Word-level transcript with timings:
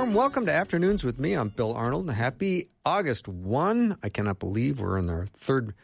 Warm 0.00 0.14
welcome 0.14 0.46
to 0.46 0.52
Afternoons 0.52 1.04
with 1.04 1.18
me. 1.18 1.34
I'm 1.34 1.50
Bill 1.50 1.74
Arnold. 1.74 2.10
Happy 2.10 2.70
August 2.86 3.28
1. 3.28 3.98
I 4.02 4.08
cannot 4.08 4.38
believe 4.38 4.80
we're 4.80 4.96
in 4.96 5.10
our 5.10 5.26
third 5.26 5.74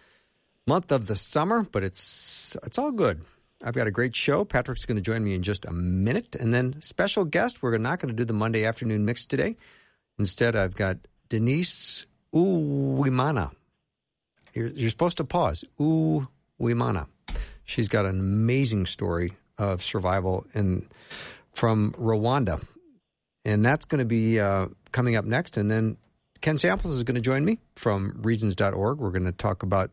month 0.66 0.90
of 0.90 1.06
the 1.06 1.14
summer, 1.14 1.64
but 1.70 1.84
it's 1.84 2.56
it's 2.64 2.78
all 2.78 2.92
good. 2.92 3.20
I've 3.62 3.74
got 3.74 3.86
a 3.86 3.90
great 3.90 4.16
show. 4.16 4.46
Patrick's 4.46 4.86
going 4.86 4.96
to 4.96 5.02
join 5.02 5.22
me 5.22 5.34
in 5.34 5.42
just 5.42 5.66
a 5.66 5.70
minute. 5.70 6.34
And 6.34 6.54
then 6.54 6.80
special 6.80 7.26
guest, 7.26 7.62
we're 7.62 7.76
not 7.76 8.00
going 8.00 8.08
to 8.08 8.14
do 8.14 8.24
the 8.24 8.32
Monday 8.32 8.64
afternoon 8.64 9.04
mix 9.04 9.26
today. 9.26 9.56
Instead, 10.18 10.56
I've 10.56 10.76
got 10.76 10.96
Denise 11.28 12.06
Uwimana. 12.34 13.52
You're, 14.54 14.68
you're 14.68 14.88
supposed 14.88 15.18
to 15.18 15.24
pause. 15.24 15.62
Uwimana. 15.78 17.06
She's 17.64 17.88
got 17.88 18.06
an 18.06 18.18
amazing 18.18 18.86
story 18.86 19.34
of 19.58 19.82
survival 19.82 20.46
in 20.54 20.88
from 21.52 21.92
Rwanda 21.98 22.62
and 23.46 23.64
that's 23.64 23.84
going 23.84 24.00
to 24.00 24.04
be 24.04 24.40
uh, 24.40 24.66
coming 24.90 25.14
up 25.14 25.24
next. 25.24 25.56
And 25.56 25.70
then 25.70 25.96
Ken 26.40 26.58
Samples 26.58 26.94
is 26.94 27.04
going 27.04 27.14
to 27.14 27.20
join 27.20 27.44
me 27.44 27.60
from 27.76 28.20
Reasons.org. 28.22 28.98
We're 28.98 29.10
going 29.10 29.24
to 29.24 29.32
talk 29.32 29.62
about 29.62 29.92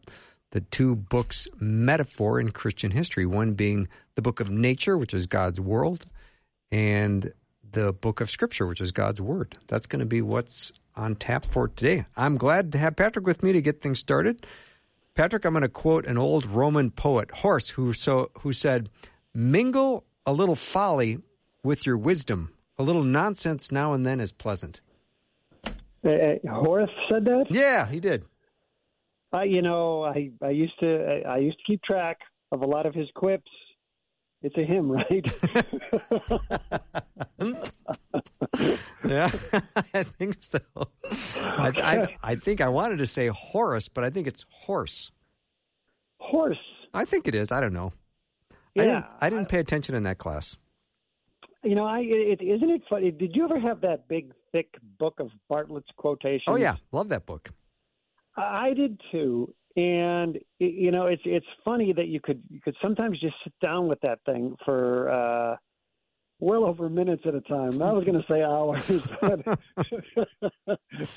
the 0.49 0.61
two 0.61 0.95
books 0.95 1.47
metaphor 1.59 2.39
in 2.39 2.49
Christian 2.49 2.89
history. 2.89 3.27
One 3.27 3.53
being 3.53 3.87
the 4.15 4.23
book 4.23 4.39
of 4.39 4.49
nature, 4.49 4.97
which 4.97 5.13
is 5.13 5.27
God's 5.27 5.59
world, 5.59 6.07
and 6.71 7.31
the 7.71 7.93
book 7.93 8.21
of 8.21 8.31
Scripture, 8.31 8.65
which 8.65 8.81
is 8.81 8.91
God's 8.91 9.21
word. 9.21 9.55
That's 9.67 9.85
going 9.85 9.99
to 9.99 10.05
be 10.07 10.23
what's 10.23 10.71
on 10.95 11.15
tap 11.15 11.45
for 11.45 11.67
today. 11.67 12.05
I'm 12.17 12.37
glad 12.37 12.71
to 12.71 12.79
have 12.79 12.95
Patrick 12.95 13.27
with 13.27 13.43
me 13.43 13.53
to 13.53 13.61
get 13.61 13.81
things 13.81 13.99
started. 13.99 14.47
Patrick, 15.13 15.45
I'm 15.45 15.53
going 15.53 15.61
to 15.61 15.69
quote 15.69 16.07
an 16.07 16.17
old 16.17 16.47
Roman 16.47 16.89
poet, 16.89 17.29
Horace, 17.31 17.69
who 17.69 17.93
so 17.93 18.31
who 18.41 18.51
said, 18.51 18.89
"Mingle 19.33 20.05
a 20.25 20.33
little 20.33 20.55
folly 20.55 21.19
with 21.63 21.85
your 21.85 21.97
wisdom." 21.97 22.52
A 22.77 22.83
little 22.83 23.03
nonsense 23.03 23.71
now 23.71 23.93
and 23.93 24.05
then 24.05 24.19
is 24.19 24.31
pleasant. 24.31 24.81
Uh, 25.65 26.35
Horace 26.49 26.89
said 27.09 27.25
that. 27.25 27.45
Yeah, 27.49 27.87
he 27.87 27.99
did. 27.99 28.25
Uh, 29.33 29.41
you 29.41 29.61
know, 29.61 30.03
I 30.03 30.31
I 30.41 30.49
used 30.49 30.79
to 30.79 31.23
I, 31.25 31.35
I 31.35 31.37
used 31.37 31.57
to 31.57 31.63
keep 31.65 31.81
track 31.83 32.19
of 32.51 32.61
a 32.61 32.65
lot 32.65 32.85
of 32.85 32.93
his 32.93 33.07
quips. 33.15 33.49
It's 34.41 34.55
a 34.57 34.63
him, 34.63 34.91
right? 34.91 35.25
yeah, 39.05 39.31
I 39.93 40.03
think 40.03 40.37
so. 40.41 40.59
I, 41.39 41.71
I, 41.77 42.17
I 42.21 42.35
think 42.35 42.59
I 42.59 42.67
wanted 42.67 42.97
to 42.97 43.07
say 43.07 43.27
Horace, 43.27 43.87
but 43.87 44.03
I 44.03 44.09
think 44.09 44.27
it's 44.27 44.45
horse. 44.49 45.11
Horse. 46.19 46.57
I 46.93 47.05
think 47.05 47.27
it 47.27 47.35
is. 47.35 47.51
I 47.51 47.61
don't 47.61 47.73
know. 47.73 47.93
Yeah, 48.75 48.81
I 48.81 48.85
didn't. 48.85 49.05
I 49.21 49.29
didn't 49.29 49.49
pay 49.49 49.59
attention 49.59 49.95
in 49.95 50.03
that 50.03 50.17
class. 50.17 50.57
You 51.63 51.75
know, 51.75 51.85
I 51.85 51.99
it, 52.01 52.41
isn't 52.41 52.69
it 52.69 52.81
funny? 52.89 53.11
Did 53.11 53.35
you 53.35 53.45
ever 53.45 53.59
have 53.59 53.81
that 53.81 54.07
big, 54.07 54.33
thick 54.51 54.75
book 54.99 55.19
of 55.19 55.29
Bartlett's 55.49 55.89
quotations? 55.97 56.43
Oh 56.47 56.55
yeah, 56.55 56.75
love 56.91 57.09
that 57.09 57.25
book. 57.25 57.49
I 58.35 58.73
did 58.73 58.99
too, 59.11 59.53
and 59.75 60.39
you 60.59 60.91
know, 60.91 61.07
it's 61.07 61.21
it's 61.25 61.45
funny 61.63 61.93
that 61.93 62.07
you 62.07 62.19
could 62.19 62.43
you 62.49 62.59
could 62.59 62.75
sometimes 62.81 63.19
just 63.19 63.35
sit 63.43 63.53
down 63.61 63.87
with 63.87 64.01
that 64.01 64.19
thing 64.25 64.55
for 64.65 65.09
uh, 65.09 65.55
well 66.39 66.65
over 66.65 66.89
minutes 66.89 67.23
at 67.25 67.33
a 67.33 67.41
time. 67.41 67.81
I 67.81 67.91
was 67.93 68.03
going 68.03 68.21
to 68.21 68.25
say 68.29 68.43
hours, 68.43 68.83
but, 69.21 70.79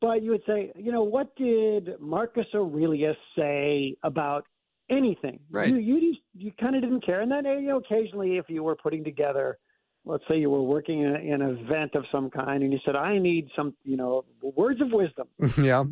but 0.00 0.22
you 0.22 0.32
would 0.32 0.42
say, 0.46 0.72
you 0.76 0.92
know, 0.92 1.02
what 1.02 1.34
did 1.36 1.98
Marcus 1.98 2.46
Aurelius 2.54 3.16
say 3.36 3.96
about 4.02 4.46
anything. 4.92 5.40
Right. 5.50 5.68
You 5.68 5.76
you 5.76 6.12
just 6.12 6.22
you 6.34 6.52
kind 6.60 6.76
of 6.76 6.82
didn't 6.82 7.04
care, 7.04 7.20
and 7.20 7.30
then 7.30 7.44
you 7.44 7.68
know 7.68 7.78
occasionally 7.78 8.36
if 8.36 8.46
you 8.48 8.62
were 8.62 8.76
putting 8.76 9.04
together, 9.04 9.58
let's 10.04 10.24
say 10.28 10.38
you 10.38 10.50
were 10.50 10.62
working 10.62 11.00
in, 11.00 11.16
in 11.16 11.42
an 11.42 11.58
event 11.58 11.94
of 11.94 12.04
some 12.12 12.30
kind, 12.30 12.62
and 12.62 12.72
you 12.72 12.78
said 12.84 12.96
I 12.96 13.18
need 13.18 13.48
some 13.56 13.74
you 13.84 13.96
know 13.96 14.24
words 14.42 14.80
of 14.80 14.88
wisdom. 14.92 15.28
yeah. 15.62 15.84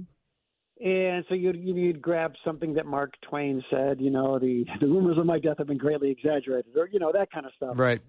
And 0.83 1.25
so 1.29 1.35
you'd 1.35 1.57
you'd 1.57 2.01
grab 2.01 2.33
something 2.45 2.75
that 2.75 2.87
Mark 2.87 3.13
Twain 3.29 3.63
said, 3.71 4.01
you 4.01 4.11
know, 4.11 4.39
the 4.39 4.65
the 4.81 4.87
rumors 4.87 5.19
of 5.19 5.27
my 5.27 5.39
death 5.39 5.59
have 5.59 5.67
been 5.67 5.79
greatly 5.79 6.11
exaggerated, 6.11 6.77
or 6.77 6.89
you 6.91 6.99
know 6.99 7.13
that 7.13 7.31
kind 7.31 7.47
of 7.47 7.53
stuff. 7.57 7.75
Right. 7.79 8.01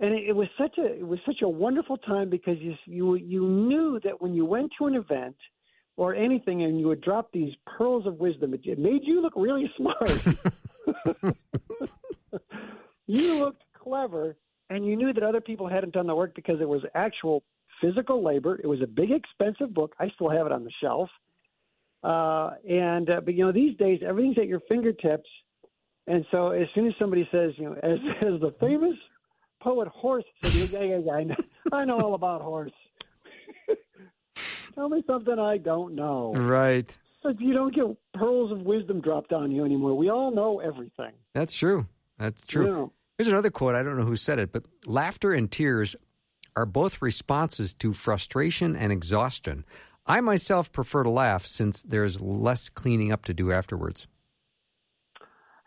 And 0.00 0.14
it, 0.14 0.28
it 0.28 0.36
was 0.36 0.46
such 0.56 0.78
a 0.78 0.84
it 0.84 1.06
was 1.06 1.18
such 1.26 1.42
a 1.42 1.48
wonderful 1.48 1.96
time 1.96 2.30
because 2.30 2.56
you 2.60 2.74
you 2.86 3.16
you 3.16 3.48
knew 3.48 4.00
that 4.04 4.22
when 4.22 4.32
you 4.34 4.44
went 4.44 4.70
to 4.78 4.86
an 4.86 4.94
event 4.94 5.36
or 5.98 6.14
anything 6.14 6.62
and 6.62 6.78
you 6.78 6.86
would 6.86 7.00
drop 7.00 7.32
these 7.32 7.52
pearls 7.66 8.06
of 8.06 8.20
wisdom, 8.20 8.54
it, 8.54 8.60
it 8.64 8.78
made 8.78 9.00
you 9.02 9.20
look 9.20 9.32
really 9.36 9.70
smart. 9.76 10.24
you 13.06 13.38
looked 13.40 13.64
clever, 13.74 14.36
and 14.70 14.86
you 14.86 14.94
knew 14.94 15.12
that 15.12 15.24
other 15.24 15.40
people 15.40 15.66
hadn't 15.68 15.92
done 15.92 16.06
the 16.06 16.14
work 16.14 16.36
because 16.36 16.60
it 16.60 16.68
was 16.68 16.82
actual 16.94 17.42
physical 17.80 18.22
labor. 18.22 18.60
It 18.62 18.68
was 18.68 18.80
a 18.80 18.86
big, 18.86 19.10
expensive 19.10 19.74
book. 19.74 19.96
I 19.98 20.08
still 20.14 20.30
have 20.30 20.46
it 20.46 20.52
on 20.52 20.62
the 20.62 20.70
shelf. 20.80 21.10
Uh, 22.04 22.50
and 22.68 23.10
uh, 23.10 23.20
but 23.20 23.34
you 23.34 23.44
know 23.44 23.50
these 23.50 23.76
days 23.76 24.00
everything's 24.06 24.38
at 24.38 24.46
your 24.46 24.60
fingertips, 24.68 25.28
and 26.06 26.24
so 26.30 26.50
as 26.50 26.68
soon 26.76 26.86
as 26.86 26.94
somebody 26.96 27.28
says, 27.32 27.54
you 27.56 27.64
know, 27.64 27.72
as, 27.82 27.98
as 28.22 28.40
the 28.40 28.54
famous 28.60 28.94
poet 29.60 29.88
Horace 29.88 30.24
said, 30.44 30.70
yeah, 30.70 30.82
yeah, 30.82 30.98
yeah, 31.04 31.12
I 31.12 31.24
know, 31.24 31.36
I 31.72 31.84
know 31.84 31.98
all 31.98 32.14
about 32.14 32.40
Horace. 32.40 32.70
Tell 34.74 34.88
me 34.88 35.02
something 35.06 35.38
I 35.38 35.58
don't 35.58 35.94
know. 35.94 36.34
Right. 36.34 36.96
You 37.38 37.52
don't 37.52 37.74
get 37.74 37.84
pearls 38.14 38.52
of 38.52 38.62
wisdom 38.62 39.00
dropped 39.00 39.32
on 39.32 39.50
you 39.50 39.64
anymore. 39.64 39.94
We 39.96 40.08
all 40.08 40.30
know 40.30 40.60
everything. 40.60 41.12
That's 41.34 41.52
true. 41.52 41.86
That's 42.18 42.44
true. 42.46 42.80
Yeah. 42.80 42.86
Here's 43.18 43.28
another 43.28 43.50
quote. 43.50 43.74
I 43.74 43.82
don't 43.82 43.98
know 43.98 44.04
who 44.04 44.16
said 44.16 44.38
it, 44.38 44.52
but 44.52 44.64
laughter 44.86 45.32
and 45.32 45.50
tears 45.50 45.96
are 46.56 46.66
both 46.66 47.02
responses 47.02 47.74
to 47.74 47.92
frustration 47.92 48.76
and 48.76 48.92
exhaustion. 48.92 49.64
I 50.06 50.20
myself 50.20 50.72
prefer 50.72 51.02
to 51.02 51.10
laugh 51.10 51.44
since 51.44 51.82
there's 51.82 52.20
less 52.20 52.68
cleaning 52.68 53.12
up 53.12 53.26
to 53.26 53.34
do 53.34 53.52
afterwards. 53.52 54.06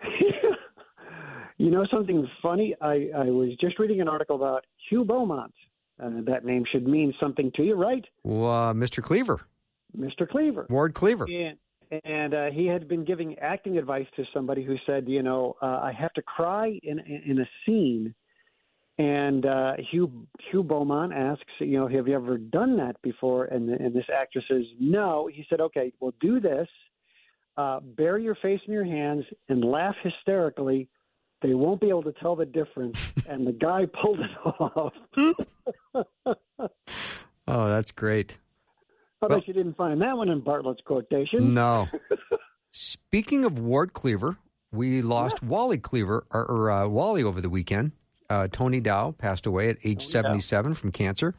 you 1.57 1.69
know 1.69 1.85
something 1.91 2.27
funny? 2.41 2.75
I, 2.81 3.09
I 3.15 3.25
was 3.25 3.55
just 3.61 3.77
reading 3.77 4.01
an 4.01 4.07
article 4.07 4.35
about 4.35 4.65
Hugh 4.89 5.05
Beaumont. 5.05 5.53
Uh, 6.01 6.09
that 6.25 6.43
name 6.45 6.63
should 6.71 6.87
mean 6.87 7.13
something 7.19 7.51
to 7.55 7.63
you, 7.63 7.75
right? 7.75 8.03
Well, 8.23 8.49
uh, 8.49 8.73
Mr. 8.73 9.03
Cleaver. 9.03 9.41
Mr. 9.97 10.27
Cleaver. 10.27 10.65
Ward 10.69 10.93
Cleaver. 10.93 11.25
And, 11.25 11.57
and 12.03 12.33
uh, 12.33 12.45
he 12.51 12.65
had 12.65 12.87
been 12.87 13.03
giving 13.03 13.37
acting 13.39 13.77
advice 13.77 14.07
to 14.15 14.23
somebody 14.33 14.63
who 14.63 14.77
said, 14.85 15.07
you 15.07 15.21
know, 15.21 15.55
uh, 15.61 15.79
I 15.83 15.91
have 15.91 16.13
to 16.13 16.21
cry 16.21 16.79
in 16.83 16.99
in 16.99 17.39
a 17.39 17.49
scene. 17.65 18.15
And 18.97 19.45
uh, 19.45 19.73
Hugh 19.91 20.27
Hugh 20.51 20.63
Beaumont 20.63 21.13
asks, 21.13 21.43
you 21.59 21.79
know, 21.79 21.87
have 21.87 22.07
you 22.07 22.15
ever 22.15 22.37
done 22.37 22.77
that 22.77 23.01
before? 23.01 23.45
And 23.45 23.69
and 23.69 23.93
this 23.93 24.05
actress 24.13 24.45
says, 24.49 24.63
no. 24.79 25.29
He 25.31 25.45
said, 25.49 25.59
okay, 25.59 25.91
well, 25.99 26.13
do 26.21 26.39
this. 26.39 26.67
Uh, 27.57 27.79
bury 27.81 28.23
your 28.23 28.35
face 28.35 28.61
in 28.65 28.73
your 28.73 28.85
hands 28.85 29.25
and 29.49 29.63
laugh 29.63 29.95
hysterically. 30.01 30.87
They 31.41 31.53
won't 31.55 31.81
be 31.81 31.89
able 31.89 32.03
to 32.03 32.13
tell 32.13 32.35
the 32.35 32.45
difference. 32.45 33.13
and 33.27 33.45
the 33.47 33.51
guy 33.51 33.85
pulled 33.85 34.19
it 34.19 34.31
off. 34.45 34.93
Oh, 37.47 37.67
that's 37.67 37.91
great. 37.91 38.37
I 39.21 39.25
Well- 39.27 39.39
bet 39.39 39.47
you 39.47 39.53
didn't 39.53 39.75
find 39.75 39.99
that 40.01 40.15
one 40.15 40.29
in 40.29 40.39
Bartlett's 40.41 40.79
quotation. 40.85 41.53
No. 41.53 41.87
Speaking 42.71 43.43
of 43.45 43.59
Ward 43.59 43.91
Cleaver, 43.93 44.37
we 44.71 45.01
lost 45.01 45.43
Wally 45.43 45.77
Cleaver, 45.79 46.25
or, 46.31 46.45
or 46.45 46.71
uh, 46.71 46.87
Wally 46.87 47.23
over 47.23 47.41
the 47.41 47.49
weekend. 47.49 47.91
Uh, 48.29 48.47
Tony 48.49 48.79
Dow 48.79 49.11
passed 49.11 49.45
away 49.47 49.67
at 49.69 49.77
age 49.83 50.03
Tony 50.11 50.23
Dow. 50.23 50.39
77 50.39 50.73
from 50.75 50.91
cancer. 50.93 51.35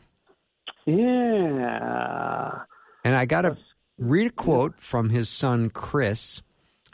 Yeah. 0.84 2.58
And 3.04 3.16
I 3.16 3.24
got 3.24 3.42
to 3.42 3.56
read 3.96 4.26
a 4.26 4.30
quote 4.30 4.78
from 4.80 5.08
his 5.08 5.28
son 5.30 5.70
Chris, 5.70 6.42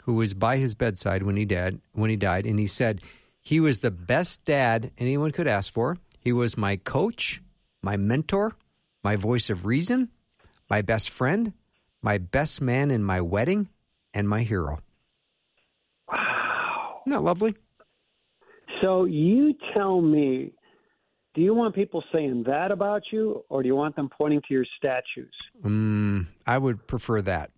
who 0.09 0.15
was 0.15 0.33
by 0.33 0.57
his 0.57 0.73
bedside 0.73 1.21
when 1.21 1.35
he 1.35 1.45
died. 1.45 1.79
When 1.91 2.09
he 2.09 2.15
died, 2.15 2.47
and 2.47 2.57
he 2.57 2.65
said, 2.65 2.99
"He 3.39 3.59
was 3.59 3.81
the 3.81 3.91
best 3.91 4.43
dad 4.43 4.89
anyone 4.97 5.29
could 5.29 5.47
ask 5.47 5.71
for. 5.71 5.97
He 6.19 6.33
was 6.33 6.57
my 6.57 6.77
coach, 6.77 7.43
my 7.83 7.95
mentor, 7.95 8.55
my 9.03 9.17
voice 9.17 9.51
of 9.51 9.67
reason, 9.67 10.09
my 10.67 10.81
best 10.81 11.11
friend, 11.11 11.53
my 12.01 12.17
best 12.17 12.59
man 12.59 12.89
in 12.89 13.03
my 13.03 13.21
wedding, 13.21 13.69
and 14.11 14.27
my 14.27 14.41
hero." 14.41 14.79
Wow. 16.11 17.01
Isn't 17.05 17.11
that 17.11 17.23
lovely? 17.23 17.53
So 18.81 19.05
you 19.05 19.53
tell 19.75 20.01
me, 20.01 20.53
do 21.35 21.41
you 21.41 21.53
want 21.53 21.75
people 21.75 22.03
saying 22.11 22.45
that 22.47 22.71
about 22.71 23.03
you, 23.11 23.45
or 23.47 23.61
do 23.61 23.67
you 23.67 23.75
want 23.75 23.95
them 23.95 24.09
pointing 24.09 24.41
to 24.47 24.53
your 24.55 24.65
statues? 24.75 25.35
Mm, 25.63 26.25
I 26.47 26.57
would 26.57 26.87
prefer 26.87 27.21
that. 27.21 27.51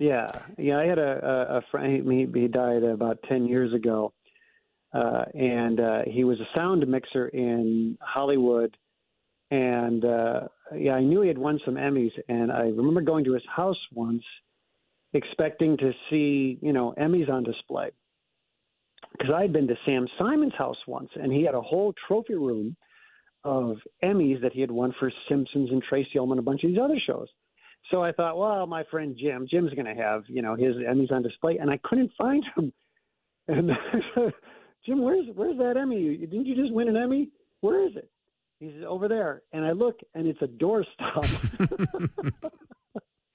Yeah, 0.00 0.30
yeah. 0.56 0.78
I 0.78 0.86
had 0.86 0.98
a, 0.98 1.20
a, 1.22 1.58
a 1.58 1.62
friend. 1.70 2.10
He, 2.10 2.40
he 2.40 2.48
died 2.48 2.82
about 2.82 3.22
ten 3.28 3.46
years 3.46 3.74
ago, 3.74 4.14
uh, 4.94 5.26
and 5.34 5.78
uh, 5.78 6.02
he 6.06 6.24
was 6.24 6.40
a 6.40 6.48
sound 6.56 6.88
mixer 6.88 7.28
in 7.28 7.98
Hollywood. 8.00 8.74
And 9.50 10.02
uh, 10.02 10.40
yeah, 10.74 10.92
I 10.92 11.02
knew 11.02 11.20
he 11.20 11.28
had 11.28 11.36
won 11.36 11.60
some 11.66 11.74
Emmys, 11.74 12.12
and 12.28 12.50
I 12.50 12.62
remember 12.62 13.02
going 13.02 13.24
to 13.24 13.34
his 13.34 13.42
house 13.54 13.76
once, 13.92 14.22
expecting 15.12 15.76
to 15.76 15.92
see 16.08 16.58
you 16.62 16.72
know 16.72 16.94
Emmys 16.98 17.28
on 17.28 17.44
display. 17.44 17.90
Because 19.12 19.34
I 19.36 19.42
had 19.42 19.52
been 19.52 19.68
to 19.68 19.76
Sam 19.84 20.08
Simon's 20.18 20.54
house 20.56 20.78
once, 20.86 21.10
and 21.14 21.30
he 21.30 21.44
had 21.44 21.54
a 21.54 21.60
whole 21.60 21.92
trophy 22.08 22.36
room 22.36 22.74
of 23.44 23.76
Emmys 24.02 24.40
that 24.40 24.54
he 24.54 24.62
had 24.62 24.70
won 24.70 24.94
for 24.98 25.12
Simpsons 25.28 25.68
and 25.70 25.82
Tracey 25.82 26.18
Ullman, 26.18 26.38
a 26.38 26.42
bunch 26.42 26.64
of 26.64 26.70
these 26.70 26.80
other 26.82 26.98
shows. 27.06 27.28
So 27.90 28.02
I 28.02 28.12
thought, 28.12 28.38
well, 28.38 28.66
my 28.66 28.84
friend 28.90 29.16
Jim, 29.20 29.48
Jim's 29.50 29.72
going 29.74 29.86
to 29.86 30.00
have 30.00 30.22
you 30.28 30.42
know 30.42 30.54
his 30.54 30.76
Emmys 30.76 31.10
on 31.10 31.22
display, 31.22 31.58
and 31.58 31.70
I 31.70 31.78
couldn't 31.84 32.12
find 32.18 32.44
him. 32.56 32.72
And 33.48 33.72
I 33.72 33.74
said, 34.14 34.32
Jim, 34.86 35.02
where's 35.02 35.26
where's 35.34 35.58
that 35.58 35.76
Emmy? 35.76 36.16
Didn't 36.18 36.46
you 36.46 36.54
just 36.54 36.72
win 36.72 36.88
an 36.88 36.96
Emmy? 36.96 37.30
Where 37.62 37.84
is 37.84 37.96
it? 37.96 38.08
He 38.60 38.70
says, 38.70 38.84
over 38.86 39.08
there, 39.08 39.42
and 39.52 39.64
I 39.64 39.72
look, 39.72 39.98
and 40.14 40.28
it's 40.28 40.40
a 40.40 40.46
doorstop. 40.46 41.24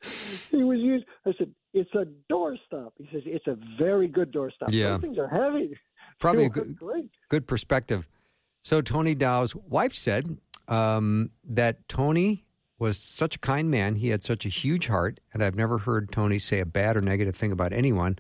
he 0.52 0.64
was 0.64 0.80
used. 0.80 1.06
I 1.26 1.34
said, 1.38 1.52
"It's 1.74 1.90
a 1.96 2.06
doorstop." 2.32 2.92
He 2.98 3.10
says, 3.12 3.24
"It's 3.26 3.48
a 3.48 3.58
very 3.78 4.08
good 4.08 4.32
doorstop." 4.32 4.70
Yeah. 4.70 4.92
Those 4.92 5.02
things 5.02 5.18
are 5.18 5.28
heavy. 5.28 5.78
Probably 6.20 6.46
a 6.46 6.50
good, 6.50 6.78
great. 6.78 7.10
good 7.28 7.48
perspective. 7.48 8.08
So 8.64 8.82
Tony 8.82 9.16
Dow's 9.16 9.56
wife 9.56 9.94
said 9.94 10.38
um, 10.68 11.32
that 11.44 11.88
Tony 11.90 12.45
was 12.78 12.98
such 12.98 13.38
a 13.38 13.40
kind 13.40 13.70
man. 13.72 13.96
He 13.96 14.10
had 14.10 14.24
such 14.24 14.46
a 14.46 14.50
huge 14.50 14.88
heart, 14.88 15.20
and 15.34 15.44
I've 15.44 15.56
never 15.56 15.80
heard 15.80 16.12
Tony 16.12 16.40
say 16.40 16.60
a 16.60 16.66
bad 16.66 16.98
or 16.98 17.02
negative 17.02 17.36
thing 17.36 17.52
about 17.52 17.74
anyone. 17.74 18.20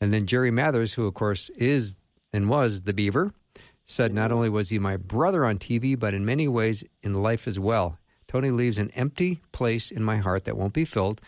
And 0.00 0.12
then 0.12 0.26
Jerry 0.26 0.50
Mathers, 0.50 0.94
who 0.94 1.06
of 1.06 1.14
course 1.14 1.50
is 1.50 1.96
and 2.32 2.48
was 2.48 2.82
the 2.82 2.94
Beaver, 2.94 3.32
said 3.86 4.14
not 4.14 4.32
only 4.32 4.48
was 4.48 4.68
he 4.68 4.78
my 4.78 4.96
brother 4.96 5.44
on 5.44 5.58
TV, 5.58 5.98
but 5.98 6.14
in 6.14 6.24
many 6.24 6.48
ways 6.48 6.84
in 7.02 7.22
life 7.22 7.46
as 7.46 7.58
well. 7.58 7.98
Tony 8.28 8.50
leaves 8.50 8.78
an 8.78 8.90
empty 8.92 9.42
place 9.52 9.90
in 9.90 10.04
my 10.04 10.18
heart 10.18 10.44
that 10.44 10.56
won't 10.56 10.72
be 10.72 10.84
filled. 10.84 11.20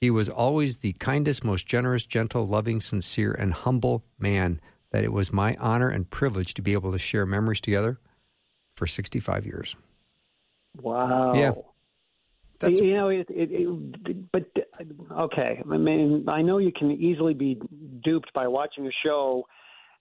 He 0.00 0.10
was 0.10 0.28
always 0.28 0.78
the 0.78 0.94
kindest, 0.94 1.44
most 1.44 1.66
generous, 1.66 2.04
gentle, 2.06 2.46
loving, 2.46 2.80
sincere, 2.80 3.32
and 3.32 3.52
humble 3.52 4.02
man 4.18 4.60
that 4.90 5.04
it 5.04 5.12
was 5.12 5.32
my 5.32 5.56
honor 5.60 5.88
and 5.88 6.10
privilege 6.10 6.54
to 6.54 6.62
be 6.62 6.72
able 6.72 6.90
to 6.90 6.98
share 6.98 7.24
memories 7.24 7.60
together 7.60 8.00
for 8.74 8.86
65 8.86 9.46
years. 9.46 9.76
Wow. 10.76 11.34
Yeah. 11.34 11.52
That's- 12.60 12.80
you 12.80 12.94
know, 12.94 13.08
it, 13.08 13.26
it, 13.30 13.50
it, 13.50 14.32
but 14.32 14.44
okay. 15.18 15.62
I 15.70 15.76
mean, 15.76 16.28
I 16.28 16.42
know 16.42 16.58
you 16.58 16.72
can 16.72 16.90
easily 16.90 17.34
be 17.34 17.60
duped 18.04 18.32
by 18.32 18.46
watching 18.48 18.86
a 18.86 18.90
show, 19.02 19.46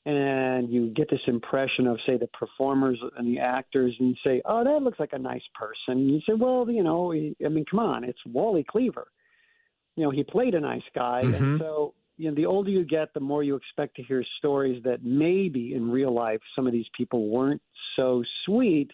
and 0.06 0.70
you 0.70 0.90
get 0.90 1.10
this 1.10 1.22
impression 1.28 1.88
of, 1.88 2.00
say, 2.06 2.18
the 2.18 2.28
performers 2.28 3.00
and 3.18 3.28
the 3.28 3.40
actors, 3.40 3.96
and 4.00 4.18
say, 4.24 4.42
"Oh, 4.46 4.64
that 4.64 4.82
looks 4.84 5.00
like 5.00 5.14
a 5.14 5.20
nice 5.20 5.44
person." 5.54 6.00
And 6.00 6.10
you 6.12 6.22
say, 6.28 6.34
"Well, 6.34 6.70
you 6.70 6.84
know, 6.84 7.12
I 7.14 7.48
mean, 7.50 7.66
come 7.70 7.80
on, 7.80 8.04
it's 8.04 8.20
Wally 8.26 8.64
Cleaver. 8.64 9.08
You 9.96 10.04
know, 10.04 10.10
he 10.12 10.24
played 10.24 10.54
a 10.56 10.60
nice 10.60 10.88
guy, 10.94 11.24
Mhm. 11.24 11.36
and 11.36 11.60
so." 11.60 11.94
You 12.18 12.28
know, 12.30 12.36
the 12.36 12.46
older 12.48 12.70
you 12.70 12.84
get, 12.84 13.14
the 13.14 13.22
more 13.22 13.44
you 13.44 13.56
expect 13.56 13.96
to 13.96 14.04
hear 14.04 14.26
stories 14.40 14.84
that 14.84 15.06
maybe 15.06 15.74
in 15.74 15.90
real 15.90 16.12
life 16.12 16.42
some 16.54 16.68
of 16.68 16.74
these 16.74 16.90
people 16.90 17.30
weren't 17.30 17.62
so 17.96 18.26
sweet. 18.46 18.92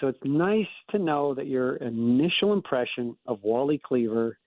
So 0.00 0.08
it's 0.08 0.18
nice 0.24 0.66
to 0.90 0.98
know 0.98 1.34
that 1.34 1.46
your 1.46 1.76
initial 1.76 2.52
impression 2.52 3.16
of 3.26 3.40
Wally 3.42 3.80
Cleaver, 3.84 4.38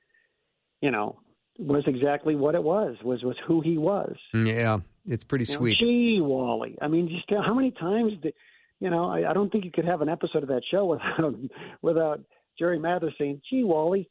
you 0.82 0.92
know, 0.92 1.20
was 1.60 1.84
exactly 1.86 2.36
what 2.36 2.56
it 2.56 2.64
was. 2.64 2.96
Was 3.04 3.22
was 3.24 3.36
who 3.48 3.62
he 3.62 3.78
was. 3.78 4.16
Yeah, 4.34 4.80
it's 5.06 5.24
pretty 5.24 5.46
You 5.46 5.54
know, 5.54 5.60
sweet. 5.60 5.80
gee, 5.80 6.20
Wally. 6.22 6.78
I 6.82 6.88
mean, 6.88 7.08
just 7.08 7.30
how 7.30 7.54
many 7.54 7.72
times 7.72 8.14
did 8.22 8.34
you 8.80 8.90
know? 8.90 9.06
I, 9.06 9.30
I 9.30 9.34
don't 9.34 9.52
think 9.52 9.64
you 9.66 9.72
could 9.72 9.86
have 9.86 10.02
an 10.02 10.10
episode 10.10 10.44
of 10.44 10.50
that 10.50 10.64
show 10.70 10.86
without 11.18 11.36
without 11.82 12.22
Jerry 12.58 12.80
Mathers 12.80 13.14
saying, 13.18 13.42
"Gee, 13.50 13.64
Wally," 13.64 14.10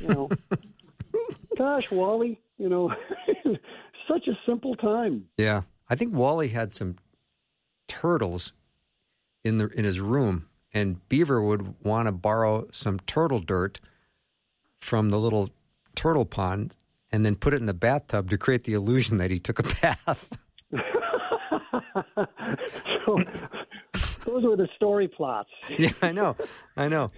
you 0.00 0.08
know. 0.08 0.28
Gosh, 1.58 1.90
Wally, 1.90 2.40
you 2.56 2.68
know, 2.68 2.94
such 4.08 4.28
a 4.28 4.32
simple 4.46 4.74
time. 4.76 5.26
Yeah, 5.36 5.62
I 5.88 5.94
think 5.96 6.14
Wally 6.14 6.48
had 6.48 6.72
some 6.72 6.96
turtles 7.88 8.52
in 9.44 9.58
the 9.58 9.66
in 9.68 9.84
his 9.84 10.00
room, 10.00 10.46
and 10.72 11.06
Beaver 11.08 11.42
would 11.42 11.74
want 11.84 12.06
to 12.06 12.12
borrow 12.12 12.68
some 12.72 13.00
turtle 13.00 13.40
dirt 13.40 13.80
from 14.78 15.08
the 15.10 15.18
little 15.18 15.50
turtle 15.94 16.24
pond, 16.24 16.76
and 17.12 17.24
then 17.26 17.34
put 17.36 17.52
it 17.54 17.56
in 17.60 17.66
the 17.66 17.74
bathtub 17.74 18.30
to 18.30 18.38
create 18.38 18.64
the 18.64 18.74
illusion 18.74 19.18
that 19.18 19.30
he 19.30 19.38
took 19.38 19.58
a 19.58 19.62
bath. 19.82 20.28
so 23.04 23.18
those 24.26 24.44
were 24.44 24.56
the 24.56 24.68
story 24.76 25.08
plots. 25.08 25.50
yeah, 25.78 25.90
I 26.02 26.12
know, 26.12 26.36
I 26.76 26.88
know. 26.88 27.10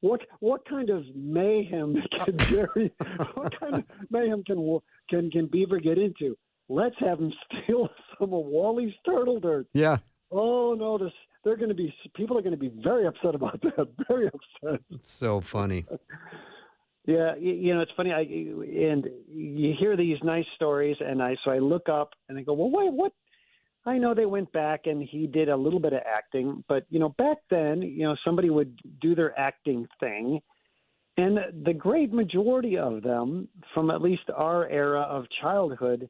What 0.00 0.20
what 0.40 0.68
kind 0.68 0.90
of 0.90 1.04
mayhem 1.14 1.96
can 2.24 2.36
Jerry? 2.38 2.92
What 3.34 3.58
kind 3.58 3.76
of 3.76 3.84
mayhem 4.10 4.42
can 4.44 4.78
can 5.08 5.30
can 5.30 5.46
Beaver 5.46 5.78
get 5.78 5.96
into? 5.98 6.36
Let's 6.68 6.96
have 6.98 7.18
him 7.20 7.32
steal 7.64 7.88
some 8.18 8.32
of 8.34 8.44
Wally's 8.46 8.94
turtle 9.06 9.38
dirt. 9.40 9.66
Yeah, 9.72 9.98
Oh 10.30 10.74
no, 10.74 10.98
this 10.98 11.12
they're 11.44 11.56
going 11.56 11.68
to 11.68 11.74
be 11.74 11.94
people 12.14 12.38
are 12.38 12.42
going 12.42 12.52
to 12.54 12.58
be 12.58 12.72
very 12.82 13.06
upset 13.06 13.34
about 13.34 13.60
that. 13.62 13.88
Very 14.08 14.26
upset. 14.26 14.80
it's 14.90 15.12
so 15.12 15.40
funny. 15.40 15.84
Yeah, 17.04 17.34
you, 17.38 17.52
you 17.52 17.74
know 17.74 17.80
it's 17.80 17.92
funny. 17.96 18.12
I 18.12 18.20
and 18.20 19.08
you 19.28 19.74
hear 19.78 19.96
these 19.96 20.18
nice 20.22 20.46
stories, 20.54 20.96
and 21.00 21.22
I 21.22 21.36
so 21.44 21.50
I 21.50 21.58
look 21.58 21.88
up 21.88 22.10
and 22.28 22.38
I 22.38 22.42
go, 22.42 22.52
well, 22.52 22.70
wait, 22.70 22.92
what? 22.92 23.12
I 23.84 23.98
know 23.98 24.14
they 24.14 24.26
went 24.26 24.52
back 24.52 24.82
and 24.84 25.02
he 25.02 25.26
did 25.26 25.48
a 25.48 25.56
little 25.56 25.80
bit 25.80 25.92
of 25.92 26.02
acting, 26.06 26.62
but 26.68 26.86
you 26.88 27.00
know 27.00 27.10
back 27.10 27.38
then, 27.50 27.82
you 27.82 28.04
know 28.04 28.16
somebody 28.24 28.50
would 28.50 28.78
do 29.00 29.14
their 29.14 29.38
acting 29.38 29.88
thing, 29.98 30.40
and 31.16 31.38
the 31.64 31.74
great 31.74 32.12
majority 32.12 32.78
of 32.78 33.02
them, 33.02 33.48
from 33.74 33.90
at 33.90 34.00
least 34.00 34.22
our 34.36 34.68
era 34.68 35.00
of 35.00 35.24
childhood, 35.40 36.08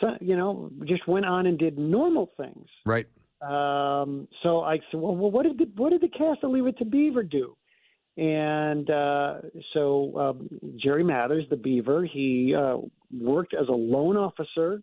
so, 0.00 0.16
you 0.20 0.36
know, 0.36 0.70
just 0.84 1.06
went 1.08 1.26
on 1.26 1.46
and 1.46 1.58
did 1.58 1.78
normal 1.78 2.30
things. 2.36 2.66
Right. 2.84 3.06
Um, 3.40 4.26
so 4.42 4.60
I 4.62 4.78
said, 4.90 5.00
well, 5.00 5.14
well, 5.14 5.30
what 5.30 5.44
did 5.44 5.58
the, 5.58 5.70
what 5.76 5.90
did 5.90 6.00
the 6.00 6.08
cast 6.08 6.42
of 6.42 6.50
Leave 6.50 6.66
It 6.66 6.78
to 6.78 6.84
Beaver 6.84 7.22
do? 7.22 7.56
And 8.16 8.90
uh, 8.90 9.34
so 9.72 10.18
um, 10.18 10.48
Jerry 10.76 11.04
Mathers, 11.04 11.44
the 11.50 11.56
Beaver, 11.56 12.04
he 12.04 12.52
uh, 12.52 12.78
worked 13.16 13.54
as 13.54 13.68
a 13.68 13.72
loan 13.72 14.16
officer, 14.16 14.82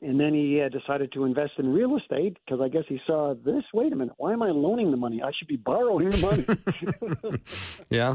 and 0.00 0.20
then 0.20 0.32
he 0.32 0.60
uh, 0.60 0.68
decided 0.68 1.12
to 1.14 1.24
invest 1.24 1.54
in 1.58 1.72
real 1.72 1.96
estate 1.96 2.36
because 2.44 2.60
I 2.60 2.68
guess 2.68 2.84
he 2.88 3.00
saw 3.08 3.34
this. 3.34 3.64
Wait 3.74 3.92
a 3.92 3.96
minute, 3.96 4.14
why 4.18 4.32
am 4.32 4.42
I 4.42 4.50
loaning 4.50 4.92
the 4.92 4.96
money? 4.96 5.20
I 5.20 5.32
should 5.36 5.48
be 5.48 5.56
borrowing 5.56 6.10
the 6.10 6.18
money. 6.18 7.40
Yeah. 7.90 8.14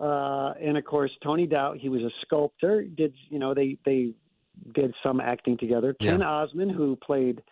uh, 0.00 0.54
and 0.58 0.78
of 0.78 0.84
course, 0.84 1.10
Tony 1.22 1.46
Dow, 1.46 1.74
he 1.78 1.90
was 1.90 2.00
a 2.00 2.10
sculptor. 2.22 2.84
Did 2.84 3.14
you 3.28 3.38
know 3.38 3.52
they 3.52 3.76
they 3.84 4.14
did 4.74 4.94
some 5.02 5.20
acting 5.20 5.58
together? 5.58 5.94
Yeah. 6.00 6.12
Ken 6.12 6.22
Osmond, 6.22 6.72
who 6.72 6.96
played, 6.96 7.42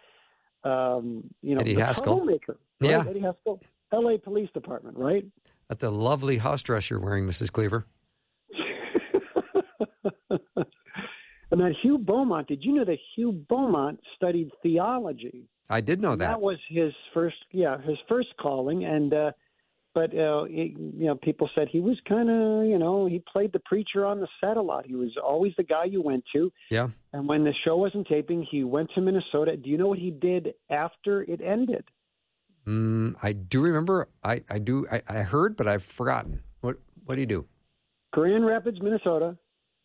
um, 0.65 1.25
you 1.43 1.55
know, 1.55 1.61
Eddie 1.61 1.75
the 1.75 1.85
Haskell. 1.85 2.17
troublemaker, 2.17 2.59
right? 2.81 2.91
Yeah. 2.91 3.05
Eddie 3.09 3.21
Haskell, 3.21 3.61
L.A. 3.93 4.19
Police 4.19 4.51
Department, 4.53 4.97
right? 4.97 5.25
That's 5.69 5.83
a 5.83 5.91
lovely 5.91 6.39
house 6.39 6.63
dress 6.63 6.91
you're 6.91 7.01
wearing, 7.01 7.27
Mrs. 7.27 7.53
Cleaver. 7.53 7.87
and 10.31 10.39
that 11.51 11.75
Hugh 11.83 11.99
Beaumont. 11.99 12.49
Did 12.49 12.63
you 12.63 12.75
know 12.75 12.85
that 12.85 12.99
Hugh 13.15 13.33
Beaumont 13.49 14.01
studied 14.17 14.51
theology? 14.63 15.49
I 15.71 15.81
did 15.81 16.01
know 16.01 16.17
that. 16.17 16.19
that. 16.19 16.41
was 16.41 16.59
his 16.69 16.93
first, 17.13 17.37
yeah, 17.53 17.81
his 17.83 17.99
first 18.09 18.29
calling, 18.41 18.85
and. 18.85 19.13
uh 19.13 19.31
but 19.99 20.17
uh, 20.17 20.45
it, 20.45 20.71
you 20.79 21.07
know, 21.07 21.17
people 21.17 21.51
said 21.57 21.67
he 21.69 21.81
was 21.81 21.97
kind 22.09 22.31
of, 22.31 22.67
you 22.67 22.79
know, 22.79 23.07
he 23.07 23.21
played 23.33 23.53
the 23.53 23.59
preacher 23.59 24.07
on 24.07 24.21
the 24.21 24.29
set 24.41 24.57
a 24.57 24.63
lot. 24.63 24.87
He 24.87 24.95
was 24.95 25.11
always 25.21 25.53
the 25.57 25.65
guy 25.65 25.87
you 25.87 26.01
went 26.01 26.23
to. 26.35 26.53
Yeah. 26.71 26.89
And 27.13 27.27
when 27.27 27.43
the 27.43 27.53
show 27.65 27.77
wasn't 27.77 28.07
taping, 28.07 28.47
he 28.49 28.63
went 28.63 28.91
to 28.95 29.01
Minnesota. 29.01 29.57
Do 29.57 29.69
you 29.69 29.77
know 29.77 29.89
what 29.89 29.99
he 29.99 30.13
did 30.13 30.55
after 30.71 31.23
it 31.23 31.41
ended? 31.41 31.85
Mm, 32.65 33.17
I 33.25 33.33
do 33.33 33.61
remember. 33.61 34.09
I, 34.23 34.43
I 34.49 34.59
do. 34.61 34.87
I, 34.89 35.03
I 35.09 35.23
heard, 35.23 35.57
but 35.57 35.67
I've 35.67 35.83
forgotten. 35.83 36.43
What 36.61 36.77
What 37.05 37.17
do 37.17 37.21
you 37.21 37.27
do? 37.27 37.47
Grand 38.13 38.47
Rapids, 38.47 38.79
Minnesota, 38.81 39.37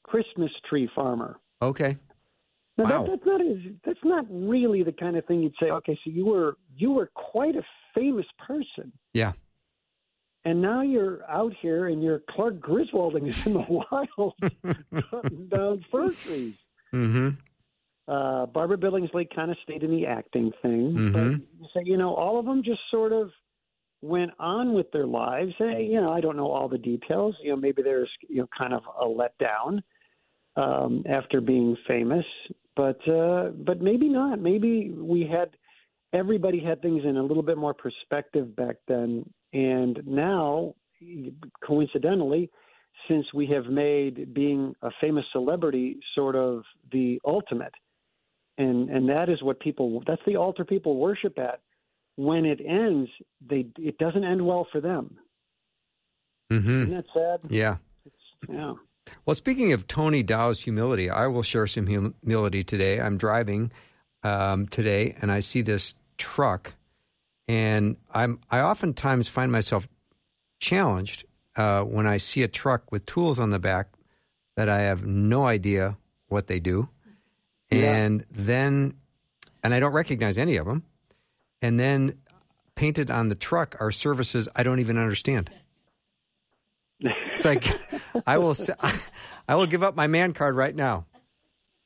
Christmas 0.03 0.51
tree 0.69 0.87
farmer. 0.93 1.39
Okay. 1.59 1.97
Now 2.77 2.83
Wow. 2.83 2.89
that, 3.03 3.09
that's 3.11 3.25
not 3.25 3.41
as, 3.41 3.57
that's 3.85 4.03
not 4.03 4.25
really 4.29 4.83
the 4.83 4.91
kind 4.91 5.15
of 5.17 5.25
thing 5.25 5.41
you'd 5.41 5.55
say. 5.59 5.71
Okay, 5.71 5.97
so 6.03 6.11
you 6.11 6.25
were 6.25 6.57
you 6.75 6.91
were 6.91 7.09
quite 7.15 7.55
a 7.55 7.63
famous 7.95 8.25
person, 8.47 8.91
Yeah. 9.13 9.33
And 10.45 10.61
now 10.61 10.81
you're 10.81 11.23
out 11.29 11.53
here 11.61 11.87
and 11.87 12.03
you're 12.03 12.21
Clark 12.29 12.59
Griswolding 12.59 13.27
is 13.27 13.45
in 13.45 13.53
the 13.53 13.65
wild 13.91 14.33
cutting 15.09 15.47
down 15.51 15.85
fir 15.91 16.11
trees. 16.11 16.55
Mm-hmm. 16.93 17.29
Uh, 18.05 18.45
Barbara 18.47 18.77
Billingsley 18.77 19.33
kind 19.33 19.49
of 19.49 19.57
stayed 19.63 19.83
in 19.83 19.91
the 19.91 20.05
acting 20.05 20.51
thing. 20.61 20.93
Mhm. 20.93 21.13
But 21.13 21.85
you 21.85 21.93
you 21.93 21.97
know, 21.97 22.13
all 22.13 22.37
of 22.37 22.45
them 22.45 22.61
just 22.63 22.81
sort 22.91 23.13
of 23.13 23.31
went 24.01 24.31
on 24.37 24.73
with 24.73 24.91
their 24.91 25.07
lives. 25.07 25.53
Hey, 25.57 25.87
you 25.89 25.99
know, 26.01 26.11
I 26.11 26.19
don't 26.19 26.35
know 26.35 26.51
all 26.51 26.67
the 26.67 26.77
details. 26.77 27.35
You 27.41 27.51
know, 27.51 27.55
maybe 27.55 27.81
there's 27.81 28.09
you 28.27 28.41
know 28.41 28.49
kind 28.55 28.73
of 28.73 28.83
a 28.99 29.05
letdown 29.05 29.81
um, 30.57 31.03
after 31.09 31.39
being 31.39 31.77
famous, 31.87 32.25
but 32.75 32.99
uh, 33.07 33.51
but 33.55 33.81
maybe 33.81 34.09
not. 34.09 34.39
Maybe 34.39 34.91
we 34.91 35.25
had 35.25 35.51
everybody 36.11 36.59
had 36.59 36.81
things 36.81 37.03
in 37.05 37.15
a 37.15 37.23
little 37.23 37.43
bit 37.43 37.57
more 37.57 37.73
perspective 37.73 38.55
back 38.55 38.75
then, 38.87 39.25
and 39.53 40.01
now, 40.05 40.75
coincidentally, 41.65 42.49
since 43.07 43.25
we 43.33 43.47
have 43.47 43.65
made 43.65 44.33
being 44.33 44.75
a 44.81 44.89
famous 44.99 45.25
celebrity 45.31 45.99
sort 46.15 46.35
of 46.35 46.63
the 46.91 47.19
ultimate, 47.25 47.73
and 48.57 48.89
and 48.89 49.09
that 49.09 49.29
is 49.29 49.41
what 49.41 49.59
people 49.59 50.03
that's 50.05 50.21
the 50.25 50.35
altar 50.35 50.65
people 50.65 50.97
worship 50.97 51.37
at. 51.39 51.61
When 52.15 52.45
it 52.45 52.59
ends, 52.65 53.09
they 53.47 53.65
it 53.77 53.97
doesn't 53.97 54.23
end 54.23 54.45
well 54.45 54.67
for 54.71 54.81
them. 54.81 55.17
hmm 56.49 56.83
Isn't 56.83 56.91
that 56.95 57.05
sad? 57.13 57.51
Yeah. 57.51 57.77
Yeah. 58.49 58.73
Well, 59.25 59.35
speaking 59.35 59.73
of 59.73 59.87
Tony 59.87 60.23
Dow's 60.23 60.61
humility, 60.61 61.09
I 61.09 61.27
will 61.27 61.43
share 61.43 61.67
some 61.67 61.87
humility 61.87 62.63
today. 62.63 62.99
I'm 62.99 63.17
driving 63.17 63.71
um, 64.23 64.67
today, 64.67 65.15
and 65.21 65.31
I 65.31 65.39
see 65.41 65.61
this 65.61 65.95
truck, 66.17 66.73
and 67.47 67.97
I'm 68.11 68.39
I 68.49 68.59
oftentimes 68.61 69.27
find 69.27 69.51
myself 69.51 69.87
challenged 70.59 71.25
uh, 71.55 71.81
when 71.81 72.07
I 72.07 72.17
see 72.17 72.43
a 72.43 72.47
truck 72.47 72.91
with 72.91 73.05
tools 73.05 73.39
on 73.39 73.49
the 73.51 73.59
back 73.59 73.89
that 74.55 74.69
I 74.69 74.81
have 74.83 75.05
no 75.05 75.45
idea 75.45 75.97
what 76.27 76.47
they 76.47 76.59
do, 76.59 76.89
Yeah. 77.71 77.93
and 77.95 78.25
then 78.31 78.95
and 79.63 79.73
I 79.73 79.79
don't 79.79 79.93
recognize 79.93 80.37
any 80.37 80.57
of 80.57 80.65
them, 80.65 80.83
and 81.61 81.79
then 81.79 82.17
painted 82.75 83.11
on 83.11 83.29
the 83.29 83.35
truck 83.35 83.75
are 83.79 83.91
services 83.91 84.47
I 84.55 84.63
don't 84.63 84.79
even 84.79 84.97
understand. 84.97 85.49
It's 87.31 87.43
like 87.43 87.65
I 88.25 88.37
will 88.37 88.55
I 89.47 89.55
will 89.55 89.65
give 89.65 89.83
up 89.83 89.95
my 89.95 90.07
man 90.07 90.33
card 90.33 90.55
right 90.55 90.73
now. 90.75 91.05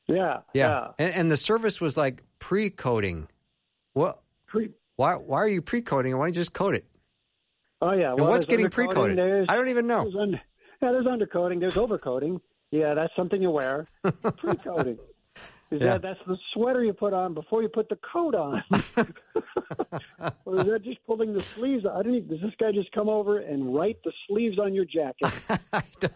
Yeah. 0.06 0.38
Yeah, 0.54 0.92
And, 0.98 1.14
and 1.14 1.30
the 1.30 1.36
service 1.36 1.80
was 1.80 1.96
like 1.96 2.22
pre-coding. 2.38 3.28
What? 3.94 4.20
Pre- 4.46 4.70
Why? 4.98 5.14
Why 5.14 5.38
are 5.38 5.48
you 5.48 5.62
pre-coding? 5.62 6.12
Why 6.18 6.24
don't 6.24 6.34
you 6.34 6.40
just 6.40 6.52
code 6.52 6.74
it? 6.74 6.84
oh 7.80 7.92
yeah. 7.92 8.10
And 8.10 8.20
Well, 8.20 8.30
what's 8.30 8.44
getting 8.44 8.68
pre-coded? 8.68 9.16
I 9.48 9.54
don't 9.54 9.68
even 9.68 9.86
know. 9.86 10.02
There's 10.02 10.16
under, 10.16 10.40
yeah, 10.82 10.90
there's 10.90 11.06
undercoating. 11.06 11.60
There's 11.60 11.74
overcoating. 11.74 12.40
Yeah, 12.72 12.94
that's 12.94 13.14
something 13.14 13.40
you 13.40 13.50
wear. 13.52 13.86
Pre-coating. 14.38 14.98
Is 15.70 15.80
Yeah. 15.82 15.98
that 15.98 16.02
that's 16.02 16.18
the 16.26 16.36
sweater 16.52 16.82
you 16.82 16.92
put 16.94 17.12
on 17.12 17.32
before 17.32 17.62
you 17.62 17.68
put 17.68 17.88
the 17.88 17.98
coat 18.12 18.34
on? 18.34 18.64
or 20.44 20.60
is 20.60 20.66
that 20.66 20.80
just 20.82 20.98
pulling 21.06 21.32
the 21.32 21.40
sleeves? 21.54 21.86
I 21.86 22.02
don't. 22.02 22.28
Does 22.28 22.40
this 22.40 22.54
guy 22.58 22.72
just 22.72 22.90
come 22.90 23.08
over 23.08 23.38
and 23.38 23.72
write 23.72 23.98
the 24.02 24.10
sleeves 24.26 24.58
on 24.58 24.74
your 24.74 24.84
jacket? 24.84 25.32
I 25.72 25.82
don't, 26.00 26.12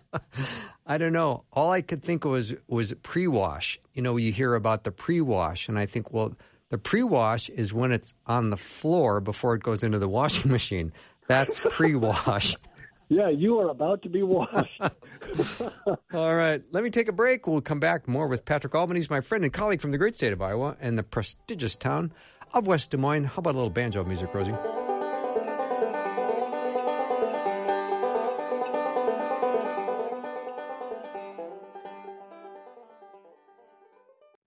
I 0.86 0.98
don't 0.98 1.12
know. 1.12 1.44
All 1.52 1.70
I 1.70 1.82
could 1.82 2.02
think 2.02 2.24
was 2.24 2.52
was 2.66 2.92
pre-wash. 3.04 3.78
You 3.94 4.02
know, 4.02 4.16
you 4.16 4.32
hear 4.32 4.54
about 4.56 4.82
the 4.82 4.90
pre-wash, 4.90 5.68
and 5.68 5.78
I 5.78 5.86
think, 5.86 6.12
well, 6.12 6.34
the 6.72 6.78
pre-wash 6.78 7.50
is 7.50 7.74
when 7.74 7.92
it's 7.92 8.14
on 8.26 8.48
the 8.48 8.56
floor 8.56 9.20
before 9.20 9.54
it 9.54 9.62
goes 9.62 9.82
into 9.82 9.98
the 9.98 10.08
washing 10.08 10.50
machine. 10.50 10.90
That's 11.28 11.60
pre-wash. 11.68 12.56
yeah, 13.10 13.28
you 13.28 13.60
are 13.60 13.68
about 13.68 14.00
to 14.04 14.08
be 14.08 14.22
washed. 14.22 14.80
All 16.14 16.34
right, 16.34 16.62
let 16.72 16.82
me 16.82 16.88
take 16.88 17.08
a 17.08 17.12
break. 17.12 17.46
We'll 17.46 17.60
come 17.60 17.78
back 17.78 18.08
more 18.08 18.26
with 18.26 18.46
Patrick 18.46 18.74
Albanese, 18.74 19.08
my 19.10 19.20
friend 19.20 19.44
and 19.44 19.52
colleague 19.52 19.82
from 19.82 19.90
the 19.90 19.98
great 19.98 20.14
state 20.14 20.32
of 20.32 20.40
Iowa 20.40 20.78
and 20.80 20.96
the 20.96 21.02
prestigious 21.02 21.76
town 21.76 22.10
of 22.54 22.66
West 22.66 22.90
Des 22.90 22.96
Moines. 22.96 23.24
How 23.24 23.40
about 23.40 23.54
a 23.54 23.58
little 23.58 23.68
banjo 23.68 24.02
music, 24.04 24.32
Rosie? 24.32 24.54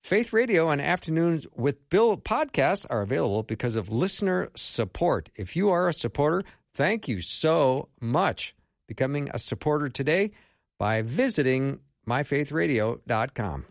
Faith 0.06 0.34
Radio 0.34 0.70
and 0.70 0.80
Afternoons 0.80 1.48
with 1.56 1.90
Bill 1.90 2.16
podcasts 2.16 2.86
are 2.92 3.02
available 3.02 3.42
because 3.42 3.76
of 3.76 3.90
listener 3.90 4.52
support. 4.56 5.32
If 5.36 5.56
you 5.56 5.72
are 5.72 5.90
a 5.90 5.94
supporter, 5.94 6.44
thank 6.76 7.08
you 7.08 7.22
so 7.22 7.90
much. 8.00 8.54
Becoming 8.88 9.32
a 9.34 9.40
supporter 9.40 9.90
today 9.90 10.30
by 10.78 11.02
visiting 11.02 11.80
myfaithradio.com. 12.08 13.66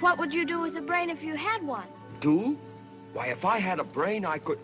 What 0.00 0.18
would 0.18 0.34
you 0.34 0.44
do 0.44 0.58
with 0.58 0.74
a 0.74 0.80
brain 0.80 1.08
if 1.08 1.22
you 1.22 1.36
had 1.36 1.62
one? 1.62 1.86
Do? 2.20 2.58
Why, 3.12 3.26
if 3.26 3.44
I 3.44 3.60
had 3.60 3.78
a 3.78 3.84
brain, 3.84 4.24
I 4.24 4.38
could. 4.38 4.58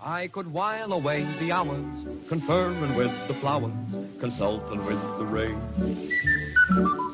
I 0.00 0.26
could 0.26 0.52
while 0.52 0.92
away 0.92 1.22
the 1.38 1.52
hours, 1.52 2.04
conferring 2.28 2.96
with 2.96 3.12
the 3.28 3.34
flowers, 3.34 3.72
consulting 4.18 4.84
with 4.86 5.00
the 5.18 5.24
rain. 5.24 7.05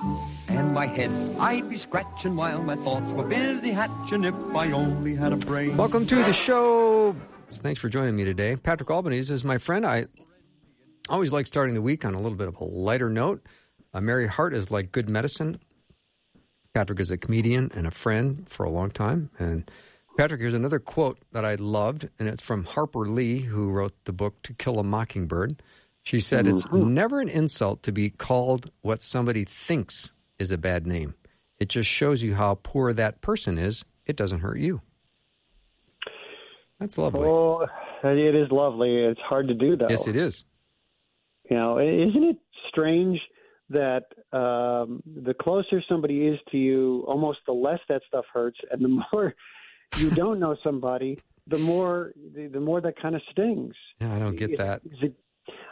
And 0.52 0.74
my 0.74 0.86
head 0.86 1.10
I'd 1.38 1.70
be 1.70 1.78
scratching 1.78 2.36
while 2.36 2.62
my 2.62 2.76
thoughts 2.76 3.10
were 3.14 3.24
busy 3.24 3.72
hatching 3.72 4.24
if 4.24 4.34
I 4.54 4.70
only 4.72 5.14
had 5.14 5.32
a 5.32 5.36
brain. 5.36 5.78
Welcome 5.78 6.06
to 6.08 6.16
the 6.16 6.32
show. 6.34 7.16
Thanks 7.50 7.80
for 7.80 7.88
joining 7.88 8.14
me 8.14 8.26
today. 8.26 8.56
Patrick 8.56 8.90
Albanese 8.90 9.32
is 9.32 9.46
my 9.46 9.56
friend. 9.56 9.86
I 9.86 10.08
always 11.08 11.32
like 11.32 11.46
starting 11.46 11.74
the 11.74 11.80
week 11.80 12.04
on 12.04 12.12
a 12.12 12.20
little 12.20 12.36
bit 12.36 12.48
of 12.48 12.60
a 12.60 12.64
lighter 12.64 13.08
note. 13.08 13.46
A 13.94 14.02
merry 14.02 14.26
heart 14.26 14.52
is 14.52 14.70
like 14.70 14.92
good 14.92 15.08
medicine. 15.08 15.58
Patrick 16.74 17.00
is 17.00 17.10
a 17.10 17.16
comedian 17.16 17.70
and 17.74 17.86
a 17.86 17.90
friend 17.90 18.46
for 18.46 18.64
a 18.64 18.70
long 18.70 18.90
time. 18.90 19.30
And 19.38 19.70
Patrick, 20.18 20.42
here's 20.42 20.52
another 20.52 20.78
quote 20.78 21.18
that 21.32 21.46
I 21.46 21.54
loved, 21.54 22.10
and 22.18 22.28
it's 22.28 22.42
from 22.42 22.64
Harper 22.64 23.08
Lee, 23.08 23.40
who 23.40 23.70
wrote 23.70 23.94
the 24.04 24.12
book 24.12 24.42
To 24.42 24.52
Kill 24.52 24.78
a 24.78 24.84
Mockingbird. 24.84 25.62
She 26.02 26.20
said, 26.20 26.46
It's 26.46 26.66
mm-hmm. 26.66 26.92
never 26.92 27.20
an 27.20 27.30
insult 27.30 27.82
to 27.84 27.92
be 27.92 28.10
called 28.10 28.70
what 28.82 29.00
somebody 29.00 29.46
thinks 29.46 30.12
is 30.42 30.50
a 30.50 30.58
bad 30.58 30.86
name. 30.86 31.14
It 31.58 31.68
just 31.68 31.88
shows 31.88 32.22
you 32.22 32.34
how 32.34 32.58
poor 32.62 32.92
that 32.92 33.22
person 33.22 33.56
is. 33.56 33.84
It 34.04 34.16
doesn't 34.16 34.40
hurt 34.40 34.58
you. 34.58 34.82
That's 36.80 36.98
lovely. 36.98 37.24
oh, 37.24 37.66
it 38.02 38.34
is 38.34 38.50
lovely. 38.50 38.96
It's 38.96 39.20
hard 39.20 39.48
to 39.48 39.54
do 39.54 39.76
though. 39.76 39.86
yes, 39.88 40.06
it 40.06 40.16
is. 40.16 40.44
You 41.48 41.56
know, 41.56 41.78
isn't 41.78 42.24
it 42.24 42.36
strange 42.68 43.20
that 43.70 44.06
um, 44.32 45.02
the 45.06 45.34
closer 45.40 45.82
somebody 45.88 46.26
is 46.26 46.38
to 46.50 46.58
you, 46.58 47.04
almost 47.06 47.38
the 47.46 47.52
less 47.52 47.78
that 47.88 48.02
stuff 48.08 48.24
hurts, 48.32 48.58
and 48.70 48.84
the 48.84 48.88
more 49.12 49.34
you 49.96 50.10
don't 50.10 50.40
know 50.40 50.56
somebody, 50.64 51.18
the 51.46 51.58
more 51.58 52.12
the, 52.34 52.48
the 52.48 52.60
more 52.60 52.80
that 52.80 53.00
kind 53.00 53.14
of 53.14 53.22
stings. 53.30 53.74
Yeah, 54.00 54.14
I 54.14 54.18
don't 54.18 54.36
get 54.36 54.58
that. 54.58 54.82
Is 54.84 54.98
it, 55.02 55.14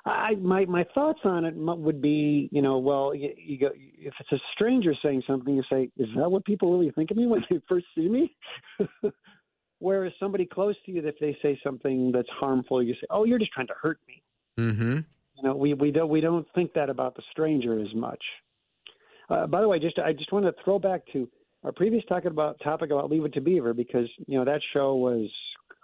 I 0.04 0.34
my 0.36 0.64
my 0.64 0.84
thoughts 0.94 1.20
on 1.24 1.44
it 1.44 1.54
would 1.56 2.00
be, 2.00 2.48
you 2.52 2.62
know, 2.62 2.78
well, 2.78 3.14
you, 3.14 3.32
you 3.36 3.58
go 3.58 3.68
if 3.74 4.14
it's 4.18 4.32
a 4.32 4.38
stranger 4.54 4.94
saying 5.02 5.22
something, 5.26 5.54
you 5.54 5.62
say, 5.70 5.90
is 5.96 6.08
that 6.16 6.30
what 6.30 6.44
people 6.44 6.72
really 6.72 6.90
think 6.90 7.10
of 7.10 7.16
me 7.16 7.26
when 7.26 7.44
they 7.50 7.60
first 7.68 7.86
see 7.94 8.08
me? 8.08 8.36
Whereas 9.78 10.12
somebody 10.20 10.44
close 10.44 10.76
to 10.84 10.92
you, 10.92 11.06
if 11.06 11.14
they 11.20 11.36
say 11.42 11.58
something 11.64 12.12
that's 12.12 12.28
harmful, 12.28 12.82
you 12.82 12.94
say, 12.94 13.06
oh, 13.08 13.24
you're 13.24 13.38
just 13.38 13.52
trying 13.52 13.68
to 13.68 13.74
hurt 13.80 13.98
me. 14.06 14.22
Mm-hmm. 14.58 14.98
You 15.36 15.42
know, 15.42 15.56
we 15.56 15.74
we 15.74 15.90
don't 15.90 16.08
we 16.08 16.20
don't 16.20 16.46
think 16.54 16.72
that 16.74 16.90
about 16.90 17.14
the 17.14 17.22
stranger 17.30 17.80
as 17.80 17.94
much. 17.94 18.22
Uh, 19.30 19.46
by 19.46 19.60
the 19.60 19.68
way, 19.68 19.78
just 19.78 19.98
I 19.98 20.12
just 20.12 20.32
want 20.32 20.44
to 20.44 20.54
throw 20.64 20.78
back 20.78 21.02
to 21.12 21.28
our 21.64 21.72
previous 21.72 22.04
talk 22.06 22.24
about 22.24 22.58
topic 22.62 22.90
about 22.90 23.10
Leave 23.10 23.24
It 23.24 23.34
to 23.34 23.40
Beaver 23.40 23.74
because 23.74 24.08
you 24.26 24.38
know 24.38 24.44
that 24.44 24.60
show 24.72 24.96
was, 24.96 25.30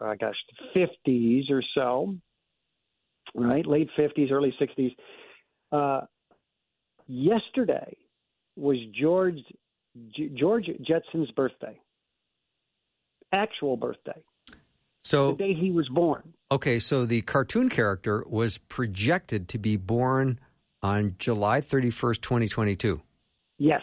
uh, 0.00 0.14
gosh, 0.14 0.36
fifties 0.74 1.44
or 1.50 1.62
so, 1.74 2.16
right? 3.34 3.66
Late 3.66 3.88
fifties, 3.96 4.30
early 4.30 4.54
sixties. 4.58 4.92
Uh, 5.72 6.02
yesterday 7.06 7.96
was 8.56 8.76
George 8.98 9.38
G- 10.16 10.30
George 10.38 10.66
Jetson's 10.88 11.30
birthday, 11.32 11.78
actual 13.32 13.76
birthday, 13.76 14.22
So 15.04 15.32
the 15.32 15.36
day 15.38 15.54
he 15.54 15.70
was 15.70 15.88
born. 15.88 16.34
okay, 16.50 16.78
so 16.78 17.04
the 17.06 17.22
cartoon 17.22 17.68
character 17.68 18.24
was 18.28 18.58
projected 18.58 19.48
to 19.48 19.58
be 19.58 19.76
born 19.76 20.38
on 20.82 21.16
July 21.18 21.60
31st, 21.60 22.20
2022. 22.20 23.00
Yes. 23.58 23.80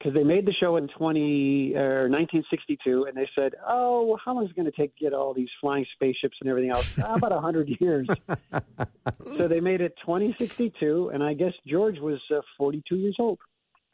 Because 0.00 0.14
they 0.14 0.24
made 0.24 0.46
the 0.46 0.52
show 0.58 0.78
in 0.78 0.88
20 0.88 1.74
or 1.76 2.08
1962, 2.08 3.04
and 3.06 3.14
they 3.14 3.28
said, 3.34 3.52
"Oh, 3.68 4.16
how 4.24 4.34
long 4.34 4.44
is 4.44 4.50
it 4.50 4.56
going 4.56 4.64
to 4.64 4.72
take 4.72 4.96
to 4.96 5.04
get 5.04 5.12
all 5.12 5.34
these 5.34 5.50
flying 5.60 5.84
spaceships 5.92 6.38
and 6.40 6.48
everything 6.48 6.70
else? 6.70 6.86
"Ah, 7.02 7.16
About 7.16 7.32
100 7.32 7.68
years." 7.80 8.08
so 9.36 9.46
they 9.46 9.60
made 9.60 9.82
it 9.82 9.92
2062, 10.00 11.10
and 11.12 11.22
I 11.22 11.34
guess 11.34 11.52
George 11.66 11.98
was 11.98 12.18
uh, 12.34 12.40
42 12.56 12.96
years 12.96 13.16
old. 13.18 13.38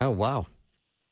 Oh, 0.00 0.10
wow. 0.10 0.46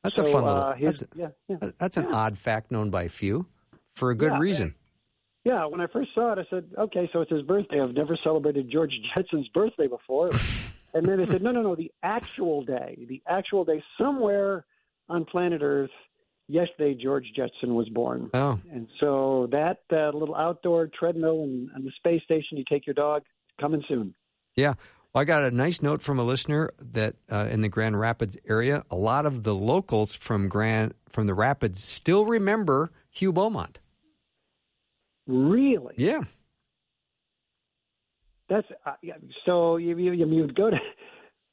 That's 0.05 0.15
So, 0.17 0.27
a 0.27 0.33
fun 0.33 0.45
little. 0.45 0.63
uh, 0.63 0.75
his- 0.75 1.01
that's, 1.01 1.05
yeah, 1.17 1.29
yeah. 1.49 1.71
that's 1.79 1.97
an 1.97 2.07
odd 2.13 2.39
fact 2.39 2.71
known 2.71 2.91
by 2.91 3.09
few 3.09 3.47
for 3.95 4.11
a 4.11 4.15
good 4.15 4.31
Yeah, 4.33 4.39
reason. 4.39 4.75
Yeah, 5.45 5.67
when 5.67 5.81
I 5.81 5.89
first 5.89 6.11
saw 6.15 6.33
it, 6.35 6.39
I 6.39 6.45
said, 6.51 6.71
"Okay, 6.79 7.11
so 7.13 7.21
it's 7.21 7.31
his 7.33 7.43
birthday. 7.43 7.81
I've 7.81 7.95
never 7.95 8.17
celebrated 8.23 8.71
George 8.71 8.93
Jetson's 9.15 9.49
birthday 9.49 9.89
before." 9.89 10.31
and 10.95 11.05
then 11.09 11.19
they 11.19 11.27
said, 11.27 11.43
"No, 11.43 11.51
no, 11.51 11.63
no, 11.63 11.75
the 11.75 11.91
actual 12.03 12.63
day, 12.65 13.05
the 13.09 13.21
actual 13.27 13.65
day, 13.65 13.83
somewhere 13.99 14.65
on 15.09 15.25
planet 15.25 15.61
Earth, 15.63 15.91
yesterday 16.49 16.95
George 17.01 17.27
Jetson 17.37 17.75
was 17.75 17.89
born. 17.89 18.31
Oh, 18.35 18.59
And 18.73 18.89
so 19.01 19.49
that 19.53 19.79
uh, 19.93 20.17
little 20.17 20.35
outdoor 20.35 20.89
treadmill 20.99 21.43
and, 21.45 21.69
and 21.75 21.85
the 21.87 21.93
space 21.97 22.23
station, 22.25 22.59
you 22.59 22.65
take 22.69 22.87
your 22.87 22.95
dog, 22.95 23.23
coming 23.61 23.83
soon. 23.89 24.15
yeah. 24.57 24.75
Well, 25.13 25.23
I 25.23 25.25
got 25.27 25.45
a 25.45 25.53
nice 25.53 25.81
note 25.81 26.03
from 26.03 26.19
a 26.19 26.25
listener 26.25 26.71
that 26.81 27.15
uh, 27.31 27.47
in 27.49 27.61
the 27.61 27.69
Grand 27.69 28.01
Rapids 28.01 28.37
area, 28.49 28.83
a 28.91 28.97
lot 28.97 29.27
of 29.27 29.45
the 29.45 29.55
locals 29.55 30.13
from 30.13 30.49
Grand 30.49 30.93
from 31.09 31.29
the 31.29 31.35
Rapids 31.35 31.85
still 31.85 32.25
remember 32.25 32.91
Hugh 33.13 33.33
Beaumont. 33.33 33.79
Really? 35.29 35.95
Yeah, 35.97 36.23
That's 38.49 38.67
uh, 38.85 38.95
so 39.47 39.77
you, 39.77 39.97
you 39.97 40.13
you 40.13 40.41
would 40.43 40.55
go 40.57 40.71
to, 40.71 40.77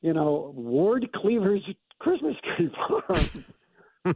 you 0.02 0.14
know, 0.14 0.52
Ward 0.56 1.08
Cleaver's 1.16 1.62
Christmas 2.02 2.36
tree 2.56 2.72
farm. 2.76 3.46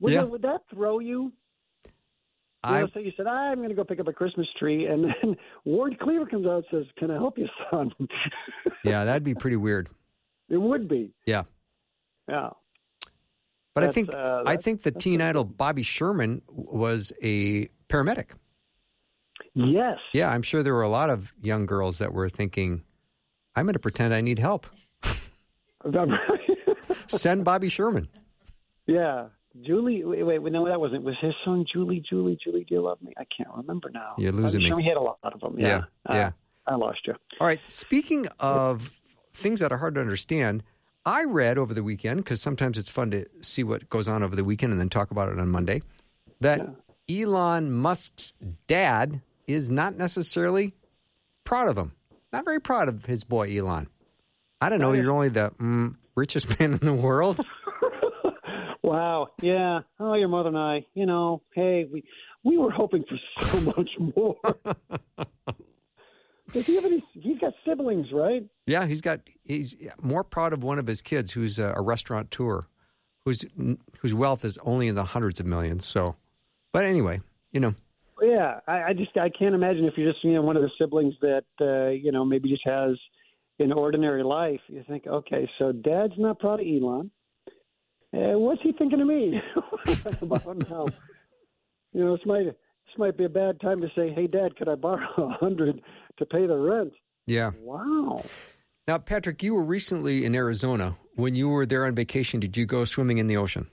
would, 0.00 0.12
Yeah. 0.12 0.20
that, 0.20 0.30
would 0.30 0.42
that 0.42 0.62
throw 0.72 0.98
you? 0.98 1.32
You 1.84 1.90
I 2.62 2.80
know, 2.80 2.88
so 2.92 3.00
you 3.00 3.12
said, 3.16 3.26
I'm 3.26 3.56
going 3.58 3.70
to 3.70 3.74
go 3.74 3.84
pick 3.84 4.00
up 4.00 4.08
a 4.08 4.12
Christmas 4.12 4.46
tree, 4.58 4.86
and 4.86 5.04
then 5.04 5.36
Ward 5.64 5.98
Cleaver 5.98 6.26
comes 6.26 6.46
out 6.46 6.56
and 6.56 6.64
says, 6.70 6.84
"Can 6.98 7.10
I 7.10 7.14
help 7.14 7.38
you, 7.38 7.46
son?" 7.70 7.90
yeah, 8.84 9.04
that'd 9.04 9.24
be 9.24 9.34
pretty 9.34 9.56
weird. 9.56 9.88
it 10.50 10.58
would 10.58 10.86
be. 10.86 11.10
Yeah. 11.24 11.44
Yeah. 12.28 12.50
But 13.74 13.84
I 13.84 13.88
think 13.92 14.14
uh, 14.14 14.42
I 14.44 14.56
think 14.56 14.82
the 14.82 14.90
teen 14.90 15.22
idol 15.22 15.44
Bobby 15.44 15.82
Sherman 15.82 16.42
was 16.48 17.12
a 17.22 17.68
paramedic. 17.88 18.32
Yes. 19.54 19.96
Yeah, 20.12 20.28
I'm 20.28 20.42
sure 20.42 20.62
there 20.62 20.74
were 20.74 20.82
a 20.82 20.88
lot 20.90 21.08
of 21.08 21.32
young 21.40 21.64
girls 21.64 21.96
that 21.98 22.12
were 22.12 22.28
thinking, 22.28 22.84
"I'm 23.56 23.64
going 23.64 23.72
to 23.72 23.78
pretend 23.78 24.12
I 24.12 24.20
need 24.20 24.38
help." 24.38 24.66
Send 27.08 27.44
Bobby 27.44 27.68
Sherman. 27.68 28.08
yeah. 28.86 29.26
Julie, 29.66 30.04
wait, 30.04 30.22
wait, 30.22 30.52
no, 30.52 30.68
that 30.68 30.78
wasn't. 30.78 31.02
Was 31.02 31.16
his 31.20 31.32
song 31.44 31.66
Julie, 31.72 32.02
Julie, 32.08 32.38
Julie, 32.42 32.64
do 32.68 32.76
you 32.76 32.82
love 32.82 33.02
me? 33.02 33.12
I 33.18 33.24
can't 33.36 33.48
remember 33.56 33.90
now. 33.92 34.14
You're 34.16 34.30
losing 34.30 34.64
I'm 34.64 34.76
me. 34.76 34.84
he 34.84 34.88
had 34.88 34.96
a 34.96 35.00
lot 35.00 35.18
of 35.24 35.40
them. 35.40 35.56
Yeah, 35.58 35.66
Yeah. 35.66 35.78
Uh, 36.08 36.14
yeah. 36.14 36.30
I 36.68 36.76
lost 36.76 37.00
you. 37.06 37.14
All 37.40 37.48
right. 37.48 37.60
Speaking 37.66 38.28
of 38.38 38.92
things 39.32 39.58
that 39.58 39.72
are 39.72 39.78
hard 39.78 39.96
to 39.96 40.00
understand, 40.00 40.62
I 41.04 41.24
read 41.24 41.58
over 41.58 41.74
the 41.74 41.82
weekend 41.82 42.18
because 42.18 42.40
sometimes 42.40 42.78
it's 42.78 42.88
fun 42.88 43.10
to 43.10 43.26
see 43.40 43.64
what 43.64 43.88
goes 43.90 44.06
on 44.06 44.22
over 44.22 44.36
the 44.36 44.44
weekend 44.44 44.70
and 44.72 44.80
then 44.80 44.88
talk 44.88 45.10
about 45.10 45.30
it 45.30 45.38
on 45.40 45.48
Monday. 45.48 45.82
That 46.40 46.60
Elon 47.08 47.72
Musk's 47.72 48.34
dad 48.68 49.20
is 49.46 49.70
not 49.70 49.96
necessarily 49.96 50.74
proud 51.44 51.68
of 51.68 51.76
him. 51.76 51.92
Not 52.32 52.44
very 52.44 52.60
proud 52.60 52.88
of 52.88 53.06
his 53.06 53.24
boy 53.24 53.56
Elon. 53.56 53.88
I 54.60 54.68
don't 54.68 54.80
know. 54.80 54.92
You're 54.92 55.12
only 55.12 55.28
the 55.30 55.50
mm, 55.60 55.94
richest 56.16 56.48
man 56.60 56.72
in 56.74 56.78
the 56.78 56.92
world. 56.94 57.40
Wow. 58.82 59.28
Yeah. 59.40 59.80
Oh, 60.00 60.14
your 60.14 60.26
mother 60.26 60.48
and 60.48 60.58
I. 60.58 60.84
You 60.94 61.06
know, 61.06 61.42
hey, 61.54 61.86
we 61.92 62.02
we 62.42 62.58
were 62.58 62.72
hoping 62.72 63.04
for 63.08 63.44
so 63.46 63.60
much 63.76 63.90
more. 64.16 64.36
Does 66.52 66.66
he 66.66 66.74
have 66.74 66.84
any? 66.84 67.04
He's 67.12 67.38
got 67.38 67.52
siblings, 67.64 68.08
right? 68.12 68.44
Yeah, 68.66 68.86
he's 68.86 69.00
got. 69.00 69.20
He's 69.44 69.76
more 70.02 70.24
proud 70.24 70.52
of 70.52 70.64
one 70.64 70.80
of 70.80 70.86
his 70.88 71.02
kids, 71.02 71.30
who's 71.30 71.60
a, 71.60 71.74
a 71.76 71.82
restaurateur, 71.82 72.62
whose 73.24 73.44
whose 74.00 74.14
wealth 74.14 74.44
is 74.44 74.58
only 74.64 74.88
in 74.88 74.96
the 74.96 75.04
hundreds 75.04 75.38
of 75.38 75.46
millions. 75.46 75.86
So, 75.86 76.16
but 76.72 76.84
anyway, 76.84 77.20
you 77.52 77.60
know, 77.60 77.74
Yeah. 78.20 78.58
I, 78.66 78.82
I 78.88 78.92
just 78.92 79.16
I 79.16 79.28
can't 79.28 79.54
imagine 79.54 79.84
if 79.84 79.94
you're 79.96 80.10
just 80.10 80.24
you 80.24 80.32
know 80.34 80.42
one 80.42 80.56
of 80.56 80.62
the 80.62 80.70
siblings 80.78 81.14
that 81.20 81.44
uh, 81.60 81.90
you 81.90 82.10
know 82.10 82.24
maybe 82.24 82.48
just 82.48 82.66
has 82.66 82.98
an 83.60 83.72
ordinary 83.72 84.22
life. 84.22 84.60
You 84.68 84.84
think, 84.88 85.06
okay, 85.06 85.48
so 85.58 85.72
Dad's 85.72 86.14
not 86.18 86.38
proud 86.38 86.60
of 86.60 86.66
Elon. 86.66 87.10
Uh, 88.12 88.38
what's 88.38 88.62
he 88.62 88.72
thinking 88.72 89.00
of 89.00 89.06
me? 89.06 89.40
About 90.22 90.68
now. 90.68 90.86
You 91.92 92.04
know, 92.04 92.16
this 92.16 92.26
might 92.26 92.44
this 92.44 92.98
might 92.98 93.16
be 93.16 93.24
a 93.24 93.28
bad 93.28 93.60
time 93.60 93.80
to 93.80 93.88
say, 93.94 94.12
"Hey, 94.12 94.26
Dad, 94.26 94.56
could 94.56 94.68
I 94.68 94.74
borrow 94.74 95.06
a 95.16 95.28
hundred 95.28 95.80
to 96.18 96.26
pay 96.26 96.46
the 96.46 96.56
rent?" 96.56 96.92
yeah. 97.26 97.52
Wow. 97.60 98.24
Now, 98.88 98.98
Patrick, 98.98 99.42
you 99.42 99.54
were 99.54 99.62
recently 99.62 100.24
in 100.24 100.34
Arizona. 100.34 100.96
When 101.14 101.36
you 101.36 101.48
were 101.48 101.66
there 101.66 101.86
on 101.86 101.94
vacation, 101.94 102.40
did 102.40 102.56
you 102.56 102.66
go 102.66 102.84
swimming 102.84 103.18
in 103.18 103.28
the 103.28 103.36
ocean? 103.36 103.68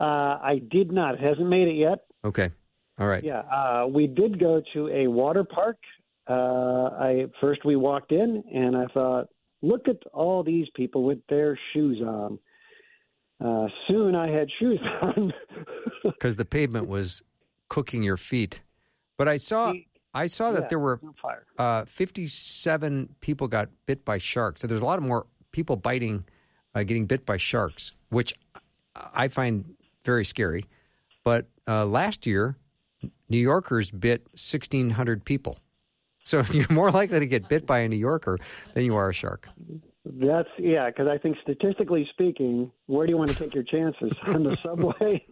Uh, 0.00 0.38
I 0.42 0.60
did 0.70 0.90
not. 0.90 1.14
It 1.14 1.20
hasn't 1.20 1.48
made 1.48 1.68
it 1.68 1.76
yet. 1.76 2.06
Okay. 2.24 2.50
All 2.98 3.06
right. 3.06 3.22
Yeah, 3.22 3.40
uh, 3.40 3.86
we 3.86 4.06
did 4.06 4.40
go 4.40 4.62
to 4.74 4.88
a 4.88 5.06
water 5.06 5.44
park. 5.44 5.76
Uh, 6.28 6.90
I 6.98 7.26
first 7.40 7.64
we 7.64 7.76
walked 7.76 8.12
in 8.12 8.44
and 8.52 8.76
I 8.76 8.86
thought, 8.92 9.28
look 9.62 9.88
at 9.88 9.96
all 10.12 10.42
these 10.42 10.66
people 10.74 11.02
with 11.02 11.18
their 11.28 11.58
shoes 11.72 12.00
on. 12.04 12.38
Uh, 13.44 13.68
soon 13.86 14.14
I 14.14 14.28
had 14.30 14.48
shoes 14.58 14.80
on. 15.02 15.32
Because 16.04 16.36
the 16.36 16.44
pavement 16.44 16.88
was 16.88 17.22
cooking 17.68 18.02
your 18.02 18.16
feet. 18.16 18.60
But 19.16 19.28
I 19.28 19.36
saw, 19.36 19.72
I 20.14 20.26
saw 20.26 20.52
that 20.52 20.62
Yeah, 20.62 20.68
there 20.68 20.78
were 20.78 21.00
uh, 21.58 21.84
57 21.86 23.08
people 23.20 23.48
got 23.48 23.68
bit 23.86 24.04
by 24.04 24.18
sharks. 24.18 24.60
So 24.60 24.66
there's 24.66 24.82
a 24.82 24.86
lot 24.86 25.00
more 25.02 25.26
people 25.52 25.76
biting, 25.76 26.24
uh, 26.74 26.82
getting 26.82 27.06
bit 27.06 27.24
by 27.24 27.36
sharks, 27.36 27.92
which 28.10 28.34
I 28.94 29.28
find 29.28 29.76
very 30.04 30.24
scary. 30.24 30.66
But 31.24 31.46
uh, 31.66 31.86
last 31.86 32.26
year, 32.26 32.56
New 33.28 33.38
Yorkers 33.38 33.90
bit 33.90 34.22
1,600 34.32 35.24
people. 35.24 35.58
So 36.28 36.42
you're 36.52 36.66
more 36.68 36.90
likely 36.90 37.20
to 37.20 37.26
get 37.26 37.48
bit 37.48 37.66
by 37.66 37.78
a 37.78 37.88
New 37.88 37.96
Yorker 37.96 38.38
than 38.74 38.84
you 38.84 38.96
are 38.96 39.08
a 39.08 39.14
shark. 39.14 39.48
That's 40.04 40.48
yeah, 40.58 40.88
because 40.88 41.08
I 41.08 41.16
think 41.16 41.38
statistically 41.42 42.06
speaking, 42.12 42.70
where 42.86 43.06
do 43.06 43.12
you 43.12 43.16
want 43.16 43.30
to 43.30 43.36
take 43.36 43.54
your 43.54 43.64
chances 43.64 44.12
on 44.26 44.42
the 44.42 44.56
subway 44.62 45.24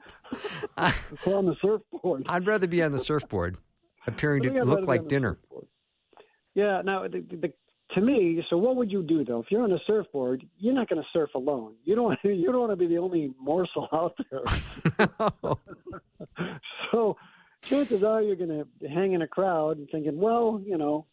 or 1.27 1.37
on 1.37 1.47
the 1.47 1.57
surfboard? 1.61 2.25
I'd 2.29 2.47
rather 2.47 2.67
be 2.67 2.83
on 2.83 2.93
the 2.93 2.99
surfboard, 2.99 3.59
appearing 4.07 4.43
to 4.45 4.65
look 4.65 4.87
like 4.87 5.07
dinner. 5.07 5.39
Yeah. 6.55 6.81
Now, 6.83 7.03
the, 7.09 7.21
the, 7.21 7.53
to 7.95 8.01
me, 8.01 8.43
so 8.49 8.57
what 8.57 8.77
would 8.77 8.91
you 8.91 9.03
do 9.03 9.25
though? 9.25 9.41
If 9.41 9.47
you're 9.51 9.63
on 9.63 9.73
a 9.73 9.79
surfboard, 9.87 10.47
you're 10.59 10.75
not 10.75 10.89
going 10.89 11.01
to 11.01 11.09
surf 11.13 11.31
alone. 11.35 11.75
You 11.85 11.95
don't. 11.95 12.05
Want, 12.05 12.21
you 12.25 12.47
don't 12.47 12.61
want 12.61 12.73
to 12.73 12.77
be 12.77 12.87
the 12.87 12.99
only 12.99 13.33
morsel 13.39 13.89
out 13.93 14.17
there. 14.31 14.45
so, 16.91 17.17
chances 17.63 18.03
are 18.03 18.23
you're 18.23 18.37
going 18.37 18.67
to 18.81 18.89
hang 18.89 19.13
in 19.13 19.23
a 19.23 19.29
crowd 19.29 19.79
and 19.79 19.89
thinking, 19.91 20.19
well, 20.19 20.61
you 20.65 20.77
know, 20.79 21.07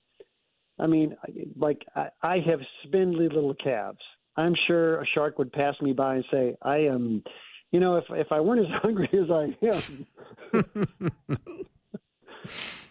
I 0.80 0.88
mean, 0.88 1.16
like 1.56 1.86
I, 1.96 2.10
I 2.22 2.40
have 2.40 2.60
spindly 2.84 3.30
little 3.30 3.54
calves. 3.56 4.00
I'm 4.36 4.56
sure 4.68 5.02
a 5.02 5.06
shark 5.06 5.38
would 5.38 5.52
pass 5.52 5.76
me 5.82 5.94
by 5.94 6.16
and 6.16 6.26
say, 6.32 6.56
I 6.62 6.78
am. 6.78 7.24
You 7.72 7.80
know, 7.80 7.98
if 7.98 8.06
if 8.10 8.32
I 8.32 8.40
weren't 8.40 8.62
as 8.62 8.72
hungry 8.82 9.10
as 9.14 9.32
I 9.32 9.56
am, 9.66 10.08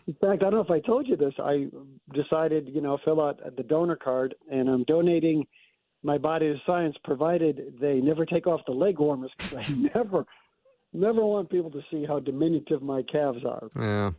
in 0.07 0.15
fact, 0.15 0.43
I 0.43 0.51
don't 0.51 0.55
know 0.55 0.61
if 0.61 0.71
I 0.71 0.81
told 0.81 1.07
you 1.07 1.17
this. 1.17 1.35
I 1.39 1.69
decided, 2.13 2.69
you 2.69 2.81
know, 2.81 2.99
fill 3.05 3.21
out 3.21 3.41
the 3.57 3.63
donor 3.63 3.97
card, 3.97 4.35
and 4.51 4.69
I'm 4.69 4.85
donating 4.85 5.47
my 6.03 6.19
body 6.19 6.53
to 6.53 6.59
science, 6.67 6.97
provided 7.05 7.77
they 7.81 8.01
never 8.01 8.27
take 8.27 8.47
off 8.47 8.61
the 8.67 8.73
leg 8.73 8.99
warmers, 8.99 9.31
because 9.37 9.55
I 9.55 9.75
never, 9.95 10.27
never 10.93 11.25
want 11.25 11.51
people 11.51 11.71
to 11.71 11.83
see 11.91 12.05
how 12.07 12.19
diminutive 12.21 12.83
my 12.83 13.03
calves 13.03 13.45
are. 13.45 13.69
Yeah. 13.79 14.11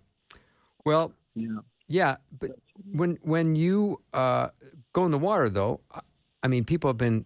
Well, 0.86 1.14
Yeah. 1.36 1.60
yeah, 1.88 2.18
but 2.40 2.52
when 2.92 3.18
when 3.22 3.56
you 3.56 4.02
uh, 4.14 4.50
go 4.94 5.06
in 5.06 5.12
the 5.12 5.20
water, 5.20 5.50
though, 5.50 5.80
I- 6.44 6.48
mean, 6.48 6.66
people 6.66 6.90
have 6.90 6.98
been 6.98 7.26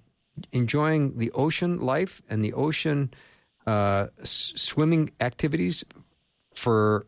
enjoying 0.52 1.18
the 1.18 1.32
ocean 1.32 1.80
life 1.80 2.22
and 2.30 2.44
the 2.44 2.54
ocean 2.54 3.12
uh, 3.66 4.08
s- 4.22 4.54
swimming 4.56 5.12
activities 5.20 5.84
for 6.54 7.06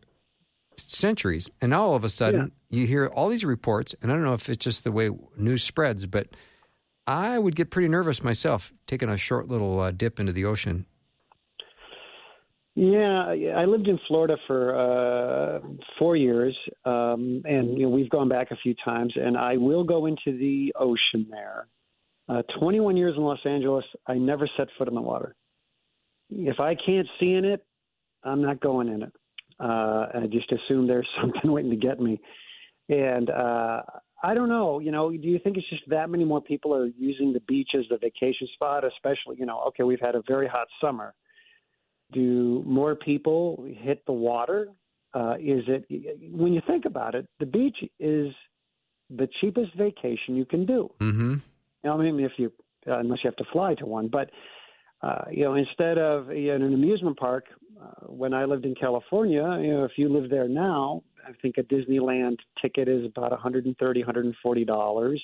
centuries, 0.78 1.50
and 1.62 1.70
now 1.72 1.84
all 1.86 1.96
of 1.96 2.04
a 2.04 2.10
sudden 2.10 2.52
you 2.70 2.88
hear 2.88 3.06
all 3.08 3.30
these 3.30 3.44
reports, 3.46 3.94
and 4.02 4.12
I 4.12 4.16
don't 4.16 4.24
know 4.24 4.34
if 4.34 4.50
it's 4.50 4.64
just 4.64 4.84
the 4.84 4.92
way 4.92 5.10
news 5.38 5.64
spreads, 5.64 6.06
but 6.06 6.28
I 7.08 7.38
would 7.40 7.56
get 7.56 7.70
pretty 7.70 7.88
nervous 7.90 8.24
myself 8.24 8.72
taking 8.88 9.10
a 9.10 9.18
short 9.18 9.48
little 9.48 9.80
uh, 9.80 9.92
dip 9.92 10.20
into 10.20 10.32
the 10.34 10.46
ocean. 10.46 10.86
Yeah, 12.82 13.36
I 13.58 13.66
lived 13.66 13.90
in 13.90 14.00
Florida 14.08 14.38
for 14.48 14.74
uh, 14.74 15.60
four 15.98 16.16
years, 16.16 16.58
um, 16.86 17.42
and 17.44 17.78
you 17.78 17.84
know 17.84 17.90
we've 17.90 18.10
gone 18.10 18.30
back 18.30 18.52
a 18.52 18.56
few 18.56 18.74
times. 18.86 19.12
And 19.18 19.36
I 19.36 19.58
will 19.58 19.84
go 19.84 20.06
into 20.06 20.38
the 20.38 20.74
ocean 20.80 21.28
there. 21.30 21.68
Uh, 22.30 22.42
21 22.58 22.96
years 22.96 23.16
in 23.18 23.24
Los 23.24 23.40
Angeles, 23.44 23.84
I 24.08 24.14
never 24.14 24.50
set 24.56 24.70
foot 24.78 24.88
in 24.88 24.96
the 24.96 25.02
water. 25.02 25.36
If 26.30 26.62
I 26.62 26.74
can't 26.74 27.06
see 27.20 27.34
in 27.34 27.44
it, 27.44 27.66
I'm 28.24 28.42
not 28.42 28.62
going 28.62 28.88
in 28.88 29.04
it. 29.04 29.14
Uh, 29.60 30.06
I 30.14 30.28
just 30.32 30.50
assume 30.50 30.88
there's 30.88 31.10
something 31.22 31.52
waiting 31.52 31.72
to 31.72 31.76
get 31.76 32.00
me. 32.00 32.22
And 32.88 33.30
uh, 33.30 33.82
I 34.24 34.34
don't 34.34 34.48
know. 34.48 34.80
You 34.80 34.92
know, 34.92 35.12
do 35.12 35.28
you 35.28 35.40
think 35.44 35.58
it's 35.58 35.70
just 35.70 35.84
that 35.90 36.10
many 36.10 36.24
more 36.24 36.40
people 36.40 36.74
are 36.74 36.86
using 36.98 37.34
the 37.34 37.42
beach 37.42 37.72
as 37.78 37.84
the 37.90 37.98
vacation 37.98 38.48
spot? 38.54 38.86
Especially, 38.86 39.36
you 39.38 39.46
know, 39.46 39.64
okay, 39.68 39.84
we've 39.84 40.00
had 40.00 40.16
a 40.16 40.22
very 40.26 40.48
hot 40.48 40.70
summer 40.80 41.14
do 42.12 42.64
more 42.66 42.96
people 42.96 43.66
hit 43.78 44.06
the 44.06 44.14
water? 44.14 44.70
Uh, 45.14 45.36
is 45.40 45.64
it 45.68 45.86
when 46.32 46.54
you 46.54 46.62
think 46.68 46.86
about 46.86 47.16
it, 47.16 47.28
the 47.40 47.46
beach 47.46 47.78
is 48.00 48.32
the 49.10 49.28
cheapest 49.42 49.76
vacation 49.76 50.36
you 50.36 50.46
can 50.46 50.66
do. 50.66 50.90
Mm-hmm. 51.02 51.36
Now, 51.84 52.00
I 52.00 52.12
mean, 52.12 52.20
if 52.24 52.34
you 52.38 52.52
uh, 52.88 53.00
unless 53.00 53.20
you 53.24 53.28
have 53.28 53.38
to 53.38 53.52
fly 53.52 53.76
to 53.76 53.86
one, 53.86 54.08
but 54.08 54.30
uh, 55.02 55.26
you 55.32 55.44
know, 55.44 55.56
instead 55.56 55.98
of 55.98 56.30
you 56.32 56.50
know, 56.50 56.56
in 56.56 56.62
an 56.64 56.74
amusement 56.74 57.18
park, 57.18 57.46
uh, 57.82 58.06
when 58.08 58.34
I 58.34 58.46
lived 58.46 58.66
in 58.66 58.76
California, 58.76 59.58
you 59.62 59.74
know, 59.74 59.86
if 59.86 59.92
you 59.98 60.10
live 60.10 60.30
there 60.30 60.48
now, 60.48 61.04
I 61.28 61.32
think 61.42 61.58
a 61.58 61.64
Disneyland 61.64 62.38
ticket 62.62 62.88
is 62.88 63.06
about 63.06 63.32
130, 63.32 64.00
140 64.00 64.66
dollars. 64.66 65.24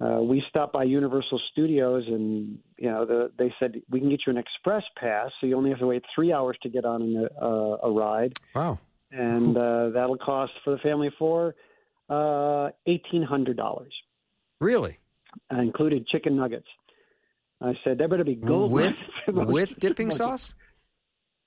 Uh, 0.00 0.20
we 0.22 0.42
stopped 0.48 0.72
by 0.72 0.84
Universal 0.84 1.40
Studios, 1.50 2.04
and 2.06 2.58
you 2.76 2.88
know, 2.88 3.04
the, 3.04 3.32
they 3.36 3.52
said 3.58 3.82
we 3.90 3.98
can 3.98 4.08
get 4.08 4.20
you 4.26 4.30
an 4.30 4.38
express 4.38 4.84
pass, 4.96 5.30
so 5.40 5.46
you 5.46 5.56
only 5.56 5.70
have 5.70 5.80
to 5.80 5.86
wait 5.88 6.04
three 6.14 6.32
hours 6.32 6.56
to 6.62 6.68
get 6.68 6.84
on 6.84 7.16
a, 7.16 7.44
uh, 7.44 7.78
a 7.82 7.90
ride, 7.90 8.34
Wow. 8.54 8.78
and 9.10 9.56
uh, 9.56 9.88
that'll 9.90 10.16
cost 10.18 10.52
for 10.62 10.70
the 10.70 10.78
family 10.78 11.08
of 11.08 11.14
four 11.18 11.56
uh, 12.08 12.68
eighteen 12.86 13.24
hundred 13.24 13.56
dollars. 13.56 13.92
Really? 14.60 14.98
I 15.50 15.62
included 15.62 16.06
chicken 16.06 16.36
nuggets. 16.36 16.68
I 17.60 17.72
said 17.82 17.98
there 17.98 18.06
better 18.06 18.22
be 18.24 18.36
gold 18.36 18.70
with 18.70 19.10
with 19.26 19.80
dipping 19.80 20.12
sauce? 20.12 20.54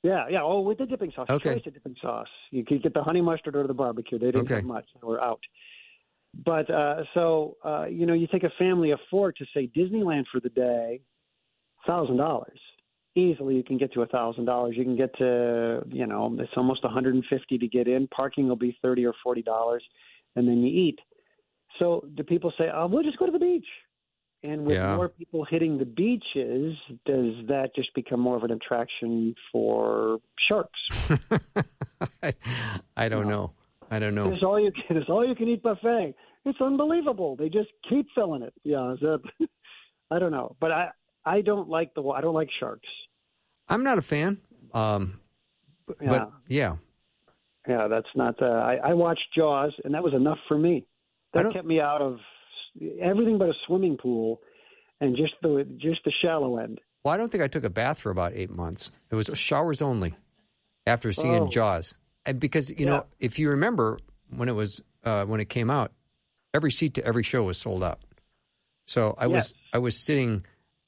Yeah, 0.04 0.26
yeah. 0.30 0.42
Oh, 0.44 0.60
with 0.62 0.78
the 0.80 0.86
dipping 0.88 1.14
sauce. 1.16 1.28
Okay. 1.30 1.54
Choice 1.56 1.68
of 1.68 1.74
dipping 1.76 1.96
sauce. 2.02 2.28
You 2.50 2.66
could 2.66 2.84
get 2.84 2.94
the 2.94 3.04
honey 3.04 3.22
mustard 3.22 3.56
or 3.56 3.66
the 3.66 3.74
barbecue. 3.74 4.20
They 4.20 4.26
didn't 4.28 4.42
Okay. 4.42 4.56
have 4.56 4.64
much. 4.66 4.86
They 5.00 5.08
were 5.08 5.22
out. 5.24 5.40
But 6.34 6.70
uh, 6.70 7.04
so 7.14 7.58
uh, 7.64 7.86
you 7.86 8.06
know, 8.06 8.14
you 8.14 8.28
take 8.28 8.44
a 8.44 8.52
family 8.58 8.92
of 8.92 9.00
four 9.10 9.32
to 9.32 9.46
say 9.54 9.70
Disneyland 9.76 10.26
for 10.32 10.40
the 10.40 10.50
day, 10.50 11.02
thousand 11.86 12.18
dollars. 12.18 12.60
Easily, 13.16 13.56
you 13.56 13.64
can 13.64 13.78
get 13.78 13.92
to 13.94 14.04
a 14.04 14.08
thousand 14.08 14.46
dollars. 14.46 14.76
You 14.78 14.86
can 14.86 14.96
get 14.96 15.16
to 15.18 15.84
you 15.88 16.08
know, 16.08 16.34
it's 16.40 16.54
almost 16.56 16.84
150 16.84 17.58
to 17.58 17.68
get 17.68 17.88
in. 17.88 18.08
Parking 18.08 18.48
will 18.48 18.56
be 18.56 18.78
thirty 18.82 19.06
or 19.06 19.14
forty 19.24 19.42
dollars, 19.42 19.84
and 20.36 20.48
then 20.48 20.64
you 20.64 20.88
eat. 20.88 21.00
So 21.80 22.06
do 22.16 22.24
people 22.24 22.54
say, 22.58 22.70
"Oh, 22.74 22.88
we'll 22.88 23.04
just 23.04 23.18
go 23.18 23.26
to 23.26 23.32
the 23.32 23.40
beach"? 23.40 23.68
And 24.44 24.66
with 24.66 24.78
Yeah. 24.78 24.96
more 24.96 25.10
people 25.10 25.44
hitting 25.46 25.78
the 25.78 25.86
beaches, 25.86 26.76
does 27.06 27.46
that 27.48 27.76
just 27.76 27.94
become 27.94 28.20
more 28.20 28.36
of 28.36 28.44
an 28.44 28.52
attraction 28.52 29.36
for 29.52 30.20
sharks? 30.48 30.80
I, 32.24 32.34
I 32.98 33.08
don't 33.08 33.28
know. 33.28 33.52
I 33.92 34.00
don't 34.00 34.16
know. 34.16 34.32
It's 34.32 34.42
all 34.44 34.60
you 34.60 34.72
can. 34.72 34.98
It's 34.98 35.10
all 35.10 35.28
you 35.28 35.36
can 35.36 35.48
eat 35.48 35.62
buffet. 35.62 36.16
It's 36.46 36.60
unbelievable. 36.62 37.36
They 37.36 37.50
just 37.50 37.70
keep 37.88 38.08
filling 38.16 38.42
it. 38.42 38.54
Yeah, 38.64 38.96
so, 39.00 39.20
I 40.12 40.18
don't 40.18 40.32
know, 40.32 40.56
but 40.60 40.72
I 40.72 40.90
I 41.26 41.42
don't 41.42 41.70
like 41.70 41.94
the 41.94 42.02
I 42.10 42.22
don't 42.22 42.34
like 42.34 42.50
sharks. 42.60 42.88
I'm 43.70 43.84
not 43.84 43.98
a 43.98 44.02
fan. 44.02 44.40
Um, 44.74 45.20
b- 45.88 45.94
Yeah. 46.02 46.10
but 46.10 46.32
yeah, 46.48 46.76
Yeah, 47.68 47.88
that's 47.88 48.08
not. 48.16 48.42
Uh, 48.42 48.46
I 48.46 48.76
I 48.92 48.94
watched 48.94 49.28
Jaws, 49.36 49.74
and 49.84 49.94
that 49.94 50.04
was 50.04 50.14
enough 50.14 50.40
for 50.48 50.58
me. 50.58 50.86
That 51.34 51.52
kept 51.54 51.66
me 51.68 51.80
out 51.80 52.02
of 52.02 52.18
everything 53.02 53.38
but 53.38 53.50
a 53.50 53.54
swimming 53.68 53.98
pool, 53.98 54.42
and 55.00 55.16
just 55.16 55.34
the 55.42 55.66
just 55.78 56.02
the 56.06 56.12
shallow 56.22 56.58
end. 56.58 56.80
Well, 57.04 57.14
I 57.14 57.18
don't 57.18 57.32
think 57.32 57.44
I 57.44 57.48
took 57.48 57.64
a 57.64 57.70
bath 57.70 58.00
for 58.00 58.10
about 58.10 58.34
eight 58.34 58.50
months. 58.52 58.92
It 59.12 59.16
was 59.16 59.30
showers 59.34 59.82
only 59.82 60.14
after 60.88 61.12
seeing 61.12 61.44
Oh. 61.44 61.48
Jaws, 61.48 61.94
because 62.38 62.70
you 62.70 62.76
Yeah. 62.80 62.86
know, 62.86 63.06
if 63.20 63.40
you 63.40 63.50
remember 63.50 64.00
when 64.30 64.50
it 64.50 64.54
was 64.56 64.82
uh, 65.04 65.26
when 65.26 65.40
it 65.40 65.50
came 65.50 65.70
out, 65.70 65.92
every 66.54 66.72
seat 66.72 66.94
to 66.96 67.06
every 67.06 67.24
show 67.24 67.44
was 67.44 67.58
sold 67.58 67.84
out. 67.84 68.00
So 68.88 69.16
I 69.18 69.28
was 69.28 69.54
I 69.74 69.78
was 69.80 69.98
sitting, 69.98 70.44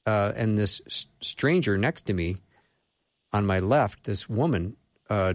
uh, 0.06 0.32
and 0.36 0.58
this 0.58 0.80
stranger 1.20 1.78
next 1.78 2.02
to 2.06 2.12
me, 2.12 2.36
on 3.32 3.46
my 3.46 3.60
left, 3.60 4.04
this 4.04 4.28
woman 4.28 4.76
uh, 5.10 5.34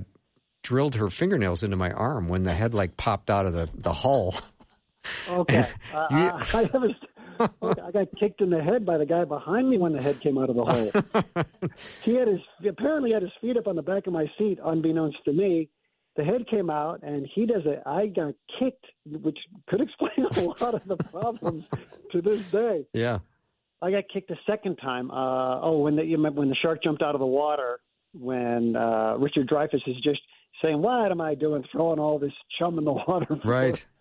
drilled 0.64 0.96
her 0.96 1.10
fingernails 1.10 1.64
into 1.64 1.76
my 1.78 1.92
arm 1.92 2.28
when 2.28 2.44
the 2.44 2.54
head 2.54 2.74
like 2.74 2.96
popped 2.98 3.30
out 3.30 3.46
of 3.46 3.54
the 3.54 3.70
the 3.74 3.94
hull. 3.94 4.36
Okay, 5.30 5.66
uh, 5.94 6.08
You- 6.12 6.18
I, 6.18 6.46
I, 6.54 6.64
haven't- 6.72 6.96
okay, 7.40 7.82
I 7.82 7.90
got 7.92 8.08
kicked 8.20 8.42
in 8.42 8.50
the 8.50 8.62
head 8.62 8.86
by 8.86 8.98
the 8.98 9.06
guy 9.06 9.24
behind 9.24 9.70
me 9.70 9.78
when 9.78 9.94
the 9.94 10.02
head 10.04 10.20
came 10.20 10.38
out 10.38 10.50
of 10.50 10.56
the 10.58 10.66
hole. 10.66 10.92
he 12.04 12.16
had 12.16 12.28
his 12.28 12.42
apparently 12.68 13.14
had 13.14 13.22
his 13.24 13.32
feet 13.40 13.56
up 13.58 13.66
on 13.68 13.76
the 13.78 13.82
back 13.82 14.08
of 14.08 14.14
my 14.14 14.30
seat, 14.38 14.60
unbeknownst 14.64 15.18
to 15.26 15.32
me. 15.32 15.70
The 16.20 16.26
head 16.26 16.50
came 16.50 16.70
out, 16.70 17.02
and 17.02 17.26
he 17.34 17.46
does 17.46 17.62
it. 17.64 17.82
I 17.86 18.08
got 18.08 18.34
kicked, 18.60 18.86
which 19.06 19.38
could 19.70 19.80
explain 19.88 20.28
a 20.30 20.42
lot 20.62 20.76
of 20.76 20.82
the 20.86 20.98
problems 20.98 21.64
to 22.12 22.22
this 22.22 22.42
day. 22.52 22.86
yeah, 22.92 23.20
I 23.82 23.90
got 23.90 24.04
kicked 24.14 24.30
a 24.30 24.36
second 24.46 24.76
time. 24.76 25.12
Uh, 25.12 25.62
oh, 25.62 25.78
when 25.80 25.96
the 25.96 26.04
you 26.04 26.18
remember 26.18 26.42
when 26.42 26.50
the 26.50 26.58
shark 26.62 26.84
jumped 26.84 27.02
out 27.02 27.16
of 27.16 27.20
the 27.20 27.26
water, 27.26 27.80
when 28.14 28.76
uh, 28.76 29.16
Richard 29.18 29.48
Dreyfuss 29.48 29.88
is 29.88 29.96
just 30.04 30.20
saying, 30.62 30.82
"What 30.82 31.10
am 31.10 31.22
I 31.22 31.36
doing, 31.36 31.64
throwing 31.72 32.00
all 32.00 32.20
this 32.20 32.34
chum 32.60 32.78
in 32.78 32.84
the 32.84 32.92
water?" 33.08 33.26
for?" 33.42 33.50
right. 33.50 33.86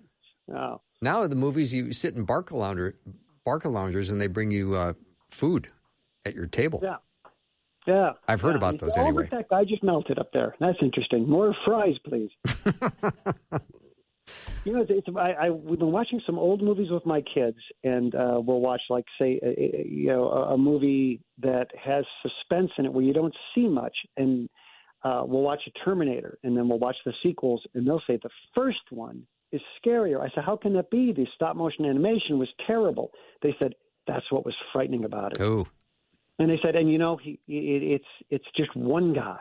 Oh. 0.53 0.81
Now 1.03 1.23
in 1.25 1.31
the 1.31 1.37
movies, 1.37 1.75
you 1.75 1.93
sit 1.93 2.17
in 2.17 2.25
barca 2.25 2.57
lounger, 2.57 2.97
barca 3.45 3.69
loungers, 3.69 4.11
and 4.11 4.19
they 4.19 4.29
bring 4.29 4.51
you 4.51 4.75
uh, 4.75 4.95
food 5.31 5.69
at 6.25 6.35
your 6.35 6.47
table. 6.47 6.81
Yeah. 6.83 6.97
Yeah. 7.89 8.13
I've 8.29 8.41
heard 8.41 8.53
Yeah. 8.53 8.57
about 8.59 8.79
those 8.79 8.95
said, 8.95 9.01
"Oh, 9.03 9.07
anyway." 9.09 9.29
guy 9.51 9.65
just 9.65 9.83
melted 9.83 10.19
up 10.19 10.31
there. 10.33 10.55
That's 10.61 10.79
interesting. 10.83 11.29
More 11.29 11.55
fries, 11.65 11.97
please. 12.07 12.31
you 14.65 14.73
know, 14.75 14.83
it's, 14.83 14.91
it's, 14.91 15.07
I, 15.17 15.47
I, 15.47 15.51
we've 15.51 15.79
been 15.79 15.93
watching 15.93 16.21
some 16.27 16.39
old 16.39 16.63
movies 16.63 16.91
with 16.91 17.07
my 17.07 17.23
kids, 17.23 17.57
and 17.85 18.15
uh, 18.15 18.41
we'll 18.45 18.61
watch, 18.61 18.83
like, 18.91 19.05
say, 19.19 19.41
a, 19.43 19.49
a- 19.49 19.87
you 19.89 20.09
know, 20.09 20.29
a, 20.29 20.55
a 20.55 20.59
movie 20.59 21.21
that 21.41 21.69
has 21.83 22.05
suspense 22.23 22.71
in 22.79 22.85
it 22.85 22.93
where 22.93 23.05
you 23.05 23.15
don't 23.15 23.35
see 23.55 23.67
much, 23.67 23.97
and 24.19 24.49
uh, 25.05 25.23
we'll 25.25 25.43
watch 25.43 25.61
a 25.67 25.71
Terminator, 25.85 26.39
and 26.43 26.57
then 26.57 26.69
we'll 26.69 26.79
watch 26.79 26.97
the 27.07 27.13
sequels, 27.23 27.63
and 27.75 27.87
they'll 27.87 28.03
say 28.07 28.19
the 28.23 28.29
first 28.55 28.79
one 28.91 29.23
is 29.53 29.63
scarier. 29.83 30.21
I 30.21 30.29
said, 30.35 30.45
how 30.45 30.57
can 30.57 30.75
that 30.75 30.91
be? 30.91 31.13
The 31.13 31.27
stop 31.35 31.57
motion 31.57 31.87
animation 31.87 32.39
was 32.39 32.49
terrible. 32.67 33.13
They 33.43 33.55
said 33.59 33.73
that's 34.07 34.31
what 34.31 34.45
was 34.45 34.55
frightening 34.75 35.05
about 35.05 35.33
it. 35.39 35.41
Oh, 35.43 35.67
And 36.39 36.51
they 36.51 36.59
said, 36.63 36.77
and 36.77 36.91
you 36.91 36.99
know, 36.99 37.17
he, 37.17 37.41
it, 37.49 37.83
it's 37.83 38.05
it's 38.31 38.45
just 38.57 38.75
one 38.77 39.13
guy. 39.13 39.39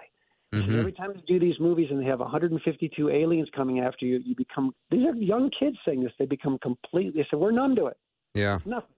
So 0.54 0.60
mhm. 0.60 0.80
every 0.80 0.94
time 0.94 1.12
you 1.14 1.22
do 1.28 1.46
these 1.46 1.60
movies 1.60 1.88
and 1.92 2.02
they 2.02 2.06
have 2.06 2.20
152 2.20 3.10
aliens 3.10 3.50
coming 3.54 3.82
after 3.82 4.06
you, 4.06 4.22
you 4.26 4.34
become. 4.34 4.74
These 4.90 5.06
are 5.06 5.14
young 5.14 5.52
kids 5.58 5.76
saying 5.86 6.04
this. 6.04 6.14
They 6.18 6.26
become 6.26 6.58
completely. 6.60 7.22
They 7.22 7.28
said, 7.30 7.40
we're 7.40 7.52
numb 7.52 7.76
to 7.76 7.88
it. 7.88 7.98
yeah, 8.34 8.60
Nothing. 8.66 8.90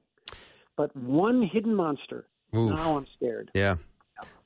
But 0.77 0.95
one 0.95 1.41
hidden 1.41 1.73
monster. 1.73 2.27
Oof. 2.55 2.75
Now 2.75 2.97
I'm 2.97 3.07
scared. 3.17 3.51
yeah. 3.53 3.77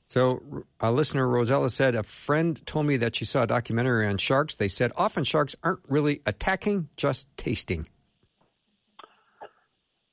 So 0.06 0.64
a 0.80 0.92
listener, 0.92 1.26
Rosella, 1.26 1.70
said 1.70 1.94
a 1.94 2.02
friend 2.02 2.64
told 2.66 2.86
me 2.86 2.96
that 2.98 3.16
she 3.16 3.24
saw 3.24 3.42
a 3.42 3.46
documentary 3.46 4.06
on 4.06 4.18
sharks. 4.18 4.56
They 4.56 4.68
said 4.68 4.92
often 4.96 5.24
sharks 5.24 5.54
aren't 5.62 5.80
really 5.88 6.22
attacking, 6.24 6.88
just 6.96 7.28
tasting. 7.36 7.86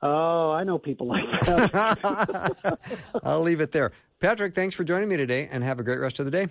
Oh, 0.01 0.51
I 0.51 0.63
know 0.63 0.77
people 0.79 1.07
like 1.07 1.23
that. 1.43 2.77
I'll 3.23 3.41
leave 3.41 3.61
it 3.61 3.71
there. 3.71 3.91
Patrick, 4.19 4.55
thanks 4.55 4.75
for 4.75 4.83
joining 4.83 5.09
me 5.09 5.17
today, 5.17 5.47
and 5.51 5.63
have 5.63 5.79
a 5.79 5.83
great 5.83 5.99
rest 5.99 6.19
of 6.19 6.25
the 6.25 6.31
day. 6.31 6.47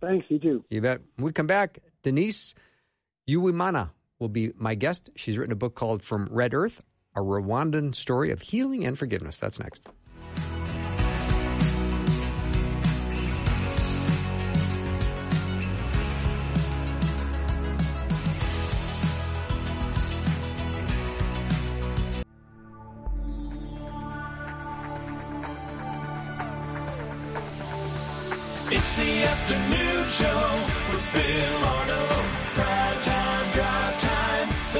Thanks. 0.00 0.26
You 0.28 0.38
too. 0.38 0.64
You 0.68 0.80
bet. 0.80 1.00
When 1.16 1.26
we 1.26 1.32
come 1.32 1.46
back, 1.46 1.78
Denise 2.02 2.54
Uwimana 3.28 3.90
will 4.18 4.28
be 4.28 4.52
my 4.56 4.74
guest. 4.74 5.10
She's 5.14 5.38
written 5.38 5.52
a 5.52 5.56
book 5.56 5.74
called 5.74 6.02
From 6.02 6.28
Red 6.30 6.54
Earth, 6.54 6.82
a 7.14 7.20
Rwandan 7.20 7.94
story 7.94 8.30
of 8.30 8.42
healing 8.42 8.84
and 8.84 8.98
forgiveness. 8.98 9.38
That's 9.38 9.60
next. 9.60 9.82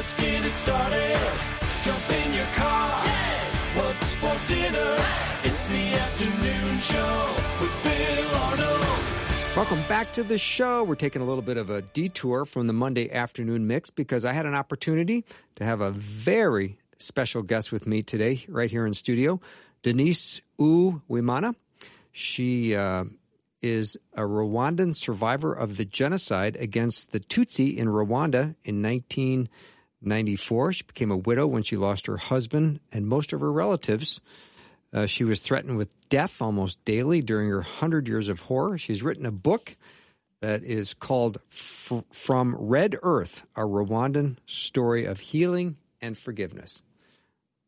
Let's 0.03 0.17
get 0.17 0.45
it 0.45 0.57
started. 0.57 1.17
Jump 1.85 2.11
in 2.11 2.35
your 2.35 2.47
car. 2.47 3.07
What's 3.77 4.17
for 4.17 4.37
dinner? 4.49 4.97
It's 5.45 5.67
the 5.67 5.95
afternoon 5.95 6.81
show 6.81 7.29
with 7.61 7.85
Bill 7.85 8.37
Arnold. 8.37 9.57
Welcome 9.57 9.81
back 9.89 10.13
to 10.15 10.25
the 10.25 10.39
show. 10.39 10.83
We're 10.83 10.97
taking 10.97 11.23
a 11.23 11.25
little 11.25 11.41
bit 11.41 11.57
of 11.57 11.71
a 11.71 11.83
detour 11.83 12.45
from 12.47 12.67
the 12.67 12.73
Monday 12.73 13.13
afternoon 13.13 13.69
mix 13.69 13.91
because 13.91 14.25
I 14.25 14.33
had 14.33 14.45
an 14.45 14.55
opportunity 14.55 15.25
to 15.55 15.65
have 15.65 15.81
a 15.81 15.93
very 15.93 16.79
special 16.99 17.43
guest 17.43 17.71
with 17.71 17.87
me 17.87 18.03
today, 18.03 18.45
right 18.49 18.73
here 18.73 18.85
in 18.85 18.95
studio, 18.95 19.41
Denise 19.83 20.41
Uwimana. 20.59 21.55
She 22.11 22.75
uh, 22.75 23.05
is 23.63 23.97
a 24.15 24.23
Rwandan 24.23 24.97
survivor 24.97 25.55
of 25.55 25.77
the 25.77 25.85
genocide 25.85 26.57
against 26.57 27.13
the 27.13 27.21
Tutsi 27.21 27.77
in 27.77 27.87
Rwanda 27.87 28.57
in 28.65 28.83
1994. 30.03 30.73
She 30.73 30.83
became 30.85 31.11
a 31.11 31.17
widow 31.17 31.47
when 31.47 31.63
she 31.63 31.77
lost 31.77 32.07
her 32.07 32.17
husband 32.17 32.81
and 32.93 33.07
most 33.07 33.33
of 33.33 33.41
her 33.41 33.53
relatives. 33.53 34.21
Uh, 34.93 35.07
she 35.07 35.25
was 35.25 35.41
threatened 35.41 35.77
with 35.79 35.89
death 36.09 36.43
almost 36.43 36.85
daily 36.85 37.23
during 37.23 37.49
her 37.49 37.57
100 37.57 38.07
years 38.09 38.29
of 38.29 38.41
horror. 38.41 38.77
She's 38.77 39.03
written 39.03 39.25
a 39.25 39.33
book 39.33 39.77
that 40.41 40.65
is 40.65 40.93
called 40.93 41.39
F- 41.51 42.05
From 42.11 42.55
Red 42.57 42.97
Earth, 43.03 43.45
a 43.57 43.61
Rwandan 43.61 44.37
story 44.45 45.07
of 45.07 45.21
healing 45.21 45.77
and 46.03 46.19
forgiveness. 46.19 46.83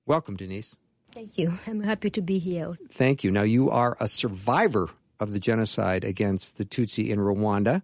Welcome, 0.07 0.37
Denise. 0.37 0.77
Thank 1.13 1.39
you. 1.39 1.59
I'm 1.67 1.81
happy 1.81 2.11
to 2.11 2.21
be 2.21 2.41
here. 2.41 2.77
Thank 2.91 3.23
you. 3.23 3.31
Now, 3.31 3.43
you 3.43 3.71
are 3.71 3.97
a 4.01 4.09
survivor 4.09 4.91
of 5.21 5.33
the 5.33 5.39
genocide 5.39 6.05
against 6.05 6.59
the 6.59 6.65
Tutsi 6.65 7.09
in 7.09 7.21
Rwanda, 7.21 7.83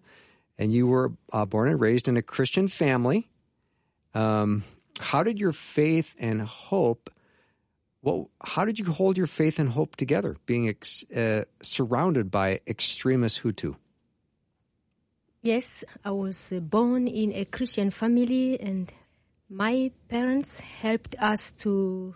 and 0.58 0.72
you 0.72 0.88
were 0.88 1.12
uh, 1.32 1.46
born 1.46 1.68
and 1.68 1.80
raised 1.80 2.08
in 2.08 2.16
a 2.16 2.22
Christian 2.22 2.66
family. 2.66 3.30
Um, 4.14 4.64
how 4.98 5.22
did 5.22 5.38
your 5.38 5.52
faith 5.52 6.14
and 6.18 6.42
hope? 6.42 7.10
How 8.42 8.64
did 8.64 8.78
you 8.78 8.86
hold 8.86 9.16
your 9.16 9.26
faith 9.26 9.58
and 9.58 9.68
hope 9.70 9.96
together, 9.96 10.36
being 10.46 10.68
ex- 10.68 11.04
uh, 11.10 11.44
surrounded 11.62 12.30
by 12.30 12.60
extremist 12.66 13.42
Hutu? 13.42 13.76
Yes, 15.42 15.84
I 16.04 16.10
was 16.10 16.52
uh, 16.52 16.60
born 16.60 17.08
in 17.08 17.32
a 17.32 17.44
Christian 17.44 17.90
family, 17.90 18.60
and 18.60 18.92
my 19.48 19.90
parents 20.08 20.60
helped 20.60 21.14
us 21.18 21.52
to 21.58 22.14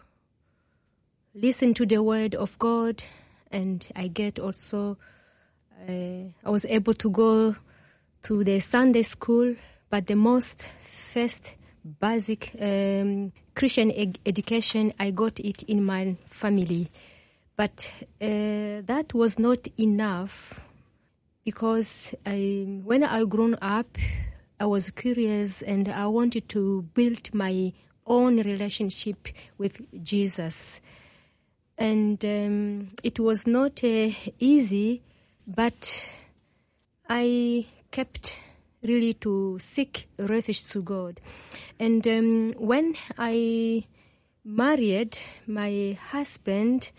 listen 1.35 1.75
to 1.75 1.87
the 1.87 2.03
word 2.03 2.35
of 2.35 2.59
God, 2.59 3.03
and 3.51 3.87
I 3.97 4.09
get 4.09 4.39
also, 4.39 4.99
uh, 5.89 5.93
I 6.45 6.51
was 6.51 6.65
able 6.67 6.95
to 6.95 7.11
go 7.11 7.57
to 8.25 8.45
the 8.45 8.61
Sunday 8.61 9.03
school, 9.03 9.55
but 9.91 10.07
the 10.07 10.17
most 10.17 10.63
first 10.81 11.55
basic 12.01 12.53
um, 12.61 13.33
Christian 13.55 13.91
ed- 13.93 14.19
education, 14.27 14.93
I 14.99 15.11
got 15.11 15.39
it 15.41 15.63
in 15.65 15.85
my 15.85 16.17
family. 16.27 16.89
But 17.57 17.91
uh, 18.21 18.83
that 18.87 19.13
was 19.15 19.39
not 19.39 19.69
enough 19.79 20.67
because 21.45 22.15
I, 22.27 22.81
when 22.83 23.05
I 23.05 23.25
grown 23.25 23.57
up, 23.61 23.99
I 24.59 24.67
was 24.67 24.91
curious 24.91 25.63
and 25.63 25.89
I 25.89 26.07
wanted 26.07 26.49
to 26.51 26.83
build 26.95 27.35
my 27.35 27.73
own 28.07 28.39
relationship 28.39 29.29
with 29.59 29.81
Jesus. 30.03 30.81
And 31.77 32.25
um, 32.25 32.91
it 33.03 33.21
was 33.21 33.47
not 33.47 33.83
uh, 33.85 34.11
easy, 34.39 35.03
but 35.47 36.03
I 37.09 37.67
kept 37.91 38.39
really 38.85 39.15
to 39.15 39.59
seek 39.59 40.07
refuge 40.19 40.67
to 40.71 40.83
God. 40.83 41.21
And 41.79 42.07
um, 42.07 42.53
when 42.59 42.95
I 43.19 43.87
married 44.45 45.19
my 45.47 45.97
husband, 46.11 46.91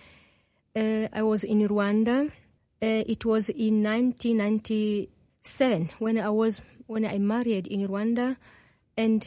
uh, 0.75 1.07
I 1.13 1.21
was 1.21 1.43
in 1.43 1.59
Rwanda. 1.67 2.31
Uh, 2.81 3.03
it 3.07 3.23
was 3.25 3.49
in 3.49 3.83
1997 3.83 5.91
when 5.99 6.17
I 6.17 6.29
was 6.29 6.61
when 6.87 7.05
I 7.05 7.17
married 7.17 7.67
in 7.67 7.87
Rwanda, 7.87 8.37
and 8.95 9.25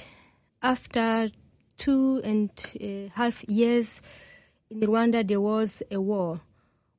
after 0.62 1.28
two 1.76 2.20
and 2.22 2.50
a 2.80 3.10
half 3.14 3.42
years 3.48 4.00
in 4.70 4.80
Rwanda, 4.80 5.26
there 5.26 5.40
was 5.40 5.82
a 5.90 6.00
war. 6.00 6.40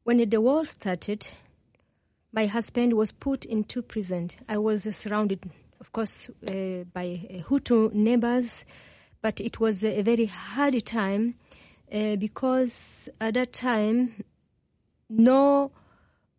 When 0.03 0.29
the 0.29 0.41
war 0.41 0.65
started, 0.65 1.29
my 2.31 2.45
husband 2.45 2.93
was 2.93 3.11
put 3.11 3.45
into 3.45 3.81
prison. 3.81 4.29
I 4.47 4.57
was 4.57 4.83
surrounded, 4.95 5.49
of 5.79 5.91
course, 5.91 6.29
uh, 6.47 6.83
by 6.93 7.27
uh, 7.29 7.37
Hutu 7.43 7.91
neighbors, 7.93 8.65
but 9.21 9.39
it 9.39 9.59
was 9.59 9.83
a 9.83 10.01
very 10.01 10.25
hard 10.25 10.85
time 10.85 11.35
uh, 11.91 12.15
because 12.15 13.09
at 13.19 13.33
that 13.33 13.53
time, 13.53 14.23
no 15.09 15.71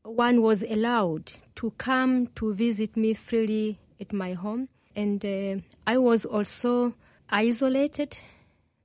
one 0.03 0.43
was 0.43 0.63
allowed 0.63 1.33
to 1.57 1.73
come 1.73 2.29
to 2.37 2.55
visit 2.55 2.97
me 2.97 3.15
freely 3.15 3.79
at 4.01 4.13
my 4.13 4.33
home. 4.33 4.69
And 4.95 5.25
uh, 5.25 5.61
I 5.87 5.99
was 5.99 6.25
also 6.25 6.95
isolated. 7.29 8.17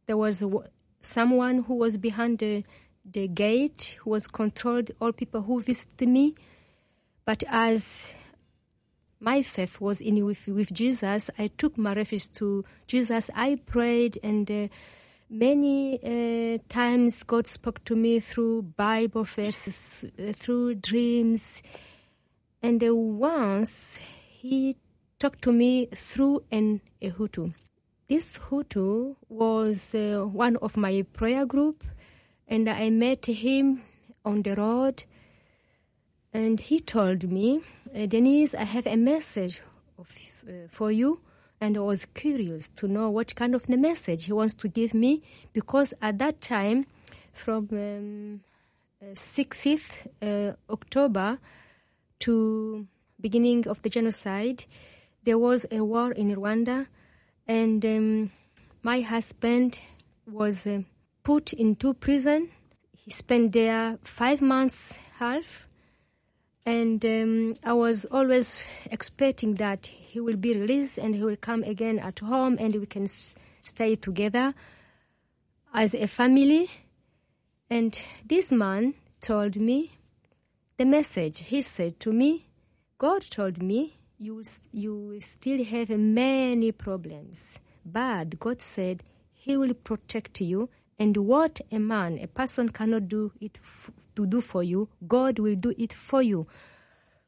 There 0.07 0.17
was 0.17 0.43
someone 1.01 1.63
who 1.63 1.75
was 1.75 1.97
behind 1.97 2.39
the, 2.39 2.63
the 3.09 3.27
gate 3.27 3.97
who 3.99 4.09
was 4.09 4.27
controlled 4.27 4.91
all 4.99 5.11
people 5.11 5.43
who 5.43 5.61
visited 5.61 6.09
me. 6.09 6.35
But 7.25 7.43
as 7.47 8.13
my 9.19 9.41
faith 9.41 9.81
was 9.81 9.99
in 9.99 10.23
with, 10.23 10.47
with 10.47 10.71
Jesus, 10.71 11.31
I 11.39 11.47
took 11.47 11.77
my 11.77 11.93
refuge 11.93 12.31
to 12.33 12.63
Jesus. 12.85 13.31
I 13.35 13.55
prayed, 13.65 14.19
and 14.23 14.49
uh, 14.49 14.67
many 15.29 15.99
uh, 16.03 16.59
times 16.69 17.23
God 17.23 17.47
spoke 17.47 17.83
to 17.85 17.95
me 17.95 18.19
through 18.19 18.61
Bible 18.77 19.23
verses, 19.23 20.05
uh, 20.19 20.33
through 20.33 20.75
dreams, 20.75 21.63
and 22.61 22.83
uh, 22.83 22.95
once 22.95 23.97
He 24.29 24.77
talked 25.17 25.41
to 25.43 25.51
me 25.51 25.87
through 25.87 26.43
an 26.51 26.81
a 27.01 27.09
Hutu. 27.09 27.53
This 28.07 28.37
Hutu 28.37 29.15
was 29.29 29.95
uh, 29.95 30.25
one 30.31 30.57
of 30.57 30.77
my 30.77 31.03
prayer 31.13 31.47
group, 31.47 31.83
and 32.47 32.69
I 32.69 32.91
met 32.91 33.25
him 33.25 33.81
on 34.23 34.43
the 34.43 34.53
road 34.53 35.03
and 36.35 36.59
he 36.59 36.81
told 36.81 37.31
me, 37.31 37.61
uh, 37.95 38.05
Denise, 38.07 38.53
I 38.53 38.65
have 38.65 38.85
a 38.85 38.97
message 38.97 39.61
of, 39.97 40.13
uh, 40.45 40.67
for 40.67 40.91
you. 40.91 41.21
And 41.61 41.77
I 41.77 41.79
was 41.79 42.03
curious 42.03 42.67
to 42.71 42.89
know 42.89 43.09
what 43.09 43.33
kind 43.35 43.55
of 43.55 43.65
the 43.67 43.77
message 43.77 44.25
he 44.25 44.33
wants 44.33 44.53
to 44.55 44.67
give 44.67 44.93
me 44.93 45.21
because 45.53 45.93
at 46.01 46.17
that 46.19 46.41
time, 46.41 46.87
from 47.31 47.69
um, 47.71 48.41
uh, 49.01 49.13
6th 49.13 50.07
uh, 50.21 50.53
October 50.69 51.39
to 52.19 52.85
beginning 53.21 53.65
of 53.69 53.81
the 53.83 53.89
genocide, 53.89 54.65
there 55.23 55.37
was 55.37 55.65
a 55.71 55.85
war 55.85 56.11
in 56.11 56.35
Rwanda, 56.35 56.87
and 57.47 57.83
um, 57.85 58.31
my 58.83 58.99
husband 58.99 59.79
was 60.29 60.67
uh, 60.67 60.81
put 61.23 61.53
into 61.53 61.93
prison. 61.93 62.49
He 62.97 63.11
spent 63.11 63.53
there 63.53 63.97
five 64.03 64.41
months 64.41 64.99
half 65.17 65.65
and 66.65 67.05
um, 67.05 67.53
I 67.63 67.73
was 67.73 68.05
always 68.05 68.65
expecting 68.89 69.55
that 69.55 69.85
he 69.85 70.19
will 70.19 70.37
be 70.37 70.53
released 70.53 70.97
and 70.97 71.13
he 71.13 71.23
will 71.23 71.35
come 71.35 71.63
again 71.63 71.99
at 71.99 72.19
home 72.19 72.57
and 72.59 72.75
we 72.75 72.87
can 72.87 73.03
s- 73.03 73.35
stay 73.63 73.95
together 73.95 74.53
as 75.73 75.93
a 75.93 76.07
family. 76.07 76.69
And 77.69 77.99
this 78.25 78.51
man 78.51 78.95
told 79.21 79.57
me 79.57 79.91
the 80.77 80.85
message. 80.85 81.41
He 81.41 81.61
said 81.61 81.99
to 81.99 82.11
me, 82.11 82.47
God 82.97 83.21
told 83.21 83.61
me, 83.61 83.97
you, 84.17 84.41
you 84.71 85.17
still 85.19 85.63
have 85.63 85.89
many 85.89 86.71
problems, 86.71 87.59
but 87.85 88.39
God 88.39 88.61
said 88.61 89.03
He 89.33 89.57
will 89.57 89.73
protect 89.73 90.41
you. 90.41 90.69
And 90.97 91.17
what 91.17 91.59
a 91.71 91.79
man, 91.79 92.19
a 92.19 92.27
person 92.27 92.69
cannot 92.69 93.07
do 93.07 93.31
it 93.41 93.59
f- 93.61 93.91
to 94.15 94.25
do 94.25 94.39
for 94.39 94.63
you, 94.63 94.87
God 95.07 95.39
will 95.39 95.55
do 95.55 95.73
it 95.77 95.91
for 95.91 96.21
you. 96.21 96.47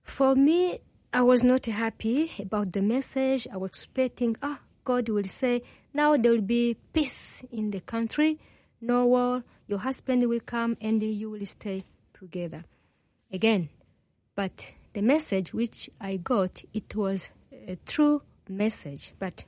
For 0.04 0.36
me, 0.36 0.80
I 1.12 1.22
was 1.22 1.44
not 1.44 1.66
happy 1.66 2.32
about 2.40 2.72
the 2.72 2.82
message. 2.82 3.48
I 3.52 3.58
was 3.58 3.70
expecting, 3.70 4.38
ah, 4.42 4.62
God 4.86 5.10
will 5.10 5.26
say, 5.26 5.64
now 5.94 6.16
there 6.16 6.32
will 6.32 6.42
be 6.42 6.78
peace 6.94 7.44
in 7.52 7.72
the 7.72 7.82
country, 7.82 8.40
no 8.80 9.06
war, 9.06 9.44
your 9.68 9.80
husband 9.80 10.28
will 10.30 10.40
come 10.40 10.78
and 10.80 11.04
you 11.04 11.30
will 11.30 11.46
stay 11.46 11.84
together 12.14 12.64
again. 13.32 13.70
But 14.36 14.74
the 14.94 15.02
message 15.02 15.54
which 15.54 15.90
I 16.00 16.18
got, 16.18 16.64
it 16.74 16.96
was 16.96 17.32
a 17.52 17.76
true 17.86 18.22
message. 18.48 19.14
But 19.20 19.44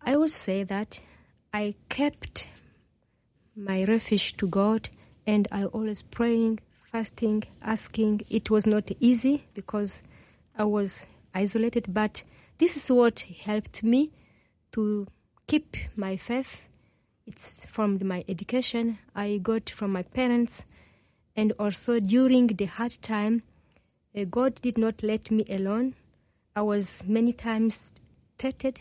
I 0.00 0.16
would 0.16 0.30
say 0.30 0.64
that 0.64 1.00
I 1.52 1.74
kept 1.88 2.48
my 3.56 3.84
refuge 3.84 4.36
to 4.38 4.46
God 4.46 4.88
and 5.26 5.46
I 5.52 5.64
always 5.64 6.02
praying, 6.02 6.60
fasting, 6.70 7.44
asking. 7.62 8.22
It 8.28 8.50
was 8.50 8.66
not 8.66 8.90
easy 9.00 9.46
because 9.54 10.02
I 10.56 10.64
was 10.64 11.06
isolated, 11.34 11.86
but 11.88 12.22
this 12.58 12.76
is 12.76 12.90
what 12.90 13.20
helped 13.20 13.82
me 13.82 14.10
to 14.72 15.06
keep 15.46 15.76
my 15.96 16.16
faith. 16.16 16.66
It's 17.26 17.64
from 17.66 17.98
my 18.06 18.24
education 18.28 18.98
I 19.14 19.38
got 19.38 19.70
from 19.70 19.92
my 19.92 20.02
parents, 20.02 20.64
and 21.36 21.52
also 21.58 22.00
during 22.00 22.48
the 22.48 22.64
hard 22.66 22.98
time, 23.00 23.42
uh, 24.16 24.24
God 24.24 24.56
did 24.56 24.76
not 24.76 25.02
let 25.02 25.30
me 25.30 25.44
alone. 25.48 25.94
I 26.54 26.62
was 26.62 27.04
many 27.06 27.32
times 27.32 27.92
treated 28.38 28.80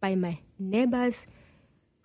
by 0.00 0.14
my 0.14 0.38
neighbors 0.58 1.26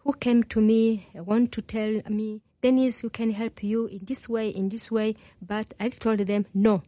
who 0.04 0.14
came 0.14 0.44
to 0.44 0.62
me, 0.62 1.08
want 1.14 1.52
to 1.54 1.62
tell 1.62 2.02
me, 2.10 2.42
Dennis, 2.62 3.04
we 3.04 3.10
can 3.10 3.32
help 3.32 3.64
you 3.64 3.88
in 3.88 4.06
this 4.06 4.30
way, 4.30 4.50
in 4.50 4.70
this 4.70 4.92
way. 4.92 5.16
But 5.42 5.74
I 5.80 5.90
told 5.90 6.20
them, 6.20 6.46
no, 6.54 6.84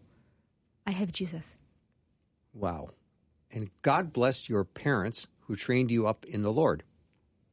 I 0.86 0.92
have 0.92 1.12
Jesus. 1.12 1.56
Wow. 2.54 2.90
And 3.52 3.70
God 3.82 4.14
blessed 4.14 4.50
your 4.50 4.64
parents 4.64 5.28
who 5.42 5.56
trained 5.56 5.92
you 5.92 6.08
up 6.08 6.26
in 6.26 6.42
the 6.42 6.52
Lord. 6.52 6.84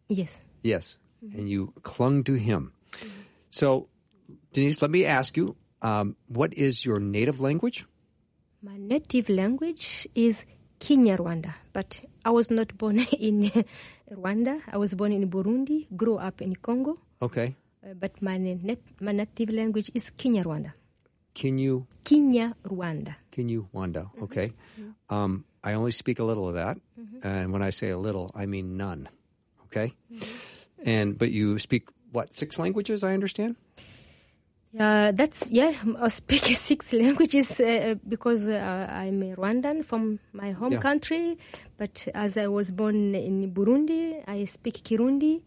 Yes. 0.09 0.39
Yes. 0.63 0.97
And 1.21 1.49
you 1.49 1.73
clung 1.83 2.25
to 2.25 2.35
Him. 2.35 2.73
So, 3.51 3.89
Denise, 4.53 4.83
let 4.83 4.91
me 4.91 5.05
ask 5.05 5.37
you 5.37 5.57
um, 5.81 6.17
what 6.29 6.55
is 6.55 6.85
your 6.85 6.99
native 6.99 7.41
language? 7.41 7.87
My 8.63 8.77
native 8.77 9.29
language 9.29 10.07
is 10.15 10.47
Kinyarwanda, 10.81 11.55
but 11.73 12.01
I 12.25 12.31
was 12.31 12.51
not 12.51 12.77
born 12.79 12.99
in 13.19 13.51
Rwanda. 14.11 14.61
I 14.71 14.77
was 14.77 14.95
born 14.95 15.13
in 15.13 15.29
Burundi, 15.31 15.87
grew 15.97 16.17
up 16.17 16.41
in 16.43 16.55
Congo. 16.57 16.95
Okay. 17.21 17.55
uh, 17.85 17.95
but 17.95 18.21
my, 18.23 18.37
nat- 18.39 18.79
my 19.01 19.13
native 19.13 19.51
language 19.51 19.91
is 19.95 20.11
Kinyarwanda. 20.17 20.73
Kinyu, 21.35 21.87
Kinyarwanda. 22.05 23.15
Kinyu 23.33 23.67
Wanda. 23.73 24.01
Mm-hmm. 24.15 24.25
Okay. 24.25 24.53
Um, 25.09 25.45
I 25.65 25.73
only 25.75 25.93
speak 25.93 26.19
a 26.19 26.25
little 26.25 26.49
of 26.49 26.55
that, 26.55 26.77
and 27.23 27.53
when 27.53 27.63
I 27.63 27.71
say 27.71 27.91
a 27.91 27.97
little, 27.99 28.31
I 28.35 28.47
mean 28.47 28.77
none. 28.77 29.09
Okay. 29.67 29.95
Mm-hmm. 30.13 30.31
And 30.85 31.17
but 31.17 31.31
you 31.31 31.59
speak 31.59 31.89
what 32.11 32.35
six 32.35 32.59
languages? 32.59 33.03
I 33.05 33.15
understand. 33.15 33.57
Yeah, 34.73 35.13
that's 35.13 35.51
yeah. 35.51 35.73
I 36.01 36.09
speak 36.09 36.45
six 36.59 36.93
languages 36.95 37.61
uh, 37.61 37.95
because 38.09 38.49
uh, 38.49 38.87
I'm 38.91 39.23
a 39.23 39.37
Rwandan 39.37 39.85
from 39.85 40.19
my 40.33 40.53
home 40.53 40.73
Yeah. 40.73 40.79
country. 40.81 41.37
But 41.77 42.09
as 42.15 42.37
I 42.39 42.47
was 42.47 42.71
born 42.71 43.15
in 43.15 43.53
Burundi, 43.53 44.23
I 44.27 44.45
speak 44.47 44.83
Kirundi. 44.83 45.43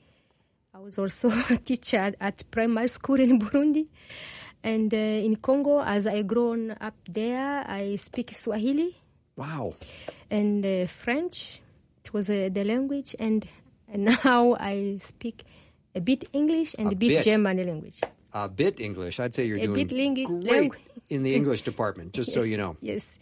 I 0.73 0.79
was 0.79 0.99
also 0.99 1.29
a 1.49 1.57
teacher 1.57 1.97
at, 1.97 2.15
at 2.19 2.43
primary 2.51 2.87
school 2.89 3.19
in 3.19 3.39
Burundi, 3.39 3.87
and 4.63 4.93
uh, 4.93 4.97
in 4.97 5.37
Congo, 5.37 5.79
as 5.81 6.05
I 6.05 6.21
grown 6.21 6.75
up 6.79 6.95
there, 7.09 7.63
I 7.67 7.95
speak 7.95 8.31
Swahili 8.31 8.95
Wow. 9.37 9.73
and 10.29 10.63
uh, 10.65 10.85
French. 10.87 11.61
It 12.03 12.13
was 12.13 12.29
uh, 12.29 12.49
the 12.51 12.63
language, 12.63 13.15
and, 13.19 13.45
and 13.91 14.05
now 14.23 14.55
I 14.59 14.99
speak 15.01 15.43
a 15.95 16.01
bit 16.01 16.25
English 16.33 16.75
and 16.77 16.89
A 16.89 16.91
a, 16.91 16.95
bit, 16.95 17.09
bit. 17.09 17.23
German 17.25 17.57
language. 17.65 18.01
A 18.37 18.49
bit 18.49 18.79
English. 18.81 19.19
I'd 19.21 19.33
say 19.33 19.45
you're 19.45 19.57
A 19.57 19.67
doing 19.67 19.87
bit 19.87 19.95
lingu- 19.95 20.25
great 20.27 20.71
langu- 20.73 20.81
in 21.09 21.23
the 21.23 21.33
English 21.35 21.61
department. 21.61 22.11
Just 22.13 22.33
so 22.33 22.43
you 22.51 22.57
know. 22.57 22.75
Yes. 22.81 23.17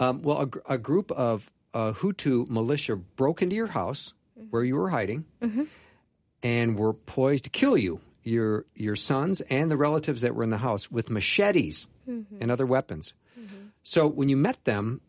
Um, 0.00 0.22
well, 0.22 0.40
a, 0.40 0.46
gr- 0.46 0.58
a 0.68 0.76
group 0.76 1.12
of 1.12 1.48
uh, 1.72 1.92
Hutu 1.92 2.48
militia 2.50 2.96
broke 2.96 3.42
into 3.42 3.54
your 3.54 3.68
house 3.68 4.12
where 4.50 4.64
you 4.64 4.74
were 4.76 4.90
hiding 4.90 5.24
and 6.42 6.76
were 6.76 6.92
poised 6.92 7.44
to 7.44 7.50
kill 7.50 7.76
you, 7.78 8.00
your 8.24 8.66
your 8.74 8.96
sons, 8.96 9.40
and 9.42 9.70
the 9.70 9.76
relatives 9.76 10.22
that 10.22 10.34
were 10.34 10.42
in 10.42 10.50
the 10.50 10.58
house 10.58 10.90
with 10.90 11.08
machetes 11.08 11.88
and 12.40 12.50
other 12.50 12.66
weapons. 12.66 13.14
So 13.84 14.08
when 14.08 14.28
you 14.28 14.36
met 14.36 14.64
them, 14.64 15.00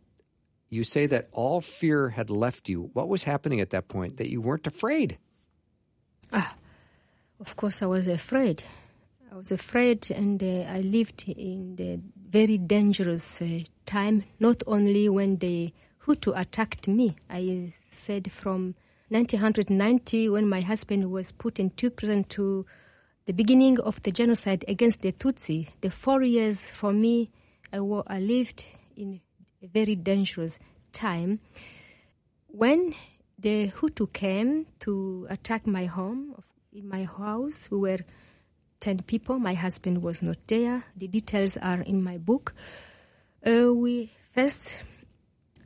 you 0.70 0.84
say 0.84 1.08
that 1.08 1.30
all 1.32 1.62
fear 1.62 2.10
had 2.10 2.30
left 2.30 2.70
you. 2.70 2.90
What 2.94 3.08
was 3.10 3.24
happening 3.24 3.60
at 3.62 3.72
that 3.72 3.88
point 3.88 4.18
that 4.18 4.30
you 4.30 4.40
weren't 4.42 4.68
afraid? 4.68 5.18
Ah, 6.32 6.56
Of 7.40 7.56
course, 7.56 7.82
I 7.82 7.88
was 7.88 8.08
afraid. 8.08 8.64
I 9.34 9.38
was 9.38 9.52
afraid, 9.52 10.12
and 10.12 10.44
uh, 10.44 10.70
I 10.70 10.82
lived 10.82 11.28
in 11.28 11.76
the 11.76 12.00
very 12.30 12.60
dangerous 12.60 13.42
uh, 13.42 13.62
time. 13.84 14.26
Not 14.40 14.62
only 14.68 15.10
when 15.10 15.38
the 15.38 15.74
Hutu 16.06 16.40
attacked 16.40 16.88
me, 16.88 17.16
I 17.32 17.74
said 17.84 18.32
from 18.32 18.76
1990, 19.10 20.30
when 20.30 20.48
my 20.48 20.62
husband 20.62 21.10
was 21.10 21.32
put 21.32 21.60
into 21.60 21.90
prison, 21.90 22.26
to 22.26 22.68
the 23.26 23.34
beginning 23.34 23.80
of 23.80 24.04
the 24.04 24.12
genocide 24.12 24.66
against 24.68 25.02
the 25.02 25.12
Tutsi. 25.12 25.70
The 25.82 25.90
four 25.90 26.22
years 26.22 26.70
for 26.70 26.94
me, 26.94 27.32
I, 27.74 27.78
I 27.78 28.20
lived 28.20 28.66
in 28.96 29.20
a 29.64 29.68
very 29.68 29.96
dangerous 29.96 30.60
time. 30.92 31.40
When 32.50 32.94
the 33.40 33.70
Hutu 33.70 34.14
came 34.14 34.68
to 34.82 35.26
attack 35.32 35.66
my 35.66 35.86
home, 35.86 36.36
in 36.72 36.88
my 36.88 37.06
house, 37.06 37.72
we 37.72 37.80
were 37.80 38.00
10 38.84 39.04
people. 39.04 39.40
My 39.40 39.54
husband 39.54 40.04
was 40.04 40.22
not 40.22 40.36
there. 40.48 40.84
The 40.98 41.08
details 41.08 41.56
are 41.56 41.80
in 41.80 42.04
my 42.04 42.18
book. 42.18 42.54
Uh, 43.48 43.74
we 43.74 44.12
first, 44.34 44.84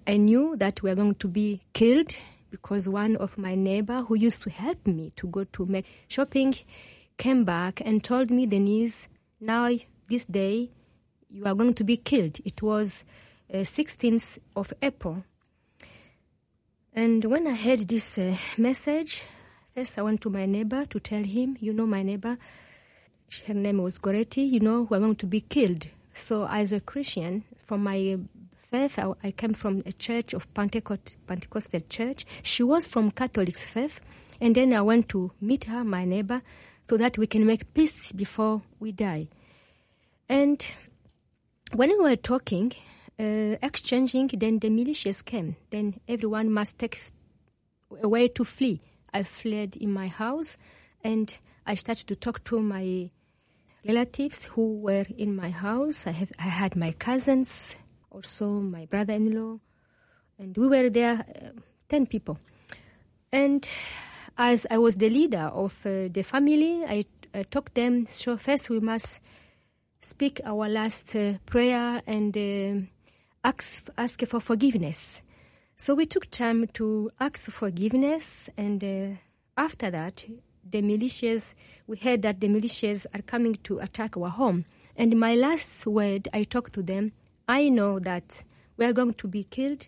I 0.06 0.17
knew 0.17 0.56
that 0.58 0.84
we 0.84 0.91
were 0.91 0.95
going 0.95 1.15
to 1.15 1.27
be 1.27 1.63
killed 1.73 2.13
because 2.51 2.88
one 2.88 3.15
of 3.15 3.36
my 3.36 3.56
neighbor 3.56 4.03
who 4.03 4.13
used 4.13 4.43
to 4.43 4.51
help 4.51 4.86
me 4.86 5.13
to 5.15 5.27
go 5.27 5.45
to 5.45 5.65
make 5.65 5.88
shopping 6.08 6.53
came 7.17 7.43
back 7.43 7.82
and 7.84 8.03
told 8.03 8.30
me, 8.30 8.45
Denise, 8.45 9.08
now 9.41 9.75
this 10.08 10.25
day 10.25 10.69
you 11.32 11.43
are 11.45 11.56
going 11.56 11.73
to 11.73 11.84
be 11.84 11.97
killed. 11.97 12.38
It 12.45 12.62
was 12.62 13.03
uh, 13.51 13.58
16th 13.58 14.38
of 14.56 14.71
April. 14.80 15.23
And 16.93 17.25
when 17.25 17.47
I 17.47 17.56
heard 17.56 17.80
this 17.88 18.19
uh, 18.19 18.36
message, 18.60 19.23
first 19.73 19.97
I 19.97 20.03
went 20.03 20.21
to 20.21 20.30
my 20.30 20.45
neighbor 20.45 20.86
to 20.86 20.99
tell 20.99 21.23
him, 21.23 21.58
you 21.60 21.73
know, 21.73 21.88
my 21.88 22.03
neighbor, 22.03 22.38
her 23.47 23.53
name 23.53 23.79
was 23.79 23.97
Goretti, 23.97 24.49
you 24.49 24.59
know, 24.59 24.87
we're 24.89 24.99
going 24.99 25.15
to 25.15 25.25
be 25.25 25.41
killed. 25.41 25.87
So, 26.13 26.47
as 26.47 26.71
a 26.71 26.79
Christian, 26.79 27.43
from 27.65 27.83
my 27.83 28.17
faith, 28.55 28.99
I, 28.99 29.13
I 29.23 29.31
came 29.31 29.53
from 29.53 29.83
a 29.85 29.91
church 29.93 30.33
of 30.33 30.51
Pentecost, 30.53 31.17
Pentecostal 31.27 31.81
church. 31.89 32.25
She 32.41 32.63
was 32.63 32.87
from 32.87 33.11
Catholic 33.11 33.55
faith. 33.55 33.99
And 34.39 34.55
then 34.55 34.73
I 34.73 34.81
went 34.81 35.09
to 35.09 35.31
meet 35.41 35.65
her, 35.65 35.83
my 35.83 36.05
neighbor, 36.05 36.41
so 36.89 36.97
that 36.97 37.17
we 37.17 37.27
can 37.27 37.45
make 37.45 37.73
peace 37.73 38.11
before 38.11 38.61
we 38.79 38.91
die. 38.91 39.27
And 40.29 40.65
when 41.73 41.89
we 41.89 41.97
were 41.97 42.15
talking, 42.15 42.73
uh, 43.19 43.57
exchanging, 43.61 44.27
then 44.33 44.59
the 44.59 44.69
militias 44.69 45.23
came. 45.23 45.55
Then 45.69 45.99
everyone 46.07 46.51
must 46.51 46.79
take 46.79 46.99
a 48.01 48.07
way 48.07 48.27
to 48.29 48.43
flee. 48.43 48.81
I 49.13 49.23
fled 49.23 49.75
in 49.77 49.91
my 49.91 50.07
house 50.07 50.57
and 51.03 51.35
I 51.65 51.75
started 51.75 52.07
to 52.07 52.15
talk 52.15 52.43
to 52.45 52.61
my 52.61 53.09
relatives 53.88 54.45
who 54.45 54.80
were 54.80 55.06
in 55.17 55.36
my 55.36 55.50
house. 55.50 56.08
I, 56.08 56.12
have, 56.12 56.32
I 56.39 56.43
had 56.43 56.76
my 56.76 56.91
cousins, 56.91 57.78
also 58.12 58.47
my 58.50 58.86
brother 58.86 59.13
in 59.13 59.34
law, 59.34 59.60
and 60.38 60.56
we 60.58 60.67
were 60.67 60.89
there, 60.89 61.26
uh, 61.41 61.60
10 61.89 62.08
people. 62.08 62.38
And 63.32 63.67
as 64.38 64.67
I 64.69 64.78
was 64.78 64.97
the 64.97 65.10
leader 65.10 65.50
of 65.54 65.86
uh, 65.86 66.10
the 66.12 66.23
family, 66.23 66.84
I, 66.86 67.06
I 67.34 67.43
told 67.43 67.73
them, 67.73 68.06
so 68.08 68.38
first 68.38 68.69
we 68.69 68.80
must 68.80 69.21
speak 70.00 70.41
our 70.45 70.67
last 70.67 71.15
uh, 71.15 71.34
prayer 71.45 72.02
and 72.06 72.38
uh, 72.38 72.86
ask, 73.43 73.89
ask 73.97 74.21
for 74.28 74.39
forgiveness. 74.39 75.21
So 75.76 75.95
we 75.95 76.06
took 76.06 76.30
time 76.32 76.67
to 76.73 77.12
ask 77.19 77.50
forgiveness, 77.52 78.50
and 78.58 78.84
uh, 78.84 79.17
after 79.58 79.91
that, 79.91 80.26
the 80.71 80.82
militias, 80.82 81.53
we 81.88 81.97
heard 81.97 82.21
that 82.23 82.39
the 82.39 82.47
militias 82.47 83.06
are 83.13 83.21
coming 83.21 83.56
to 83.63 83.80
attack 83.80 84.17
our 84.17 84.30
home. 84.30 84.65
And 84.95 85.19
my 85.19 85.36
last 85.36 85.86
word, 85.86 86.27
I 86.34 86.43
talked 86.43 86.73
to 86.73 86.84
them, 86.84 87.12
I 87.47 87.69
know 87.69 87.99
that 87.99 88.43
we 88.77 88.86
are 88.86 88.93
going 88.93 89.13
to 89.13 89.27
be 89.27 89.43
killed, 89.43 89.88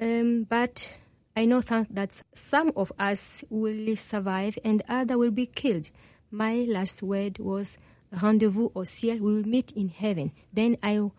um, 0.00 0.44
but 0.48 0.92
I 1.36 1.44
know 1.46 1.62
th- 1.62 1.86
that 1.90 2.22
some 2.34 2.72
of 2.76 2.92
us 2.98 3.44
will 3.48 3.96
survive 3.96 4.58
and 4.64 4.82
other 4.88 5.16
will 5.16 5.30
be 5.30 5.46
killed. 5.46 5.90
My 6.30 6.66
last 6.68 7.02
word 7.02 7.38
was 7.38 7.78
rendezvous 8.20 8.70
au 8.74 8.84
ciel. 8.84 9.18
We 9.18 9.34
will 9.34 9.48
meet 9.48 9.72
in 9.72 9.88
heaven. 9.88 10.32
Then 10.52 10.76
I 10.82 11.10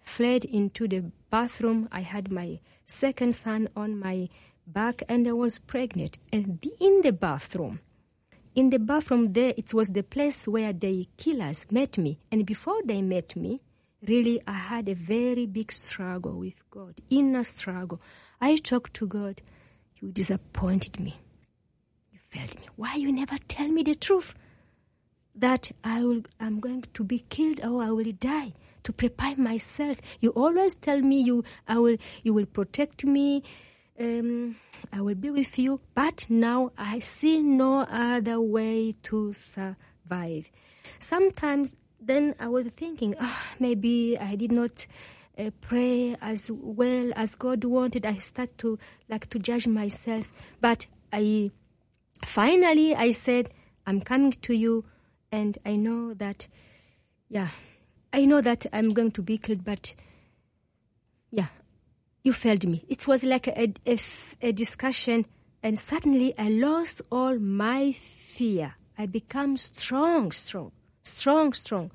fled 0.00 0.44
into 0.44 0.88
the 0.88 1.12
bathroom. 1.30 1.88
I 1.92 2.00
had 2.00 2.32
my 2.32 2.58
second 2.86 3.34
son 3.34 3.68
on 3.76 3.98
my 3.98 4.28
back 4.66 5.02
and 5.08 5.26
I 5.28 5.32
was 5.32 5.58
pregnant. 5.58 6.18
And 6.32 6.64
in 6.80 7.02
the 7.02 7.12
bathroom, 7.12 7.80
in 8.54 8.70
the 8.70 8.78
bathroom 8.78 9.32
there, 9.32 9.54
it 9.56 9.72
was 9.72 9.88
the 9.90 10.02
place 10.02 10.46
where 10.48 10.72
the 10.72 11.08
killers 11.16 11.66
met 11.70 11.98
me. 11.98 12.18
And 12.30 12.44
before 12.44 12.80
they 12.84 13.02
met 13.02 13.36
me, 13.36 13.60
really, 14.06 14.40
I 14.46 14.52
had 14.52 14.88
a 14.88 14.94
very 14.94 15.46
big 15.46 15.70
struggle 15.72 16.32
with 16.32 16.60
God, 16.70 16.94
inner 17.10 17.44
struggle. 17.44 18.00
I 18.40 18.56
talked 18.56 18.94
to 18.94 19.06
God. 19.06 19.42
You 20.00 20.10
disappointed 20.10 20.98
me. 20.98 21.16
You 22.12 22.18
failed 22.28 22.58
me. 22.58 22.66
Why 22.76 22.94
you 22.96 23.12
never 23.12 23.36
tell 23.48 23.68
me 23.68 23.82
the 23.82 23.94
truth? 23.94 24.34
That 25.34 25.70
I 25.84 26.02
will, 26.02 26.22
I'm 26.40 26.58
going 26.58 26.84
to 26.94 27.04
be 27.04 27.20
killed 27.28 27.60
or 27.62 27.82
I 27.82 27.90
will 27.90 28.12
die. 28.12 28.52
To 28.84 28.92
prepare 28.94 29.36
myself. 29.36 30.00
You 30.20 30.30
always 30.30 30.74
tell 30.74 31.02
me 31.02 31.20
you, 31.20 31.44
I 31.68 31.78
will, 31.78 31.98
you 32.22 32.32
will 32.32 32.46
protect 32.46 33.04
me. 33.04 33.42
Um, 34.00 34.56
I 34.92 35.02
will 35.02 35.14
be 35.14 35.30
with 35.30 35.58
you. 35.58 35.80
But 35.94 36.26
now 36.30 36.72
I 36.78 37.00
see 37.00 37.42
no 37.42 37.80
other 37.80 38.40
way 38.40 38.94
to 39.04 39.34
survive. 39.34 40.50
Sometimes 40.98 41.76
then 42.00 42.34
I 42.40 42.48
was 42.48 42.66
thinking, 42.68 43.14
ah, 43.20 43.54
maybe 43.58 44.18
I 44.18 44.36
did 44.36 44.52
not 44.52 44.86
uh, 45.38 45.50
pray 45.60 46.16
as 46.22 46.50
well 46.50 47.12
as 47.14 47.34
God 47.34 47.64
wanted. 47.64 48.06
I 48.06 48.14
start 48.14 48.56
to 48.58 48.78
like 49.08 49.28
to 49.30 49.38
judge 49.38 49.66
myself, 49.66 50.32
but 50.60 50.86
I 51.12 51.50
finally 52.24 52.94
I 52.94 53.10
said, 53.10 53.50
I'm 53.86 54.00
coming 54.00 54.32
to 54.32 54.54
you, 54.54 54.84
and 55.30 55.58
I 55.64 55.76
know 55.76 56.14
that, 56.14 56.46
yeah, 57.28 57.48
I 58.12 58.24
know 58.24 58.40
that 58.40 58.66
I'm 58.72 58.90
going 58.94 59.10
to 59.12 59.22
be 59.22 59.36
killed, 59.38 59.64
but 59.64 59.94
yeah, 61.30 61.48
you 62.22 62.32
failed 62.32 62.66
me. 62.68 62.84
It 62.88 63.06
was 63.06 63.24
like 63.24 63.46
a, 63.48 63.72
a, 63.86 63.98
a- 64.42 64.52
discussion, 64.52 65.26
and 65.62 65.78
suddenly 65.78 66.34
I 66.38 66.48
lost 66.48 67.02
all 67.10 67.38
my 67.38 67.92
fear. 67.92 68.74
I 68.98 69.06
became 69.06 69.56
strong, 69.56 70.30
strong, 70.32 70.72
strong, 71.02 71.52
strong, 71.54 71.90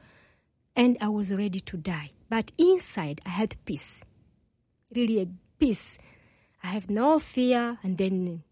and 0.75 0.97
I 0.99 1.09
was 1.09 1.31
ready 1.33 1.59
to 1.59 1.77
die. 1.77 2.11
But 2.29 2.51
inside, 2.57 3.21
I 3.25 3.29
had 3.29 3.55
peace, 3.65 4.03
really 4.95 5.21
a 5.21 5.27
peace. 5.59 5.97
I 6.63 6.67
have 6.67 6.89
no 6.89 7.19
fear, 7.19 7.77
and 7.83 7.97
then 7.97 8.43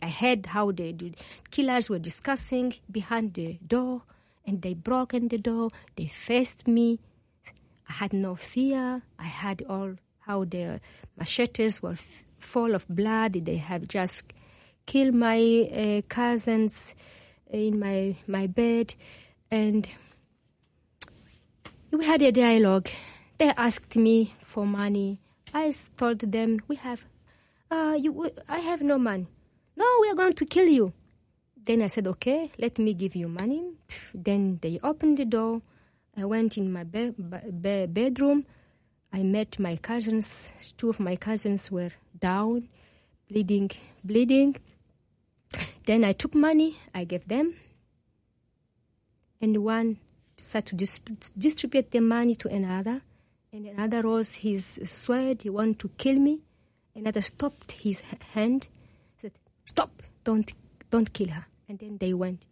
I 0.00 0.08
heard 0.08 0.46
how 0.46 0.72
the 0.72 1.12
killers 1.50 1.90
were 1.90 1.98
discussing 1.98 2.72
behind 2.90 3.34
the 3.34 3.58
door, 3.66 4.02
and 4.46 4.62
they 4.62 4.72
broke 4.72 5.12
in 5.12 5.28
the 5.28 5.36
door. 5.36 5.68
They 5.96 6.06
faced 6.06 6.66
me. 6.66 6.98
I 7.86 7.92
had 7.92 8.14
no 8.14 8.34
fear. 8.34 9.02
I 9.18 9.24
had 9.24 9.62
all 9.68 9.96
how 10.28 10.44
their 10.44 10.80
machetes 11.16 11.82
were 11.82 11.92
f- 11.92 12.22
full 12.38 12.74
of 12.74 12.86
blood. 12.88 13.32
They 13.32 13.56
have 13.56 13.88
just 13.88 14.24
killed 14.86 15.14
my 15.14 15.40
uh, 15.72 16.02
cousins 16.08 16.94
in 17.50 17.80
my 17.80 18.14
my 18.26 18.46
bed, 18.46 18.94
and 19.50 19.88
we 21.90 22.04
had 22.04 22.20
a 22.22 22.30
dialogue. 22.30 22.88
They 23.38 23.50
asked 23.56 23.96
me 23.96 24.34
for 24.40 24.66
money. 24.66 25.20
I 25.54 25.72
told 25.96 26.18
them 26.20 26.58
we 26.68 26.76
have, 26.76 27.06
uh, 27.70 27.96
you, 27.98 28.30
I 28.48 28.58
have 28.58 28.82
no 28.82 28.98
money. 28.98 29.26
No, 29.76 29.86
we 30.02 30.10
are 30.10 30.14
going 30.14 30.34
to 30.34 30.44
kill 30.44 30.66
you. 30.68 30.92
Then 31.64 31.80
I 31.82 31.86
said, 31.86 32.06
okay, 32.06 32.50
let 32.58 32.78
me 32.78 32.92
give 32.92 33.16
you 33.16 33.28
money. 33.28 33.72
Then 34.12 34.58
they 34.60 34.78
opened 34.82 35.16
the 35.18 35.24
door. 35.24 35.62
I 36.16 36.24
went 36.26 36.58
in 36.58 36.70
my 36.72 36.84
be- 36.84 37.14
be- 37.62 37.86
bedroom. 37.86 38.44
I 39.12 39.22
met 39.22 39.58
my 39.58 39.76
cousins. 39.76 40.52
Two 40.76 40.90
of 40.90 41.00
my 41.00 41.16
cousins 41.16 41.70
were 41.70 41.90
down, 42.18 42.68
bleeding, 43.28 43.70
bleeding. 44.04 44.56
Then 45.86 46.04
I 46.04 46.12
took 46.12 46.34
money. 46.34 46.76
I 46.94 47.04
gave 47.04 47.26
them, 47.26 47.54
and 49.40 49.56
one 49.64 49.96
started 50.36 50.66
to 50.68 50.74
dis- 50.76 51.00
distribute 51.36 51.90
the 51.90 52.00
money 52.00 52.34
to 52.36 52.48
another. 52.48 53.00
And 53.52 53.66
another 53.66 54.02
rose 54.02 54.34
his 54.34 54.78
sword. 54.84 55.42
He 55.42 55.48
wanted 55.50 55.78
to 55.80 55.88
kill 55.96 56.16
me. 56.18 56.40
Another 56.94 57.22
stopped 57.22 57.72
his 57.72 58.02
hand. 58.34 58.66
Said, 59.22 59.32
"Stop! 59.64 60.02
Don't, 60.24 60.52
don't 60.90 61.10
kill 61.12 61.28
her." 61.28 61.46
And 61.68 61.78
then 61.78 61.96
they 61.98 62.12
went 62.12 62.44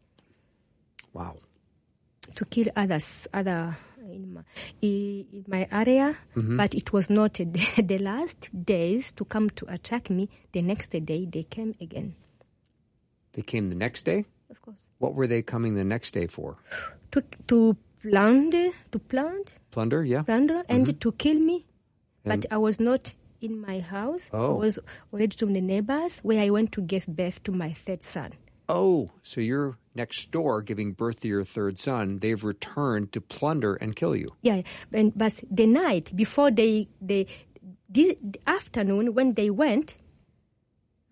Wow. 1.13 1.37
to 2.35 2.45
kill 2.47 2.69
others, 2.77 3.29
other 3.33 3.77
in 4.13 4.35
my, 4.35 4.41
in 4.83 5.45
my 5.49 5.67
area, 5.71 6.17
mm-hmm. 6.37 6.57
but 6.57 6.75
it 6.75 6.93
was 6.93 7.11
not 7.11 7.35
the 7.83 7.99
last 8.01 8.51
days 8.65 9.13
to 9.13 9.25
come 9.25 9.51
to 9.51 9.67
attack 9.73 10.11
me. 10.11 10.29
The 10.53 10.63
next 10.63 10.91
day 10.91 11.01
they 11.27 11.43
came 11.45 11.75
again, 11.81 12.15
They 13.33 13.43
came 13.43 13.69
the 13.71 13.77
next 13.77 14.05
day. 14.05 14.25
of 14.51 14.63
course, 14.63 14.87
What 14.99 15.15
were 15.15 15.27
they 15.27 15.43
coming 15.43 15.75
the 15.75 15.85
next 15.85 16.13
day 16.15 16.27
for? 16.27 16.57
to 17.13 17.23
to 17.49 17.77
plant, 18.03 18.53
to 18.93 18.99
plant, 18.99 19.55
Plunder, 19.71 20.05
yeah. 20.05 20.23
plunder, 20.23 20.63
and 20.69 20.87
mm-hmm. 20.87 20.99
to 20.99 21.13
kill 21.13 21.39
me. 21.39 21.67
And- 22.25 22.43
but 22.43 22.53
I 22.53 22.57
was 22.59 22.79
not 22.81 23.15
in 23.41 23.61
my 23.61 23.81
house. 23.81 24.31
Oh. 24.33 24.57
I 24.57 24.59
was 24.65 24.79
already 25.13 25.37
to 25.37 25.47
the 25.47 25.61
neighbors 25.61 26.21
where 26.23 26.41
I 26.41 26.51
went 26.51 26.73
to 26.73 26.81
give 26.81 27.07
birth 27.07 27.43
to 27.45 27.53
my 27.53 27.71
third 27.73 28.03
son. 28.03 28.33
Oh, 28.69 29.11
so 29.23 29.41
you're 29.41 29.77
next 29.95 30.31
door 30.31 30.61
giving 30.63 30.93
birth 30.93 31.21
to 31.21 31.29
your 31.29 31.45
third 31.45 31.79
son. 31.79 32.19
They've 32.19 32.43
returned 32.43 33.13
to 33.13 33.21
plunder 33.21 33.75
and 33.77 33.95
kill 33.95 34.17
you. 34.17 34.33
Yeah, 34.43 34.63
and, 34.93 35.17
but 35.17 35.43
the 35.51 35.67
night 35.67 36.15
before 36.15 36.51
they, 36.51 36.89
they 37.01 37.27
this 37.89 38.17
the 38.21 38.41
afternoon 38.47 39.15
when 39.15 39.35
they 39.35 39.51
went, 39.51 39.95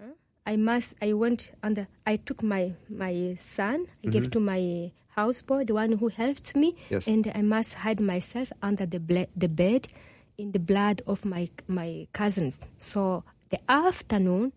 huh, 0.00 0.14
I 0.46 0.56
must 0.56 0.94
I 1.00 1.12
went 1.12 1.52
under. 1.62 1.86
I 2.06 2.16
took 2.16 2.42
my 2.42 2.72
my 2.88 3.36
son. 3.38 3.86
I 4.04 4.08
gave 4.08 4.24
mm-hmm. 4.24 4.30
to 4.30 4.40
my 4.40 4.92
houseboy, 5.16 5.66
the 5.66 5.74
one 5.74 5.92
who 5.92 6.08
helped 6.08 6.56
me, 6.56 6.74
Yes. 6.90 7.06
and 7.06 7.30
I 7.34 7.42
must 7.42 7.74
hide 7.74 8.00
myself 8.00 8.52
under 8.60 8.86
the 8.86 8.98
ble- 8.98 9.30
the 9.36 9.48
bed 9.48 9.88
in 10.36 10.52
the 10.52 10.58
blood 10.58 11.02
of 11.06 11.24
my 11.24 11.48
my 11.68 12.08
cousins. 12.12 12.66
So 12.78 13.24
the 13.50 13.60
afternoon, 13.70 14.52